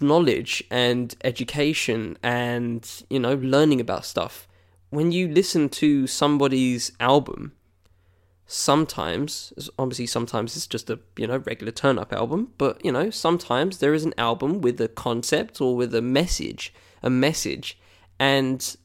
knowledge 0.00 0.64
and 0.70 1.14
education 1.22 2.18
and, 2.22 3.04
you 3.08 3.20
know, 3.20 3.34
learning 3.34 3.80
about 3.80 4.04
stuff. 4.04 4.48
When 4.90 5.12
you 5.12 5.28
listen 5.28 5.68
to 5.70 6.06
somebody's 6.06 6.92
album, 6.98 7.52
sometimes 8.46 9.52
obviously 9.76 10.06
sometimes 10.06 10.56
it's 10.56 10.68
just 10.68 10.88
a 10.88 11.00
you 11.16 11.26
know 11.26 11.38
regular 11.38 11.72
turn 11.72 11.98
up 11.98 12.12
album 12.12 12.52
but 12.58 12.82
you 12.84 12.92
know 12.92 13.10
sometimes 13.10 13.78
there 13.78 13.92
is 13.92 14.04
an 14.04 14.14
album 14.16 14.60
with 14.60 14.80
a 14.80 14.86
concept 14.86 15.60
or 15.60 15.74
with 15.74 15.92
a 15.92 16.00
message 16.00 16.72
a 17.02 17.10
message 17.10 17.76
and 18.20 18.76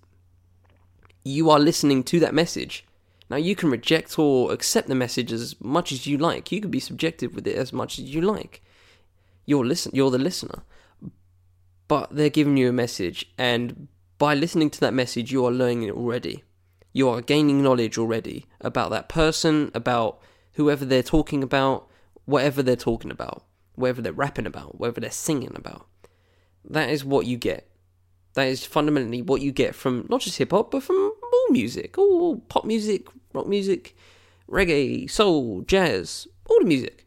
you 1.23 1.47
are 1.51 1.59
listening 1.59 2.03
to 2.03 2.19
that 2.19 2.33
message 2.33 2.83
now 3.31 3.37
you 3.37 3.55
can 3.55 3.71
reject 3.71 4.17
or 4.19 4.51
accept 4.51 4.87
the 4.87 4.95
message 4.95 5.31
as 5.31 5.55
much 5.61 5.91
as 5.91 6.05
you 6.05 6.17
like 6.17 6.51
you 6.51 6.61
can 6.61 6.71
be 6.71 6.79
subjective 6.79 7.33
with 7.33 7.47
it 7.47 7.55
as 7.55 7.73
much 7.73 7.97
as 7.97 8.05
you 8.05 8.21
like 8.21 8.61
you're 9.45 9.65
listen 9.65 9.91
you're 9.95 10.11
the 10.11 10.17
listener 10.19 10.63
but 11.87 12.15
they're 12.15 12.29
giving 12.29 12.57
you 12.57 12.69
a 12.69 12.73
message 12.73 13.31
and 13.37 13.87
by 14.17 14.33
listening 14.35 14.69
to 14.69 14.79
that 14.79 14.93
message 14.93 15.31
you 15.31 15.45
are 15.45 15.51
learning 15.51 15.83
it 15.83 15.95
already 15.95 16.43
you 16.93 17.09
are 17.09 17.21
gaining 17.21 17.63
knowledge 17.63 17.97
already 17.97 18.45
about 18.59 18.89
that 18.91 19.09
person, 19.09 19.71
about 19.73 20.19
whoever 20.53 20.83
they're 20.83 21.03
talking 21.03 21.43
about, 21.43 21.87
whatever 22.25 22.61
they're 22.61 22.75
talking 22.75 23.11
about, 23.11 23.45
whatever 23.75 24.01
they're 24.01 24.11
rapping 24.11 24.45
about, 24.45 24.79
whatever 24.79 24.99
they're 24.99 25.11
singing 25.11 25.53
about. 25.55 25.87
That 26.69 26.89
is 26.89 27.05
what 27.05 27.25
you 27.25 27.37
get. 27.37 27.67
That 28.33 28.47
is 28.47 28.65
fundamentally 28.65 29.21
what 29.21 29.41
you 29.41 29.51
get 29.51 29.75
from 29.75 30.05
not 30.09 30.21
just 30.21 30.37
hip 30.37 30.51
hop, 30.51 30.71
but 30.71 30.83
from 30.83 30.95
all 30.95 31.47
music, 31.49 31.97
all 31.97 32.39
pop 32.39 32.65
music, 32.65 33.07
rock 33.33 33.47
music, 33.47 33.95
reggae, 34.49 35.09
soul, 35.09 35.61
jazz, 35.61 36.27
all 36.49 36.59
the 36.59 36.65
music. 36.65 37.05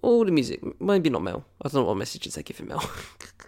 All 0.00 0.24
the 0.24 0.30
music. 0.30 0.60
Maybe 0.80 1.10
not 1.10 1.22
Mel. 1.22 1.44
I 1.62 1.68
don't 1.68 1.82
know 1.82 1.88
what 1.88 1.96
messages 1.96 2.34
they 2.34 2.42
give 2.42 2.58
him 2.58 2.68
Mel. 2.68 2.90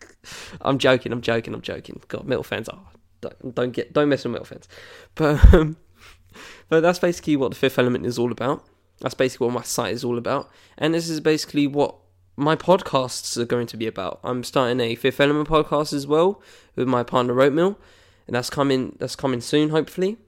I'm 0.61 0.79
joking, 0.79 1.13
I'm 1.13 1.21
joking, 1.21 1.55
I'm 1.55 1.63
joking. 1.63 2.01
God, 2.09 2.27
metal 2.27 2.43
fans 2.43 2.69
are 2.69 2.81
don't, 3.21 3.55
don't 3.55 3.73
get 3.73 3.93
don't 3.93 4.09
mess 4.09 4.25
with 4.25 4.33
metal 4.33 4.47
fans. 4.47 4.69
But 5.15 5.55
um, 5.55 5.77
but 6.69 6.81
that's 6.81 6.99
basically 6.99 7.37
what 7.37 7.51
the 7.51 7.57
fifth 7.57 7.79
element 7.79 8.07
is 8.07 8.19
all 8.19 8.33
about. 8.33 8.65
That's 9.01 9.15
basically 9.15 9.47
what 9.47 9.55
my 9.55 9.63
site 9.63 9.95
is 9.95 10.05
all 10.05 10.19
about, 10.19 10.51
and 10.77 10.95
this 10.95 11.09
is 11.09 11.21
basically 11.21 11.67
what 11.67 11.97
my 12.37 12.57
podcasts 12.57 13.37
are 13.37 13.47
going 13.47 13.67
to 13.69 13.77
be 13.77 13.87
about. 13.87 14.21
I'm 14.23 14.45
starting 14.45 14.81
a 14.81 14.95
fifth 14.95 15.21
element 15.21 15.49
podcast 15.49 15.93
as 15.93 16.07
well 16.07 16.43
with 16.77 16.89
my 16.89 17.03
partner 17.03 17.41
Oatmeal, 17.41 17.79
and 18.27 18.37
that's 18.37 18.51
coming 18.51 18.97
that's 18.99 19.17
coming 19.17 19.41
soon, 19.41 19.71
hopefully. 19.71 20.19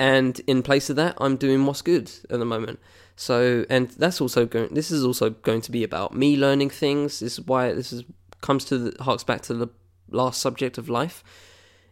And 0.00 0.40
in 0.46 0.62
place 0.62 0.88
of 0.88 0.96
that, 0.96 1.14
I'm 1.20 1.36
doing 1.36 1.66
what's 1.66 1.82
good 1.82 2.10
at 2.30 2.38
the 2.38 2.44
moment. 2.44 2.80
So, 3.16 3.66
and 3.68 3.90
that's 3.90 4.20
also 4.20 4.46
going. 4.46 4.74
This 4.74 4.90
is 4.90 5.04
also 5.04 5.30
going 5.30 5.60
to 5.60 5.70
be 5.70 5.84
about 5.84 6.14
me 6.14 6.36
learning 6.36 6.70
things. 6.70 7.20
This 7.20 7.38
is 7.38 7.46
why 7.46 7.72
this 7.72 7.92
is 7.92 8.04
comes 8.40 8.64
to 8.64 8.78
the 8.78 9.04
harks 9.04 9.24
back 9.24 9.42
to 9.42 9.54
the 9.54 9.68
last 10.10 10.40
subject 10.40 10.78
of 10.78 10.88
life 10.88 11.22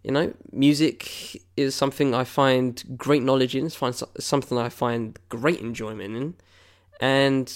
you 0.02 0.12
know, 0.12 0.32
music 0.52 1.42
is 1.56 1.74
something 1.74 2.14
I 2.14 2.24
find 2.24 2.82
great 2.96 3.22
knowledge 3.22 3.54
in. 3.54 3.66
It's 3.66 4.02
something 4.20 4.58
I 4.58 4.68
find 4.68 5.18
great 5.28 5.60
enjoyment 5.60 6.16
in, 6.16 6.34
and 7.00 7.52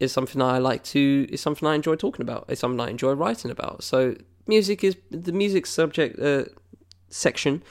is 0.00 0.12
something 0.12 0.40
I 0.40 0.58
like 0.58 0.82
to. 0.84 1.26
Is 1.30 1.40
something 1.40 1.68
I 1.68 1.74
enjoy 1.74 1.96
talking 1.96 2.22
about. 2.22 2.46
It's 2.48 2.60
something 2.60 2.80
I 2.80 2.90
enjoy 2.90 3.12
writing 3.12 3.50
about. 3.50 3.84
So 3.84 4.16
music 4.46 4.82
is 4.82 4.96
the 5.10 5.32
music 5.32 5.66
subject 5.66 6.18
uh, 6.18 6.46
section 7.10 7.62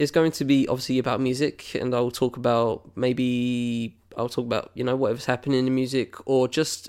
is 0.00 0.10
going 0.10 0.32
to 0.32 0.46
be 0.46 0.66
obviously 0.66 0.98
about 0.98 1.20
music, 1.20 1.74
and 1.74 1.94
I'll 1.94 2.10
talk 2.10 2.38
about 2.38 2.90
maybe 2.96 3.94
I'll 4.16 4.30
talk 4.30 4.46
about 4.46 4.70
you 4.74 4.82
know 4.82 4.96
whatever's 4.96 5.26
happening 5.26 5.66
in 5.66 5.74
music 5.74 6.14
or 6.26 6.48
just 6.48 6.88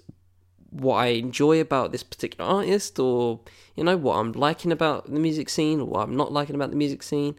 what 0.70 0.96
I 0.96 1.08
enjoy 1.08 1.60
about 1.60 1.92
this 1.92 2.04
particular 2.04 2.50
artist 2.50 2.98
or 2.98 3.42
you 3.76 3.84
know 3.84 3.98
what 3.98 4.16
I'm 4.16 4.32
liking 4.32 4.72
about 4.72 5.12
the 5.12 5.20
music 5.20 5.50
scene 5.50 5.82
or 5.82 5.86
what 5.88 6.04
I'm 6.04 6.16
not 6.16 6.32
liking 6.32 6.56
about 6.56 6.70
the 6.70 6.78
music 6.78 7.04
scene. 7.04 7.36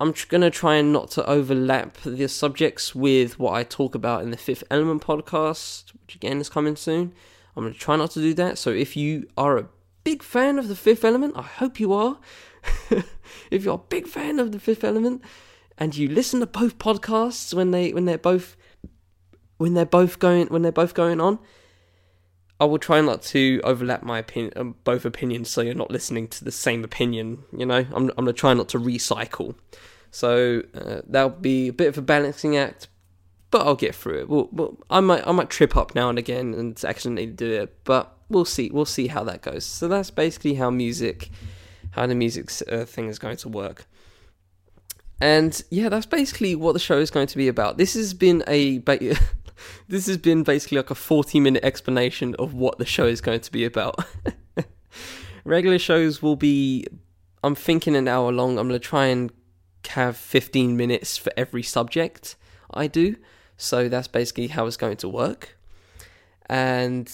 I'm 0.00 0.14
tr- 0.14 0.38
to 0.38 0.50
try 0.50 0.76
and 0.76 0.90
not 0.90 1.10
to 1.12 1.26
overlap 1.28 1.98
the 1.98 2.26
subjects 2.26 2.94
with 2.94 3.38
what 3.38 3.52
I 3.52 3.64
talk 3.64 3.94
about 3.94 4.22
in 4.22 4.30
the 4.30 4.38
Fifth 4.38 4.64
Element 4.70 5.02
podcast, 5.02 5.92
which 5.92 6.16
again 6.16 6.40
is 6.40 6.48
coming 6.48 6.76
soon. 6.76 7.12
I'm 7.54 7.70
to 7.70 7.78
try 7.78 7.96
not 7.96 8.12
to 8.12 8.20
do 8.20 8.32
that. 8.34 8.56
So 8.56 8.70
if 8.70 8.96
you 8.96 9.28
are 9.36 9.58
a 9.58 9.68
big 10.02 10.22
fan 10.22 10.58
of 10.58 10.68
the 10.68 10.74
Fifth 10.74 11.04
Element, 11.04 11.34
I 11.36 11.42
hope 11.42 11.78
you 11.78 11.92
are. 11.92 12.18
if 13.50 13.64
you're 13.64 13.74
a 13.74 13.88
big 13.88 14.06
fan 14.06 14.38
of 14.38 14.52
the 14.52 14.60
Fifth 14.60 14.84
Element 14.84 15.22
and 15.78 15.96
you 15.96 16.08
listen 16.08 16.40
to 16.40 16.46
both 16.46 16.78
podcasts 16.78 17.54
when 17.54 17.70
they 17.70 17.92
when 17.92 18.04
they're 18.04 18.18
both 18.18 18.56
when 19.58 19.74
they're 19.74 19.86
both 19.86 20.18
going 20.18 20.46
when 20.48 20.62
they're 20.62 20.72
both 20.72 20.94
going 20.94 21.20
on, 21.20 21.38
I 22.60 22.64
will 22.64 22.78
try 22.78 23.00
not 23.00 23.22
to 23.22 23.60
overlap 23.64 24.04
my 24.04 24.20
opinion, 24.20 24.52
um, 24.54 24.76
both 24.84 25.04
opinions, 25.04 25.50
so 25.50 25.62
you're 25.62 25.74
not 25.74 25.90
listening 25.90 26.28
to 26.28 26.44
the 26.44 26.52
same 26.52 26.84
opinion. 26.84 27.42
You 27.56 27.66
know, 27.66 27.86
I'm, 27.92 28.10
I'm 28.10 28.24
gonna 28.24 28.32
try 28.32 28.54
not 28.54 28.68
to 28.70 28.78
recycle. 28.78 29.56
So 30.12 30.62
uh, 30.74 31.00
that'll 31.08 31.30
be 31.30 31.68
a 31.68 31.72
bit 31.72 31.88
of 31.88 31.98
a 31.98 32.02
balancing 32.02 32.56
act, 32.56 32.86
but 33.50 33.66
I'll 33.66 33.74
get 33.74 33.94
through 33.94 34.20
it. 34.20 34.28
We'll, 34.28 34.78
I 34.90 35.00
might 35.00 35.26
I 35.26 35.32
might 35.32 35.50
trip 35.50 35.76
up 35.76 35.94
now 35.94 36.08
and 36.08 36.18
again 36.18 36.54
and 36.54 36.84
accidentally 36.84 37.26
do 37.26 37.50
it, 37.50 37.82
but 37.82 38.16
we'll 38.28 38.44
see. 38.44 38.70
We'll 38.70 38.84
see 38.84 39.08
how 39.08 39.24
that 39.24 39.42
goes. 39.42 39.64
So 39.64 39.88
that's 39.88 40.10
basically 40.10 40.54
how 40.54 40.70
music, 40.70 41.30
how 41.92 42.06
the 42.06 42.14
music 42.14 42.50
uh, 42.70 42.84
thing 42.84 43.06
is 43.08 43.18
going 43.18 43.36
to 43.38 43.48
work. 43.48 43.86
And 45.20 45.62
yeah, 45.70 45.88
that's 45.88 46.06
basically 46.06 46.56
what 46.56 46.72
the 46.72 46.80
show 46.80 46.98
is 46.98 47.10
going 47.10 47.28
to 47.28 47.36
be 47.36 47.46
about. 47.46 47.76
This 47.78 47.94
has 47.94 48.12
been 48.12 48.42
a 48.48 48.78
this 49.88 50.06
has 50.06 50.16
been 50.16 50.42
basically 50.42 50.78
like 50.78 50.90
a 50.90 50.96
40 50.96 51.38
minute 51.40 51.64
explanation 51.64 52.34
of 52.38 52.54
what 52.54 52.78
the 52.78 52.84
show 52.84 53.06
is 53.06 53.20
going 53.20 53.40
to 53.40 53.52
be 53.52 53.64
about. 53.64 54.04
Regular 55.44 55.78
shows 55.78 56.22
will 56.22 56.36
be, 56.36 56.86
I'm 57.42 57.54
thinking 57.54 57.96
an 57.96 58.08
hour 58.08 58.32
long. 58.32 58.58
I'm 58.58 58.68
going 58.68 58.80
to 58.80 58.86
try 58.86 59.06
and 59.06 59.32
have 59.88 60.16
15 60.16 60.76
minutes 60.76 61.16
for 61.16 61.32
every 61.36 61.62
subject 61.62 62.36
I 62.70 62.86
do. 62.86 63.16
So 63.56 63.88
that's 63.88 64.08
basically 64.08 64.48
how 64.48 64.66
it's 64.66 64.76
going 64.76 64.96
to 64.98 65.08
work. 65.08 65.56
And 66.46 67.12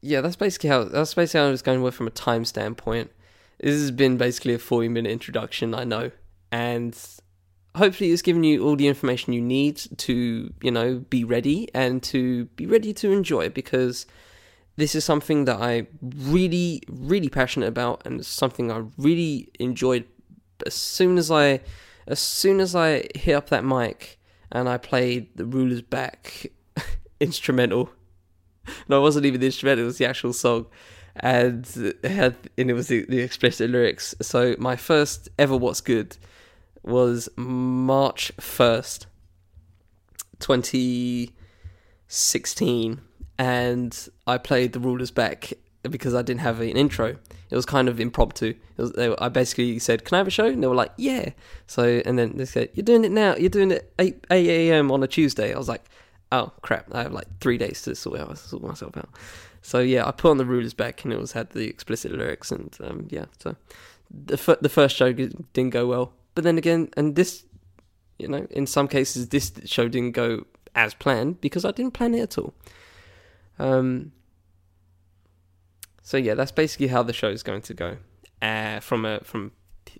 yeah, 0.00 0.20
that's 0.20 0.36
basically 0.36 0.70
how 0.70 0.84
that's 0.84 1.14
basically 1.14 1.40
how 1.40 1.52
it's 1.52 1.62
going 1.62 1.78
to 1.78 1.82
work 1.82 1.94
from 1.94 2.06
a 2.06 2.10
time 2.10 2.44
standpoint. 2.44 3.10
This 3.60 3.78
has 3.80 3.90
been 3.90 4.16
basically 4.16 4.54
a 4.54 4.58
40 4.58 4.88
minute 4.88 5.12
introduction, 5.12 5.74
I 5.74 5.84
know. 5.84 6.10
And 6.50 6.96
hopefully 7.76 8.10
it's 8.10 8.22
given 8.22 8.42
you 8.42 8.64
all 8.64 8.76
the 8.76 8.88
information 8.88 9.32
you 9.32 9.40
need 9.40 9.76
to 9.96 10.52
you 10.62 10.70
know 10.70 10.98
be 11.10 11.24
ready 11.24 11.68
and 11.74 12.02
to 12.02 12.46
be 12.56 12.66
ready 12.66 12.92
to 12.92 13.12
enjoy 13.12 13.48
because 13.48 14.06
this 14.76 14.94
is 14.94 15.04
something 15.04 15.44
that 15.44 15.60
i 15.60 15.86
really 16.02 16.82
really 16.88 17.28
passionate 17.28 17.68
about 17.68 18.02
and 18.04 18.24
something 18.26 18.72
i 18.72 18.82
really 18.98 19.48
enjoyed 19.60 20.04
as 20.66 20.74
soon 20.74 21.16
as 21.16 21.30
i 21.30 21.60
as 22.08 22.18
soon 22.18 22.58
as 22.58 22.74
i 22.74 23.04
hit 23.14 23.34
up 23.34 23.48
that 23.50 23.64
mic 23.64 24.18
and 24.50 24.68
i 24.68 24.76
played 24.76 25.28
the 25.36 25.44
Ruler's 25.44 25.82
Back 25.82 26.50
instrumental 27.20 27.90
no 28.88 28.98
it 28.98 29.02
wasn't 29.02 29.26
even 29.26 29.40
the 29.40 29.46
instrumental 29.46 29.84
it 29.84 29.86
was 29.86 29.98
the 29.98 30.06
actual 30.06 30.32
song 30.32 30.66
and 31.20 31.94
had 32.02 32.34
and 32.58 32.70
it 32.70 32.74
was 32.74 32.88
the, 32.88 33.04
the 33.06 33.20
explicit 33.20 33.70
lyrics 33.70 34.16
so 34.20 34.56
my 34.58 34.74
first 34.74 35.28
ever 35.38 35.56
what's 35.56 35.80
good 35.80 36.16
was 36.82 37.28
March 37.36 38.32
1st, 38.38 39.04
2016, 40.38 43.00
and 43.38 44.08
I 44.26 44.38
played 44.38 44.72
the 44.72 44.80
Ruler's 44.80 45.10
Back 45.10 45.52
because 45.82 46.14
I 46.14 46.22
didn't 46.22 46.40
have 46.40 46.60
an 46.60 46.70
intro. 46.70 47.18
It 47.50 47.56
was 47.56 47.66
kind 47.66 47.88
of 47.88 48.00
impromptu. 48.00 48.54
Was, 48.76 48.92
they, 48.92 49.14
I 49.16 49.28
basically 49.28 49.78
said, 49.78 50.04
"Can 50.04 50.16
I 50.16 50.18
have 50.18 50.26
a 50.28 50.30
show?" 50.30 50.46
And 50.46 50.62
they 50.62 50.68
were 50.68 50.74
like, 50.74 50.92
"Yeah." 50.96 51.30
So, 51.66 52.02
and 52.04 52.18
then 52.18 52.36
they 52.36 52.44
said, 52.44 52.68
"You're 52.74 52.84
doing 52.84 53.04
it 53.04 53.10
now. 53.10 53.34
You're 53.36 53.48
doing 53.50 53.72
it 53.72 53.92
eight 53.98 54.24
a.m. 54.30 54.92
on 54.92 55.02
a 55.02 55.08
Tuesday." 55.08 55.52
I 55.52 55.58
was 55.58 55.68
like, 55.68 55.84
"Oh 56.30 56.52
crap! 56.62 56.86
I 56.92 57.02
have 57.02 57.12
like 57.12 57.26
three 57.40 57.58
days 57.58 57.82
to 57.82 57.94
sort 57.94 58.18
myself 58.62 58.96
out." 58.96 59.10
So 59.62 59.80
yeah, 59.80 60.06
I 60.06 60.10
put 60.10 60.30
on 60.30 60.38
the 60.38 60.44
Ruler's 60.44 60.74
Back, 60.74 61.04
and 61.04 61.12
it 61.12 61.18
was 61.18 61.32
had 61.32 61.50
the 61.50 61.68
explicit 61.68 62.12
lyrics, 62.12 62.50
and 62.50 62.76
um, 62.82 63.06
yeah. 63.10 63.26
So 63.38 63.56
the 64.10 64.34
f- 64.34 64.60
the 64.60 64.68
first 64.68 64.96
show 64.96 65.12
didn't 65.12 65.70
go 65.70 65.86
well, 65.86 66.12
but 66.34 66.44
then 66.44 66.58
again, 66.58 66.88
and 66.96 67.14
this, 67.14 67.44
you 68.18 68.28
know, 68.28 68.46
in 68.50 68.66
some 68.66 68.88
cases, 68.88 69.28
this 69.28 69.52
show 69.66 69.88
didn't 69.88 70.12
go 70.12 70.46
as 70.74 70.94
planned 70.94 71.40
because 71.40 71.64
I 71.64 71.72
didn't 71.72 71.92
plan 71.92 72.14
it 72.14 72.20
at 72.20 72.38
all. 72.38 72.54
Um. 73.58 74.12
So 76.02 76.16
yeah, 76.16 76.34
that's 76.34 76.52
basically 76.52 76.88
how 76.88 77.02
the 77.02 77.12
show 77.12 77.28
is 77.28 77.42
going 77.42 77.62
to 77.62 77.74
go, 77.74 77.96
uh, 78.42 78.80
from 78.80 79.04
a 79.04 79.20
from 79.20 79.52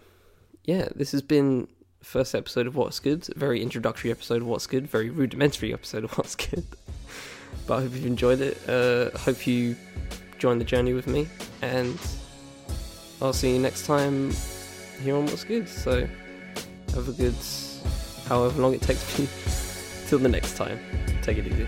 yeah, 0.63 0.87
this 0.95 1.11
has 1.11 1.21
been 1.21 1.67
first 2.01 2.33
episode 2.33 2.65
of 2.65 2.77
What's 2.77 3.01
Good, 3.01 3.25
very 3.35 3.61
introductory 3.61 4.09
episode 4.09 4.41
of 4.41 4.47
What's 4.47 4.67
Good, 4.67 4.87
very 4.87 5.09
rudimentary 5.09 5.73
episode 5.73 6.05
of 6.05 6.17
What's 6.17 6.37
Good. 6.37 6.63
but 7.67 7.79
I 7.79 7.81
hope 7.81 7.93
you've 7.93 8.05
enjoyed 8.05 8.39
it. 8.39 8.69
Uh, 8.69 9.17
hope 9.17 9.45
you 9.45 9.75
join 10.39 10.57
the 10.57 10.65
journey 10.65 10.93
with 10.93 11.07
me, 11.07 11.27
and 11.61 11.99
I'll 13.21 13.33
see 13.33 13.53
you 13.53 13.59
next 13.59 13.85
time 13.85 14.31
here 15.03 15.15
on 15.15 15.25
What's 15.25 15.43
Good. 15.43 15.67
So 15.67 16.07
have 16.93 17.07
a 17.07 17.11
good, 17.11 17.35
however 18.27 18.61
long 18.61 18.73
it 18.73 18.81
takes 18.81 19.19
me, 19.19 19.27
till 20.07 20.19
the 20.19 20.29
next 20.29 20.55
time. 20.55 20.79
Take 21.21 21.37
it 21.37 21.47
easy. 21.47 21.67